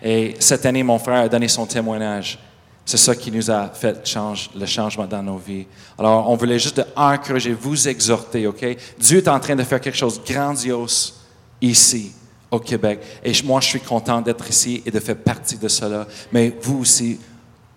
Et 0.02 0.36
cette 0.40 0.66
année, 0.66 0.84
mon 0.84 1.00
frère 1.00 1.24
a 1.24 1.30
donné 1.30 1.48
son 1.48 1.66
témoignage. 1.66 2.40
C'est 2.86 2.98
ça 2.98 3.16
qui 3.16 3.32
nous 3.32 3.50
a 3.50 3.70
fait 3.70 4.14
le 4.56 4.66
changement 4.66 5.06
dans 5.06 5.24
nos 5.24 5.38
vies. 5.38 5.66
Alors, 5.98 6.30
on 6.30 6.36
voulait 6.36 6.60
juste 6.60 6.86
encourager, 6.96 7.54
vous 7.54 7.88
exhorter, 7.88 8.46
OK? 8.48 8.66
Dieu 9.00 9.20
est 9.20 9.28
en 9.28 9.40
train 9.40 9.56
de 9.56 9.64
faire 9.64 9.80
quelque 9.80 9.98
chose 9.98 10.22
de 10.22 10.34
grandiose 10.34 11.14
ici, 11.62 12.12
au 12.52 12.60
Québec. 12.60 13.00
Et 13.24 13.32
moi, 13.44 13.62
je 13.62 13.68
suis 13.68 13.80
content 13.80 14.22
d'être 14.22 14.50
ici 14.50 14.84
et 14.86 14.92
de 14.92 15.00
faire 15.00 15.18
partie 15.18 15.58
de 15.58 15.68
cela. 15.70 16.06
Mais 16.32 16.54
vous 16.62 16.80
aussi, 16.80 17.20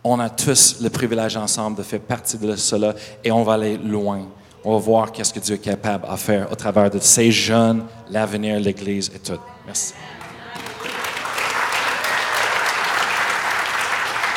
on 0.03 0.19
a 0.21 0.29
tous 0.29 0.77
le 0.81 0.91
privilège 0.91 1.37
ensemble 1.37 1.77
de 1.77 1.83
faire 1.83 2.01
partie 2.01 2.39
de 2.39 2.57
cela 2.57 2.95
et 3.23 3.31
on 3.31 3.43
va 3.45 3.55
aller 3.55 3.77
loin. 3.79 4.27
On 4.69 4.73
va 4.73 4.79
voir 4.79 5.13
qu'est-ce 5.13 5.33
que 5.33 5.39
Dieu 5.39 5.55
est 5.55 5.59
capable 5.59 6.11
de 6.11 6.17
faire 6.17 6.51
au 6.51 6.57
travers 6.57 6.91
de 6.91 6.99
ces 6.99 7.31
jeunes, 7.31 7.87
l'avenir, 8.11 8.59
l'Église 8.59 9.13
et 9.15 9.19
tout. 9.21 9.39
Merci. 9.65 9.95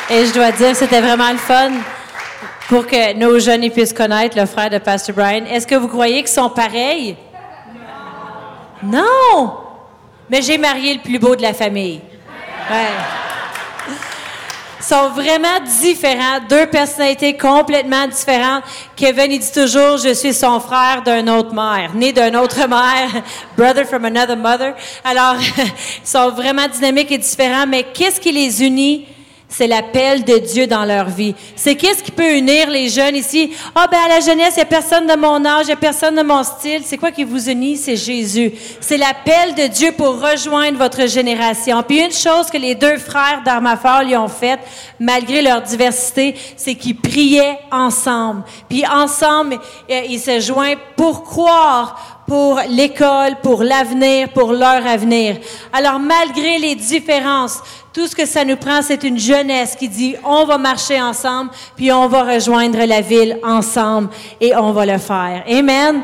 Et 0.08 0.24
je 0.24 0.32
dois 0.32 0.52
dire, 0.52 0.76
c'était 0.76 1.00
vraiment 1.00 1.32
le 1.32 1.36
fun 1.36 1.72
pour 2.68 2.86
que 2.86 3.12
nos 3.14 3.40
jeunes 3.40 3.68
puissent 3.70 3.92
connaître 3.92 4.38
le 4.38 4.46
frère 4.46 4.70
de 4.70 4.78
Pastor 4.78 5.16
Brian. 5.16 5.46
Est-ce 5.46 5.66
que 5.66 5.74
vous 5.74 5.88
croyez 5.88 6.18
qu'ils 6.18 6.28
sont 6.28 6.50
pareils? 6.50 7.16
Non! 8.84 9.56
Mais 10.30 10.42
j'ai 10.42 10.58
marié 10.58 10.94
le 10.94 11.00
plus 11.00 11.18
beau 11.18 11.34
de 11.34 11.42
la 11.42 11.54
famille. 11.54 12.00
Ouais. 12.70 13.29
Sont 14.80 15.10
vraiment 15.10 15.60
différents, 15.80 16.40
deux 16.48 16.66
personnalités 16.66 17.36
complètement 17.36 18.06
différentes. 18.08 18.64
Kevin, 18.96 19.32
il 19.32 19.38
dit 19.38 19.52
toujours, 19.52 19.98
je 19.98 20.14
suis 20.14 20.32
son 20.32 20.58
frère 20.58 21.02
d'une 21.04 21.28
autre 21.28 21.54
mère, 21.54 21.94
né 21.94 22.12
d'une 22.12 22.36
autre 22.36 22.66
mère, 22.66 23.22
brother 23.56 23.84
from 23.84 24.04
another 24.06 24.36
mother. 24.36 24.74
Alors, 25.04 25.36
ils 25.58 26.08
sont 26.08 26.30
vraiment 26.30 26.66
dynamiques 26.66 27.12
et 27.12 27.18
différents, 27.18 27.66
mais 27.66 27.84
qu'est-ce 27.92 28.20
qui 28.20 28.32
les 28.32 28.62
unit? 28.62 29.06
C'est 29.52 29.66
l'appel 29.66 30.22
de 30.24 30.38
Dieu 30.38 30.68
dans 30.68 30.84
leur 30.84 31.06
vie. 31.06 31.34
C'est 31.56 31.74
qu'est-ce 31.74 32.04
qui 32.04 32.12
peut 32.12 32.36
unir 32.36 32.70
les 32.70 32.88
jeunes 32.88 33.16
ici? 33.16 33.50
Ah, 33.74 33.88
ben, 33.90 33.98
à 34.06 34.08
la 34.08 34.20
jeunesse, 34.20 34.54
il 34.56 34.60
n'y 34.60 34.62
a 34.62 34.66
personne 34.66 35.08
de 35.08 35.16
mon 35.16 35.44
âge, 35.44 35.64
il 35.64 35.66
n'y 35.66 35.72
a 35.72 35.76
personne 35.76 36.14
de 36.14 36.22
mon 36.22 36.44
style. 36.44 36.82
C'est 36.84 36.96
quoi 36.96 37.10
qui 37.10 37.24
vous 37.24 37.50
unit? 37.50 37.76
C'est 37.76 37.96
Jésus. 37.96 38.52
C'est 38.80 38.96
l'appel 38.96 39.56
de 39.56 39.66
Dieu 39.66 39.90
pour 39.90 40.20
rejoindre 40.20 40.78
votre 40.78 41.08
génération. 41.08 41.82
Puis 41.82 41.98
une 41.98 42.12
chose 42.12 42.48
que 42.48 42.58
les 42.58 42.76
deux 42.76 42.96
frères 42.98 43.42
d'Armafort 43.44 44.04
lui 44.04 44.16
ont 44.16 44.28
faite, 44.28 44.60
malgré 45.00 45.42
leur 45.42 45.62
diversité, 45.62 46.36
c'est 46.56 46.76
qu'ils 46.76 46.96
priaient 46.96 47.58
ensemble. 47.72 48.44
Puis 48.68 48.86
ensemble, 48.86 49.58
euh, 49.90 50.00
ils 50.08 50.20
se 50.20 50.38
joignent 50.38 50.78
pour 50.94 51.24
croire 51.24 52.19
pour 52.30 52.60
l'école, 52.68 53.40
pour 53.42 53.64
l'avenir, 53.64 54.28
pour 54.28 54.52
leur 54.52 54.86
avenir. 54.86 55.38
Alors, 55.72 55.98
malgré 55.98 56.58
les 56.58 56.76
différences, 56.76 57.60
tout 57.92 58.06
ce 58.06 58.14
que 58.14 58.24
ça 58.24 58.44
nous 58.44 58.54
prend, 58.54 58.82
c'est 58.82 59.02
une 59.02 59.18
jeunesse 59.18 59.74
qui 59.74 59.88
dit, 59.88 60.14
on 60.24 60.44
va 60.44 60.56
marcher 60.56 61.02
ensemble, 61.02 61.50
puis 61.74 61.90
on 61.90 62.06
va 62.06 62.22
rejoindre 62.22 62.84
la 62.84 63.00
ville 63.00 63.36
ensemble, 63.42 64.10
et 64.40 64.54
on 64.54 64.70
va 64.70 64.86
le 64.86 64.98
faire. 64.98 65.42
Amen. 65.50 66.02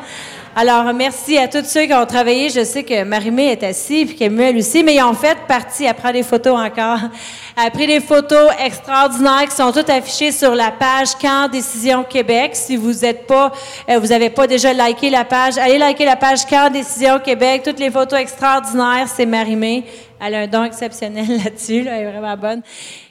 Alors, 0.59 0.91
merci 0.95 1.37
à 1.37 1.49
tous 1.49 1.67
ceux 1.67 1.85
qui 1.85 1.93
ont 1.93 2.07
travaillé. 2.07 2.49
Je 2.49 2.65
sais 2.65 2.83
que 2.83 3.05
Marimé 3.05 3.49
est 3.49 3.63
assise, 3.63 4.07
puis 4.07 4.17
Kemuel 4.17 4.57
aussi, 4.57 4.83
mais 4.83 4.95
ils 4.95 5.03
ont 5.03 5.13
fait 5.13 5.37
partie, 5.47 5.85
elle 5.85 5.93
prend 5.93 6.11
des 6.11 6.23
photos 6.23 6.59
encore. 6.59 6.99
A 7.59 7.71
pris 7.71 7.87
des 7.87 8.01
photos 8.01 8.51
extraordinaires 8.65 9.45
qui 9.51 9.55
sont 9.55 9.71
toutes 9.71 9.91
affichées 9.91 10.33
sur 10.33 10.55
la 10.55 10.71
page 10.71 11.15
Camp 11.21 11.51
Décision 11.53 12.05
Québec. 12.05 12.53
Si 12.55 12.75
vous 12.77 13.05
êtes 13.05 13.27
pas, 13.27 13.53
euh, 13.91 13.99
vous 13.99 14.07
n'avez 14.07 14.31
pas 14.31 14.47
déjà 14.47 14.73
liké 14.73 15.11
la 15.11 15.27
page, 15.27 15.59
allez 15.59 15.77
liker 15.77 16.07
la 16.07 16.17
page 16.17 16.47
Camp 16.47 16.73
Décision 16.73 17.19
Québec. 17.19 17.61
Toutes 17.63 17.79
les 17.79 17.91
photos 17.91 18.19
extraordinaires, 18.19 19.09
c'est 19.09 19.27
Marimé. 19.27 19.85
Elle 20.19 20.37
a 20.37 20.39
un 20.39 20.47
don 20.47 20.65
exceptionnel 20.65 21.27
là-dessus, 21.45 21.83
là, 21.83 21.99
elle 21.99 22.07
est 22.07 22.11
vraiment 22.11 22.37
bonne. 22.39 22.63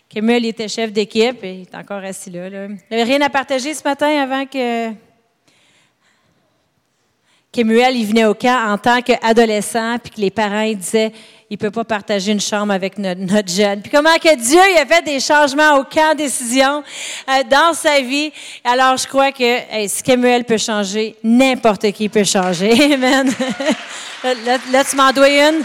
Kemuel 0.09 0.45
était 0.45 0.67
chef 0.67 0.91
d'équipe 0.91 1.43
et 1.43 1.53
il 1.53 1.61
est 1.61 1.75
encore 1.75 2.03
assis 2.03 2.31
là. 2.31 2.49
là. 2.49 2.65
Il 2.69 2.77
n'avait 2.89 3.03
rien 3.03 3.21
à 3.21 3.29
partager 3.29 3.75
ce 3.75 3.83
matin 3.83 4.07
avant 4.19 4.47
que 4.47 5.04
Kemuel, 7.55 7.95
il 7.95 8.05
venait 8.05 8.25
au 8.25 8.33
camp 8.33 8.73
en 8.73 8.77
tant 8.77 9.01
qu'adolescent, 9.01 9.97
puis 10.03 10.11
que 10.11 10.19
les 10.19 10.29
parents 10.29 10.59
ils 10.59 10.77
disaient 10.77 11.13
il 11.49 11.53
ne 11.53 11.57
peut 11.57 11.71
pas 11.71 11.85
partager 11.85 12.33
une 12.33 12.41
chambre 12.41 12.73
avec 12.73 12.97
notre, 12.97 13.47
jeune. 13.47 13.81
Puis 13.81 13.89
comment 13.89 14.17
que 14.17 14.35
Dieu 14.35 14.59
il 14.73 14.77
a 14.77 14.85
fait 14.85 15.01
des 15.03 15.21
changements 15.21 15.77
au 15.77 15.85
camp 15.85 16.17
décision 16.17 16.83
euh, 17.29 17.43
dans 17.49 17.73
sa 17.73 18.01
vie. 18.01 18.33
Alors, 18.61 18.97
je 18.97 19.07
crois 19.07 19.31
que 19.31 19.87
si 19.87 20.03
Kemuel 20.03 20.43
peut 20.43 20.57
changer, 20.57 21.15
n'importe 21.23 21.91
qui 21.93 22.09
peut 22.09 22.25
changer. 22.25 22.71
Amen. 22.93 23.31
là, 24.71 24.83
tu 24.83 24.95
m'en 24.97 25.13
dois 25.13 25.29
une. 25.29 25.61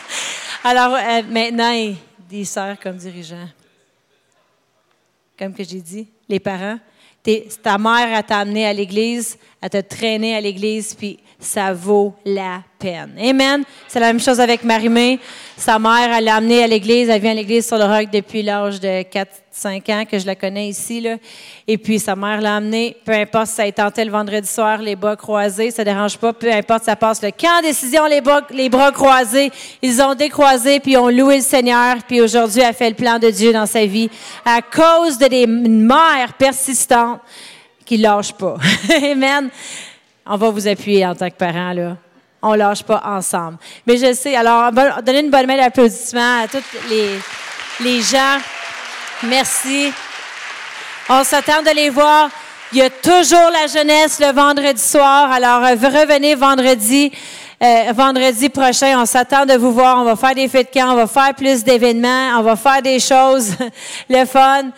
Alors, 0.64 0.94
euh, 0.96 1.22
maintenant, 1.30 1.70
il- 1.70 1.96
des 2.28 2.44
sœurs 2.44 2.76
comme 2.82 2.96
dirigeants. 2.96 3.48
Comme 5.38 5.54
que 5.54 5.64
j'ai 5.64 5.80
dit, 5.80 6.08
les 6.28 6.40
parents. 6.40 6.78
Ta 7.62 7.78
mère, 7.78 8.26
t'a 8.26 8.38
amené 8.38 8.66
à 8.66 8.72
l'église, 8.72 9.38
elle 9.62 9.70
t'a 9.70 9.82
traîné 9.82 10.34
à 10.34 10.40
l'église, 10.40 10.92
puis 10.92 11.20
ça 11.38 11.72
vaut 11.72 12.14
la 12.24 12.62
peine. 12.78 13.12
Amen. 13.20 13.62
C'est 13.86 14.00
la 14.00 14.06
même 14.06 14.20
chose 14.20 14.40
avec 14.40 14.64
Marimé. 14.64 15.20
Sa 15.56 15.78
mère, 15.78 16.10
elle 16.16 16.24
l'a 16.24 16.36
amenée 16.36 16.64
à 16.64 16.66
l'église. 16.66 17.08
Elle 17.08 17.20
vient 17.20 17.30
à 17.30 17.34
l'église 17.34 17.66
sur 17.66 17.78
le 17.78 17.84
roc 17.84 18.10
depuis 18.12 18.42
l'âge 18.42 18.80
de 18.80 19.02
4-5 19.02 19.92
ans 19.92 20.04
que 20.04 20.18
je 20.18 20.26
la 20.26 20.34
connais 20.34 20.68
ici. 20.68 21.00
Là. 21.00 21.16
Et 21.68 21.78
puis, 21.78 22.00
sa 22.00 22.16
mère 22.16 22.40
l'a 22.40 22.56
amenée. 22.56 22.96
Peu 23.04 23.12
importe 23.12 23.48
si 23.48 23.60
a 23.60 23.70
tenté 23.70 24.04
le 24.04 24.10
vendredi 24.10 24.48
soir, 24.48 24.78
les 24.78 24.96
bras 24.96 25.14
croisés, 25.14 25.70
ça 25.70 25.82
ne 25.82 25.92
dérange 25.92 26.16
pas. 26.16 26.32
Peu 26.32 26.52
importe 26.52 26.84
ça 26.84 26.96
passe 26.96 27.22
le 27.22 27.30
camp 27.30 27.62
décision, 27.62 28.06
les 28.06 28.20
bras, 28.20 28.42
les 28.50 28.68
bras 28.68 28.90
croisés. 28.90 29.52
Ils 29.80 30.02
ont 30.02 30.16
décroisé, 30.16 30.80
puis 30.80 30.96
ont 30.96 31.08
loué 31.08 31.36
le 31.36 31.42
Seigneur. 31.42 31.98
Puis 32.08 32.20
aujourd'hui, 32.20 32.62
elle 32.62 32.74
fait 32.74 32.90
le 32.90 32.96
plan 32.96 33.20
de 33.20 33.30
Dieu 33.30 33.52
dans 33.52 33.66
sa 33.66 33.86
vie 33.86 34.10
à 34.44 34.60
cause 34.60 35.18
de 35.18 35.26
des 35.26 35.46
mères 35.46 36.32
persistantes 36.36 37.20
qui 37.92 37.98
ne 37.98 38.04
lâchent 38.04 38.32
pas. 38.32 38.56
Amen. 39.12 39.50
On 40.24 40.36
va 40.38 40.48
vous 40.48 40.66
appuyer 40.66 41.06
en 41.06 41.14
tant 41.14 41.28
que 41.28 41.34
parents, 41.34 41.74
là. 41.74 41.96
On 42.40 42.52
ne 42.52 42.56
lâche 42.56 42.82
pas 42.82 43.02
ensemble. 43.04 43.58
Mais 43.86 43.98
je 43.98 44.14
sais, 44.14 44.34
alors, 44.34 44.72
donnez 45.02 45.20
une 45.20 45.30
bonne 45.30 45.46
main 45.46 45.58
d'applaudissement 45.58 46.40
à 46.42 46.48
tous 46.48 46.62
les, 46.88 47.18
les 47.80 48.00
gens. 48.00 48.38
Merci. 49.24 49.92
On 51.10 51.22
s'attend 51.22 51.60
de 51.62 51.74
les 51.76 51.90
voir. 51.90 52.30
Il 52.72 52.78
y 52.78 52.82
a 52.82 52.88
toujours 52.88 53.50
la 53.52 53.66
jeunesse 53.66 54.18
le 54.18 54.32
vendredi 54.32 54.82
soir. 54.82 55.30
Alors, 55.30 55.62
euh, 55.62 55.74
revenez 55.74 56.34
vendredi. 56.34 57.12
euh, 57.62 57.92
vendredi 57.94 58.48
prochain, 58.48 58.98
on 59.02 59.04
s'attend 59.04 59.44
de 59.44 59.52
vous 59.54 59.72
voir. 59.72 59.98
On 59.98 60.04
va 60.04 60.16
faire 60.16 60.34
des 60.34 60.48
fêtes 60.48 60.74
de 60.74 60.80
camp, 60.80 60.92
on 60.92 60.96
va 60.96 61.06
faire 61.06 61.34
plus 61.34 61.62
d'événements, 61.62 62.38
on 62.38 62.42
va 62.42 62.56
faire 62.56 62.80
des 62.80 62.98
choses, 62.98 63.54
le 64.08 64.24
fun. 64.24 64.70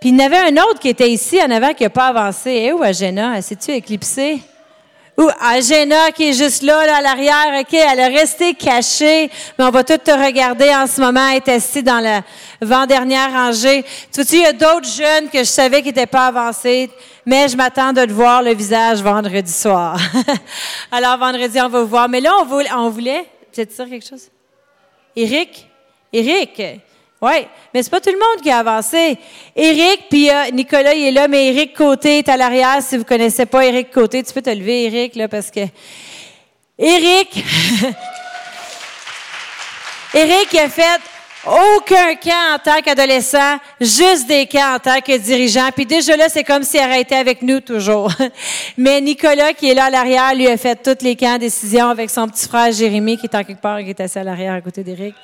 Puis 0.00 0.10
il 0.10 0.18
y 0.18 0.22
en 0.22 0.26
avait 0.26 0.38
un 0.38 0.62
autre 0.62 0.78
qui 0.78 0.88
était 0.88 1.10
ici 1.10 1.40
en 1.42 1.50
avant 1.50 1.74
qui 1.74 1.82
n'a 1.82 1.90
pas 1.90 2.08
avancé. 2.08 2.50
Et 2.50 2.72
où 2.72 2.82
Agena? 2.82 3.40
S'est-tu 3.42 3.72
éclipsé? 3.72 4.40
Ou 5.18 5.28
Agena 5.40 6.12
qui 6.12 6.28
est 6.28 6.32
juste 6.32 6.62
là, 6.62 6.86
là 6.86 6.98
à 6.98 7.00
l'arrière, 7.00 7.60
OK, 7.60 7.74
elle 7.74 7.98
est 7.98 8.06
restée 8.06 8.54
cachée, 8.54 9.28
mais 9.58 9.64
on 9.64 9.70
va 9.70 9.82
tout 9.82 9.98
te 9.98 10.12
regarder 10.12 10.72
en 10.72 10.86
ce 10.86 11.00
moment, 11.00 11.26
elle 11.30 11.38
est 11.38 11.48
assise 11.48 11.82
dans 11.82 11.98
la 11.98 12.22
vent-dernière 12.62 13.32
rangée. 13.32 13.84
Tu 14.12 14.22
vois, 14.22 14.32
il 14.32 14.42
y 14.42 14.46
a 14.46 14.52
d'autres 14.52 14.88
jeunes 14.88 15.28
que 15.28 15.38
je 15.38 15.50
savais 15.50 15.82
qui 15.82 15.88
n'étaient 15.88 16.06
pas 16.06 16.28
avancés, 16.28 16.88
mais 17.26 17.48
je 17.48 17.56
m'attends 17.56 17.92
de 17.92 18.04
te 18.04 18.12
voir 18.12 18.44
le 18.44 18.54
visage 18.54 19.02
vendredi 19.02 19.52
soir. 19.52 19.98
Alors, 20.92 21.18
vendredi, 21.18 21.60
on 21.60 21.68
va 21.68 21.80
vous 21.80 21.88
voir. 21.88 22.08
Mais 22.08 22.20
là, 22.20 22.34
on 22.40 22.44
voulait, 22.44 22.72
on 22.72 22.88
voulait 22.88 23.26
peut-être 23.52 23.76
quelque 23.76 24.08
chose? 24.08 24.28
Éric? 25.16 25.68
Éric? 26.12 26.62
Oui, 27.20 27.48
mais 27.74 27.82
c'est 27.82 27.90
pas 27.90 28.00
tout 28.00 28.10
le 28.10 28.18
monde 28.18 28.42
qui 28.42 28.50
a 28.50 28.58
avancé. 28.58 29.18
Éric, 29.56 30.04
puis 30.08 30.30
euh, 30.30 30.50
Nicolas, 30.52 30.94
il 30.94 31.08
est 31.08 31.10
là, 31.10 31.26
mais 31.26 31.48
Éric 31.48 31.74
Côté 31.74 32.18
est 32.18 32.28
à 32.28 32.36
l'arrière. 32.36 32.78
Si 32.80 32.96
vous 32.96 33.02
connaissez 33.02 33.44
pas 33.44 33.64
Éric 33.66 33.90
Côté, 33.90 34.22
tu 34.22 34.32
peux 34.32 34.42
te 34.42 34.50
lever, 34.50 34.84
Éric, 34.84 35.16
là, 35.16 35.26
parce 35.26 35.50
que 35.50 35.60
Éric, 36.78 37.44
Éric 40.14 40.54
a 40.54 40.68
fait 40.68 41.00
aucun 41.44 42.14
camp 42.14 42.54
en 42.54 42.58
tant 42.58 42.80
qu'adolescent, 42.82 43.58
juste 43.80 44.28
des 44.28 44.46
camps 44.46 44.76
en 44.76 44.78
tant 44.78 45.00
que 45.00 45.18
dirigeant. 45.18 45.70
Puis 45.74 45.86
déjà 45.86 46.16
là, 46.16 46.28
c'est 46.28 46.44
comme 46.44 46.62
s'il 46.62 46.80
aurait 46.80 47.00
été 47.00 47.16
avec 47.16 47.42
nous 47.42 47.58
toujours. 47.58 48.12
Mais 48.76 49.00
Nicolas, 49.00 49.54
qui 49.54 49.70
est 49.70 49.74
là 49.74 49.86
à 49.86 49.90
l'arrière, 49.90 50.34
lui 50.36 50.46
a 50.46 50.56
fait 50.56 50.76
tous 50.76 51.04
les 51.04 51.16
camps 51.16 51.38
décision 51.38 51.88
avec 51.88 52.10
son 52.10 52.28
petit 52.28 52.46
frère 52.46 52.70
Jérémy, 52.70 53.18
qui 53.18 53.26
est 53.26 53.34
en 53.34 53.42
quelque 53.42 53.60
part, 53.60 53.78
qui 53.80 53.90
est 53.90 54.00
assis 54.00 54.20
à 54.20 54.24
l'arrière 54.24 54.54
à 54.54 54.60
côté 54.60 54.84
d'Éric. 54.84 55.16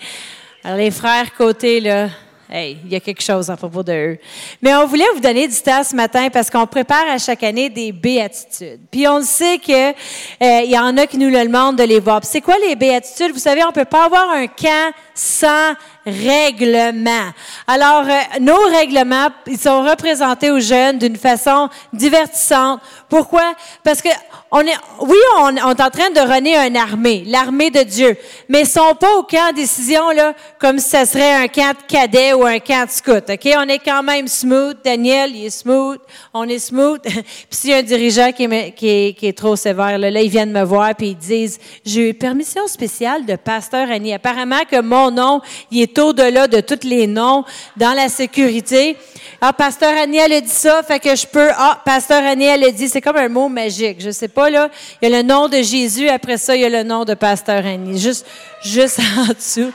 Alors 0.66 0.78
les 0.78 0.90
frères 0.90 1.34
côté, 1.34 1.78
là, 1.78 2.08
Hey, 2.50 2.78
il 2.84 2.92
y 2.92 2.94
a 2.94 3.00
quelque 3.00 3.22
chose 3.22 3.50
à 3.50 3.56
propos 3.56 3.82
de 3.82 3.92
eux. 3.92 4.18
Mais 4.62 4.74
on 4.74 4.86
voulait 4.86 5.06
vous 5.14 5.20
donner 5.20 5.48
du 5.48 5.60
temps 5.60 5.82
ce 5.82 5.96
matin 5.96 6.28
parce 6.30 6.50
qu'on 6.50 6.66
prépare 6.66 7.04
à 7.08 7.18
chaque 7.18 7.42
année 7.42 7.70
des 7.70 7.90
béatitudes. 7.90 8.80
Puis 8.90 9.08
on 9.08 9.22
sait 9.22 9.58
que 9.58 9.90
euh, 9.90 10.60
il 10.62 10.70
y 10.70 10.78
en 10.78 10.96
a 10.96 11.06
qui 11.06 11.18
nous 11.18 11.30
le 11.30 11.42
demandent 11.42 11.76
de 11.76 11.84
les 11.84 12.00
voir. 12.00 12.20
C'est 12.22 12.42
quoi 12.42 12.54
les 12.68 12.76
béatitudes? 12.76 13.32
Vous 13.32 13.38
savez, 13.38 13.64
on 13.64 13.72
peut 13.72 13.86
pas 13.86 14.04
avoir 14.04 14.30
un 14.30 14.46
camp 14.46 14.92
sans 15.14 15.72
règlement. 16.06 17.30
Alors, 17.66 18.04
euh, 18.06 18.38
nos 18.40 18.62
règlements, 18.70 19.28
ils 19.46 19.58
sont 19.58 19.82
représentés 19.82 20.50
aux 20.50 20.60
jeunes 20.60 20.98
d'une 20.98 21.16
façon 21.16 21.68
divertissante. 21.92 22.80
Pourquoi? 23.08 23.54
Parce 23.82 24.02
que 24.02 24.08
on 24.56 24.60
est, 24.60 24.76
oui, 25.00 25.16
on, 25.38 25.56
est 25.56 25.62
en 25.62 25.74
train 25.90 26.10
de 26.10 26.20
runner 26.20 26.56
une 26.56 26.76
armée, 26.76 27.24
l'armée 27.26 27.70
de 27.70 27.82
Dieu, 27.82 28.16
mais 28.48 28.60
ils 28.60 28.68
sont 28.68 28.94
pas 28.94 29.16
au 29.16 29.24
camp 29.24 29.52
décision, 29.52 30.10
là, 30.10 30.32
comme 30.60 30.78
si 30.78 30.90
ce 30.90 31.04
serait 31.04 31.34
un 31.34 31.48
camp 31.48 31.72
de 31.72 31.92
cadet 31.92 32.32
ou 32.34 32.44
un 32.44 32.60
camp 32.60 32.88
scout, 32.88 33.24
OK? 33.28 33.48
On 33.56 33.68
est 33.68 33.80
quand 33.80 34.04
même 34.04 34.28
smooth. 34.28 34.76
Daniel, 34.84 35.34
il 35.34 35.46
est 35.46 35.50
smooth. 35.50 35.98
On 36.32 36.44
est 36.44 36.60
smooth. 36.60 37.00
puis 37.02 37.24
s'il 37.50 37.70
y 37.70 37.74
a 37.74 37.78
un 37.78 37.82
dirigeant 37.82 38.30
qui 38.30 38.44
est, 38.44 38.72
qui 38.72 38.88
est, 38.88 39.18
qui 39.18 39.26
est 39.26 39.36
trop 39.36 39.56
sévère, 39.56 39.98
là, 39.98 40.08
là, 40.08 40.20
ils 40.20 40.30
viennent 40.30 40.52
me 40.52 40.62
voir 40.62 40.94
puis 40.94 41.08
ils 41.08 41.16
disent, 41.16 41.58
j'ai 41.84 42.10
eu 42.10 42.14
permission 42.14 42.66
spéciale 42.68 43.26
de 43.26 43.34
Pasteur 43.34 43.90
Annie. 43.90 44.14
Apparemment 44.14 44.62
que 44.70 44.80
mon 44.80 45.10
nom, 45.10 45.40
il 45.72 45.82
est 45.82 45.93
au-delà 45.98 46.46
de 46.46 46.60
tous 46.60 46.86
les 46.86 47.06
noms 47.06 47.44
dans 47.76 47.92
la 47.92 48.08
sécurité. 48.08 48.96
Ah, 49.40 49.52
Pasteur 49.52 49.92
Annie, 49.96 50.18
elle 50.18 50.32
a 50.32 50.40
dit 50.40 50.48
ça, 50.48 50.82
fait 50.82 50.98
que 50.98 51.14
je 51.14 51.26
peux. 51.26 51.50
Ah, 51.56 51.80
Pasteur 51.84 52.22
Annie, 52.22 52.46
elle 52.46 52.64
a 52.64 52.70
dit, 52.70 52.88
c'est 52.88 53.00
comme 53.00 53.16
un 53.16 53.28
mot 53.28 53.48
magique. 53.48 54.00
Je 54.00 54.10
sais 54.10 54.28
pas, 54.28 54.48
là. 54.48 54.70
Il 55.02 55.08
y 55.08 55.14
a 55.14 55.22
le 55.22 55.26
nom 55.26 55.48
de 55.48 55.58
Jésus, 55.58 56.08
après 56.08 56.38
ça, 56.38 56.56
il 56.56 56.62
y 56.62 56.64
a 56.64 56.70
le 56.70 56.82
nom 56.82 57.04
de 57.04 57.14
Pasteur 57.14 57.64
Annie. 57.66 57.98
Juste, 57.98 58.26
juste 58.62 59.00
en 59.18 59.32
dessous. 59.32 59.72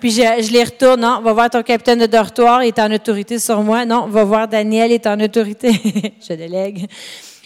Puis 0.00 0.12
je, 0.12 0.50
les 0.50 0.64
retourne. 0.64 1.02
Non, 1.02 1.20
va 1.20 1.32
voir 1.32 1.50
ton 1.50 1.62
capitaine 1.62 1.98
de 1.98 2.06
dortoir, 2.06 2.64
il 2.64 2.68
est 2.68 2.78
en 2.78 2.90
autorité 2.90 3.38
sur 3.38 3.62
moi. 3.62 3.84
Non, 3.84 4.06
va 4.06 4.24
voir 4.24 4.48
Daniel, 4.48 4.90
il 4.90 4.94
est 4.94 5.06
en 5.06 5.20
autorité. 5.20 5.72
je 6.28 6.32
délègue. 6.32 6.86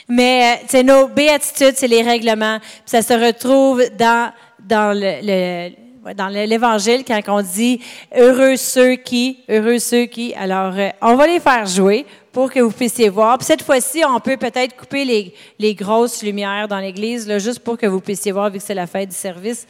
Mais 0.09 0.63
c'est 0.69 0.83
nos 0.83 1.09
béatitudes, 1.09 1.75
c'est 1.75 1.89
les 1.89 2.03
règlements. 2.03 2.59
Puis 2.61 2.71
ça 2.87 3.03
se 3.03 3.15
retrouve 3.15 3.83
dans, 3.99 4.31
dans 4.61 4.97
le 4.97 5.84
dans 6.13 6.29
l'Évangile, 6.29 7.03
quand 7.07 7.21
on 7.29 7.41
dit 7.41 7.81
heureux 8.15 8.57
ceux 8.57 8.97
qui, 8.97 9.39
heureux 9.49 9.79
ceux 9.79 10.05
qui. 10.05 10.35
Alors, 10.35 10.75
euh, 10.77 10.91
on 11.01 11.15
va 11.15 11.27
les 11.27 11.41
faire 11.41 11.65
jouer 11.65 12.05
pour 12.31 12.53
que 12.53 12.61
vous 12.61 12.73
puissiez 12.73 13.09
voir. 13.09 13.39
Puis 13.39 13.47
cette 13.47 13.63
fois-ci, 13.63 14.03
on 14.07 14.21
peut 14.21 14.37
peut-être 14.37 14.77
couper 14.77 15.33
les, 15.59 15.75
grosses 15.75 16.23
lumières 16.23 16.69
dans 16.69 16.79
l'Église, 16.79 17.27
juste 17.39 17.61
pour 17.61 17.79
que 17.79 17.87
vous 17.87 18.01
puissiez 18.01 18.33
voir, 18.33 18.51
vu 18.51 18.59
que 18.59 18.65
c'est 18.65 18.75
la 18.75 18.87
fête 18.87 19.09
du 19.09 19.15
service, 19.15 19.67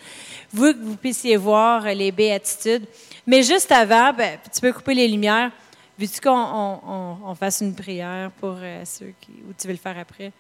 vous 0.53 0.73
vous 0.83 0.97
puissiez 0.97 1.37
voir 1.37 1.83
les 1.85 2.11
béatitudes. 2.11 2.87
Mais 3.27 3.43
juste 3.43 3.71
avant, 3.71 4.13
ben, 4.13 4.39
tu 4.53 4.61
peux 4.61 4.73
couper 4.73 4.95
les 4.95 5.07
lumières. 5.07 5.53
Veux-tu 5.99 6.21
qu'on 6.21 6.31
on, 6.33 7.17
on, 7.25 7.35
fasse 7.37 7.61
une 7.61 7.75
prière 7.75 8.31
pour 8.41 8.57
euh, 8.61 8.83
ceux 8.85 9.13
qui. 9.21 9.31
Ou 9.49 9.53
tu 9.57 9.69
veux 9.69 9.75
le 9.75 9.79
faire 9.79 9.97
après? 9.97 10.33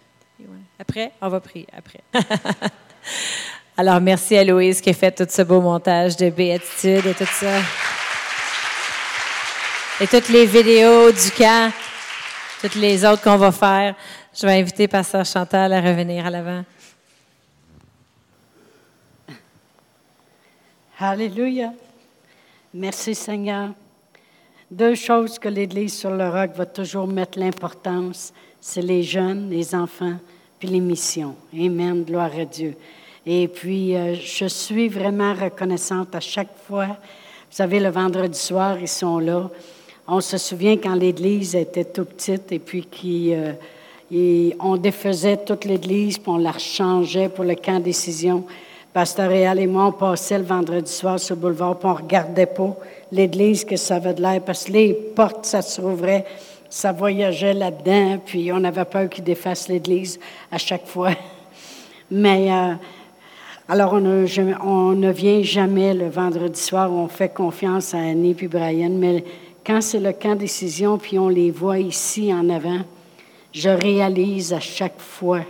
Après? 0.78 1.12
On 1.20 1.28
va 1.28 1.40
prier 1.40 1.66
après. 1.72 2.01
Alors, 3.77 4.01
merci 4.01 4.37
à 4.37 4.45
Louise 4.45 4.81
qui 4.81 4.91
a 4.91 4.93
fait 4.93 5.11
tout 5.11 5.27
ce 5.29 5.43
beau 5.43 5.61
montage 5.61 6.16
de 6.16 6.31
béatitude 6.31 7.05
et 7.07 7.14
tout 7.14 7.25
ça. 7.25 7.59
Et 10.01 10.07
toutes 10.07 10.29
les 10.29 10.47
vidéos 10.47 11.11
du 11.11 11.31
camp, 11.37 11.72
toutes 12.61 12.77
les 12.77 13.05
autres 13.05 13.22
qu'on 13.22 13.37
va 13.37 13.51
faire. 13.51 13.97
Je 14.33 14.47
vais 14.47 14.61
inviter 14.61 14.87
Pasteur 14.87 15.25
Chantal 15.25 15.72
à 15.72 15.81
revenir 15.81 16.25
à 16.25 16.31
l'avant. 16.31 16.64
Alléluia. 21.01 21.72
Merci 22.72 23.16
Seigneur. 23.16 23.70
Deux 24.70 24.95
choses 24.95 25.37
que 25.37 25.49
l'Église 25.49 25.99
sur 25.99 26.11
le 26.11 26.29
roc 26.29 26.53
va 26.55 26.66
toujours 26.66 27.09
mettre 27.09 27.41
l'importance, 27.41 28.33
c'est 28.61 28.83
les 28.83 29.03
jeunes, 29.03 29.51
les 29.51 29.75
enfants, 29.75 30.18
puis 30.61 30.68
les 30.68 30.81
missions. 30.81 31.35
Amen. 31.53 32.05
Gloire 32.05 32.31
à 32.39 32.45
Dieu. 32.45 32.77
Et 33.27 33.49
puis, 33.49 33.97
euh, 33.97 34.14
je 34.14 34.45
suis 34.45 34.89
vraiment 34.89 35.33
reconnaissante 35.33 36.14
à 36.14 36.20
chaque 36.20 36.55
fois. 36.66 36.87
Vous 36.87 37.57
savez, 37.57 37.81
le 37.81 37.89
vendredi 37.89 38.39
soir, 38.39 38.79
ils 38.79 38.89
sont 38.89 39.18
là. 39.18 39.49
On 40.07 40.20
se 40.20 40.37
souvient 40.37 40.77
quand 40.77 40.95
l'Église 40.95 41.55
était 41.55 41.87
tout 41.87 42.05
petite 42.05 42.53
et 42.53 42.59
puis 42.59 42.87
qu'on 44.11 44.77
défaisait 44.77 45.39
toute 45.39 45.64
l'Église, 45.64 46.18
puis 46.18 46.31
on 46.31 46.37
la 46.37 46.51
rechangeait 46.51 47.31
pour 47.31 47.45
le 47.45 47.55
camp 47.55 47.81
décision. 47.81 48.45
Pasteur 48.93 49.31
Réal 49.31 49.59
et 49.59 49.66
moi, 49.66 49.87
on 49.87 49.93
passait 49.93 50.39
le 50.39 50.45
vendredi 50.45 50.93
soir 50.93 51.18
sur 51.18 51.37
le 51.37 51.41
boulevard, 51.41 51.79
puis 51.79 51.89
on 51.89 51.95
regardait 51.95 52.47
pas 52.47 52.77
l'Église 53.11 53.64
que 53.64 53.77
ça 53.77 53.97
avait 53.97 54.12
de 54.12 54.20
l'air, 54.20 54.43
parce 54.43 54.64
que 54.64 54.72
les 54.72 54.93
portes, 54.93 55.47
ça 55.47 55.62
s'ouvrait, 55.62 56.27
ça 56.68 56.93
voyageait 56.93 57.55
là-dedans, 57.55 58.18
puis 58.25 58.53
on 58.53 58.62
avait 58.62 58.85
peur 58.85 59.09
qu'ils 59.09 59.25
défassent 59.25 59.68
l'Église 59.68 60.20
à 60.53 60.59
chaque 60.59 60.87
fois. 60.87 61.12
Mais 62.11 62.53
euh, 62.53 62.75
alors, 63.67 63.95
on 63.95 64.93
ne, 64.93 65.11
vient 65.11 65.43
jamais 65.43 65.95
le 65.95 66.11
vendredi 66.11 66.61
soir 66.61 66.93
on 66.93 67.09
fait 67.09 67.31
confiance 67.33 67.95
à 67.95 67.99
Annie 67.99 68.35
puis 68.35 68.47
Brian, 68.47 68.91
mais 68.91 69.25
quand 69.65 69.81
c'est 69.81 70.01
le 70.01 70.12
camp 70.12 70.35
décision 70.35 70.99
puis 70.99 71.19
on 71.19 71.31
les 71.31 71.51
voit 71.51 71.79
ici 71.79 72.31
en 72.35 72.51
avant, 72.51 72.81
je 73.53 73.71
réalise 73.71 74.53
à 74.53 74.61
chaque 74.61 75.01
fois 75.01 75.41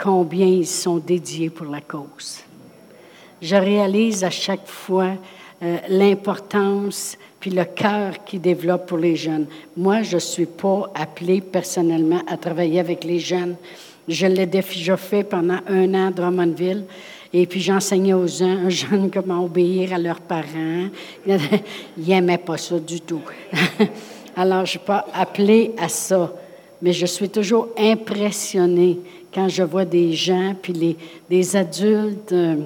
combien 0.00 0.46
ils 0.46 0.68
sont 0.68 0.98
dédiés 0.98 1.50
pour 1.50 1.66
la 1.66 1.80
cause. 1.80 2.44
Je 3.42 3.56
réalise 3.56 4.22
à 4.22 4.30
chaque 4.30 4.68
fois 4.68 5.14
euh, 5.64 5.78
l'importance 5.88 7.18
puis 7.40 7.50
le 7.50 7.64
cœur 7.64 8.22
qu'ils 8.24 8.40
développent 8.40 8.86
pour 8.86 8.98
les 8.98 9.16
jeunes. 9.16 9.46
Moi, 9.76 10.02
je 10.02 10.14
ne 10.14 10.20
suis 10.20 10.46
pas 10.46 10.92
appelée 10.94 11.40
personnellement 11.40 12.22
à 12.28 12.36
travailler 12.36 12.78
avec 12.78 13.02
les 13.02 13.18
jeunes. 13.18 13.56
Je 14.10 14.26
l'ai 14.26 14.46
déjà 14.46 14.96
fait 14.96 15.22
pendant 15.22 15.60
un 15.68 15.94
an 15.94 16.08
à 16.08 16.10
Drummondville. 16.10 16.82
Et 17.32 17.46
puis 17.46 17.60
j'enseignais 17.60 18.12
aux 18.12 18.26
jeunes 18.26 19.08
comment 19.14 19.44
obéir 19.44 19.92
à 19.92 19.98
leurs 19.98 20.20
parents. 20.20 20.88
Ils 21.26 22.08
n'aimaient 22.08 22.38
pas 22.38 22.56
ça 22.56 22.80
du 22.80 23.00
tout. 23.00 23.22
Alors, 24.36 24.58
je 24.58 24.62
ne 24.62 24.66
suis 24.66 24.78
pas 24.80 25.06
appelée 25.14 25.72
à 25.78 25.88
ça. 25.88 26.34
Mais 26.82 26.92
je 26.92 27.06
suis 27.06 27.28
toujours 27.28 27.68
impressionnée 27.78 28.98
quand 29.32 29.48
je 29.48 29.62
vois 29.62 29.84
des 29.84 30.12
gens, 30.12 30.56
puis 30.60 30.72
les, 30.72 30.96
des 31.28 31.54
adultes, 31.54 32.32
euh, 32.32 32.56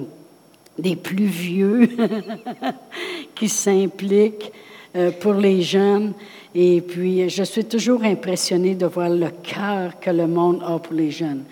des 0.79 0.95
plus 0.95 1.25
vieux, 1.25 1.89
qui 3.35 3.49
s'impliquent 3.49 4.51
euh, 4.95 5.11
pour 5.11 5.33
les 5.33 5.61
jeunes. 5.61 6.13
Et 6.57 6.79
puis, 6.79 7.29
je 7.29 7.43
suis 7.43 7.65
toujours 7.65 8.01
impressionnée 8.05 8.75
de 8.75 8.85
voir 8.85 9.09
le 9.09 9.29
cœur 9.43 9.99
que 9.99 10.09
le 10.09 10.25
monde 10.25 10.63
a 10.65 10.79
pour 10.79 10.93
les 10.93 11.11
jeunes. 11.11 11.43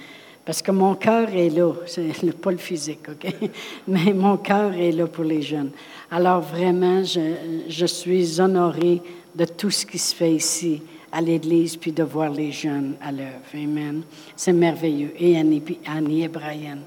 Parce 0.46 0.62
que 0.62 0.72
mon 0.72 0.96
cœur 0.96 1.30
est 1.30 1.50
là, 1.50 1.74
c'est 1.86 2.38
pas 2.40 2.52
le 2.52 2.58
physique, 2.58 3.10
OK? 3.10 3.34
Mais 3.88 4.14
mon 4.14 4.38
cœur 4.38 4.74
est 4.74 4.94
là 4.94 5.06
pour 5.08 5.26
les 5.26 5.42
jeunes. 5.42 5.72
Alors 6.10 6.40
vraiment, 6.40 7.04
je, 7.04 7.36
je 7.68 7.86
suis 7.86 8.40
honorée 8.40 9.02
de 9.36 9.44
tout 9.44 9.72
ce 9.72 9.86
qui 9.86 9.98
se 9.98 10.16
fait 10.16 10.36
ici 10.36 10.82
à 11.12 11.20
l'Église, 11.20 11.76
puis 11.76 11.92
de 11.92 12.04
voir 12.04 12.30
les 12.30 12.52
jeunes 12.52 12.96
à 13.02 13.12
l'œuvre. 13.12 13.44
Amen. 13.54 14.04
C'est 14.38 14.54
merveilleux. 14.54 15.14
Et 15.20 15.38
Annie, 15.38 15.62
Annie 15.86 16.24
et 16.24 16.28
Brian, 16.28 16.80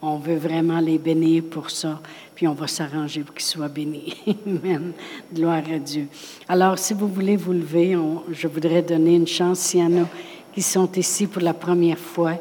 on 0.00 0.16
veut 0.18 0.36
vraiment 0.36 0.80
les 0.80 0.98
bénir 0.98 1.42
pour 1.50 1.70
ça 1.70 2.00
puis 2.34 2.48
on 2.48 2.54
va 2.54 2.66
s'arranger 2.66 3.22
pour 3.22 3.34
qu'ils 3.34 3.44
soient 3.44 3.68
bénis. 3.68 4.14
Amen. 4.46 4.92
Gloire 5.32 5.62
à 5.72 5.78
Dieu. 5.78 6.06
Alors, 6.48 6.78
si 6.78 6.94
vous 6.94 7.08
voulez 7.08 7.36
vous 7.36 7.52
lever, 7.52 7.96
je 8.32 8.48
voudrais 8.48 8.82
donner 8.82 9.14
une 9.14 9.26
chance 9.26 9.60
s'il 9.60 9.80
y 9.80 9.82
en 9.82 10.02
a 10.02 10.06
qui 10.54 10.62
sont 10.62 10.90
ici 10.92 11.26
pour 11.26 11.42
la 11.42 11.54
première 11.54 11.98
fois. 11.98 12.34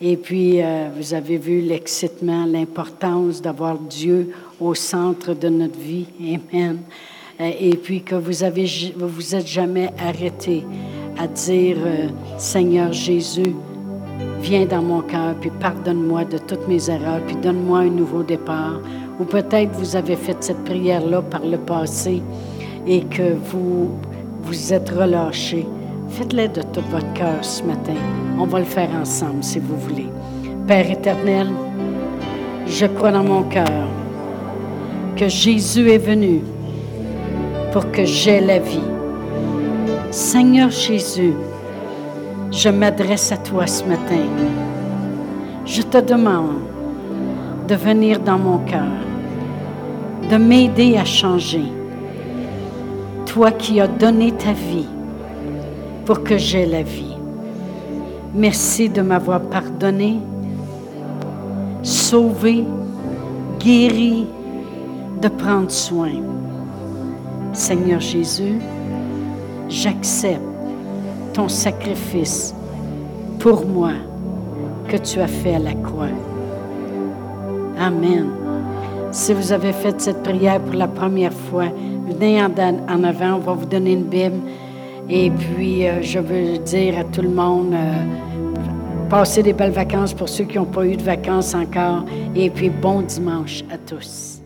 Et 0.00 0.16
puis, 0.16 0.62
euh, 0.62 0.90
vous 0.96 1.14
avez 1.14 1.38
vu 1.38 1.60
l'excitement, 1.60 2.44
l'importance 2.44 3.42
d'avoir 3.42 3.78
Dieu 3.78 4.32
au 4.60 4.74
centre 4.74 5.34
de 5.34 5.48
notre 5.48 5.78
vie. 5.78 6.06
Amen. 6.20 6.78
Euh, 7.40 7.50
et 7.58 7.76
puis 7.76 8.02
que 8.02 8.14
vous 8.14 8.44
avez, 8.44 8.66
vous 8.96 9.08
vous 9.08 9.34
êtes 9.34 9.46
jamais 9.46 9.90
arrêté 9.98 10.64
à 11.18 11.26
dire, 11.26 11.78
euh, 11.84 12.08
Seigneur 12.36 12.92
Jésus, 12.92 13.54
viens 14.40 14.66
dans 14.66 14.82
mon 14.82 15.00
cœur, 15.00 15.34
puis 15.40 15.50
pardonne-moi 15.58 16.24
de 16.26 16.38
toutes 16.38 16.68
mes 16.68 16.90
erreurs, 16.90 17.20
puis 17.26 17.36
donne-moi 17.36 17.80
un 17.80 17.90
nouveau 17.90 18.22
départ. 18.22 18.80
Ou 19.20 19.24
peut-être 19.24 19.72
vous 19.72 19.96
avez 19.96 20.16
fait 20.16 20.36
cette 20.40 20.64
prière-là 20.64 21.22
par 21.22 21.44
le 21.44 21.58
passé 21.58 22.22
et 22.86 23.00
que 23.02 23.34
vous 23.50 23.90
vous 24.42 24.72
êtes 24.72 24.90
relâché. 24.90 25.66
Faites-le 26.08 26.48
de 26.48 26.62
tout 26.62 26.82
votre 26.90 27.12
cœur 27.12 27.42
ce 27.42 27.62
matin. 27.64 27.94
On 28.38 28.46
va 28.46 28.60
le 28.60 28.64
faire 28.64 28.90
ensemble 29.00 29.42
si 29.42 29.58
vous 29.58 29.76
voulez. 29.76 30.06
Père 30.66 30.90
éternel, 30.90 31.48
Je 32.66 32.84
crois 32.86 33.10
dans 33.10 33.24
mon 33.24 33.44
cœur 33.44 33.88
que 35.16 35.26
Jésus 35.26 35.90
est 35.90 35.98
venu 35.98 36.42
pour 37.72 37.90
que 37.90 38.04
j'aie 38.04 38.40
la 38.40 38.58
vie. 38.58 38.88
Seigneur 40.10 40.70
Jésus, 40.70 41.32
je 42.50 42.68
m'adresse 42.68 43.32
à 43.32 43.38
toi 43.38 43.66
ce 43.66 43.84
matin. 43.84 44.24
Je 45.64 45.82
te 45.82 45.98
demande 45.98 46.60
de 47.68 47.74
venir 47.74 48.20
dans 48.20 48.38
mon 48.38 48.58
cœur, 48.58 48.86
de 50.30 50.36
m'aider 50.36 50.96
à 50.96 51.04
changer. 51.04 51.64
Toi 53.26 53.50
qui 53.52 53.80
as 53.80 53.88
donné 53.88 54.32
ta 54.32 54.52
vie 54.52 54.88
pour 56.04 56.22
que 56.22 56.36
j'aie 56.36 56.66
la 56.66 56.82
vie. 56.82 57.16
Merci 58.34 58.88
de 58.88 59.00
m'avoir 59.00 59.40
pardonné, 59.40 60.18
sauvé, 61.82 62.64
guéri, 63.58 64.26
de 65.20 65.28
prendre 65.28 65.70
soin. 65.70 66.12
Seigneur 67.52 68.00
Jésus, 68.00 68.58
j'accepte 69.68 70.42
ton 71.32 71.48
sacrifice 71.48 72.54
pour 73.38 73.66
moi 73.66 73.92
que 74.88 74.96
tu 74.96 75.20
as 75.20 75.26
fait 75.26 75.54
à 75.54 75.58
la 75.58 75.74
croix. 75.74 76.06
Amen. 77.78 78.37
Si 79.10 79.32
vous 79.32 79.52
avez 79.52 79.72
fait 79.72 79.98
cette 80.00 80.22
prière 80.22 80.60
pour 80.60 80.74
la 80.74 80.86
première 80.86 81.32
fois, 81.32 81.66
venez 82.06 82.42
en, 82.42 82.50
en 82.50 83.04
avant, 83.04 83.36
on 83.36 83.38
va 83.38 83.52
vous 83.54 83.66
donner 83.66 83.92
une 83.92 84.04
Bible. 84.04 84.40
Et 85.08 85.30
puis, 85.30 85.86
euh, 85.86 86.02
je 86.02 86.18
veux 86.18 86.58
dire 86.58 86.98
à 86.98 87.04
tout 87.04 87.22
le 87.22 87.30
monde, 87.30 87.72
euh, 87.72 89.08
passez 89.08 89.42
des 89.42 89.54
belles 89.54 89.72
vacances 89.72 90.12
pour 90.12 90.28
ceux 90.28 90.44
qui 90.44 90.58
n'ont 90.58 90.66
pas 90.66 90.84
eu 90.84 90.96
de 90.96 91.02
vacances 91.02 91.54
encore. 91.54 92.04
Et 92.36 92.50
puis, 92.50 92.68
bon 92.68 93.00
dimanche 93.00 93.64
à 93.72 93.78
tous. 93.78 94.37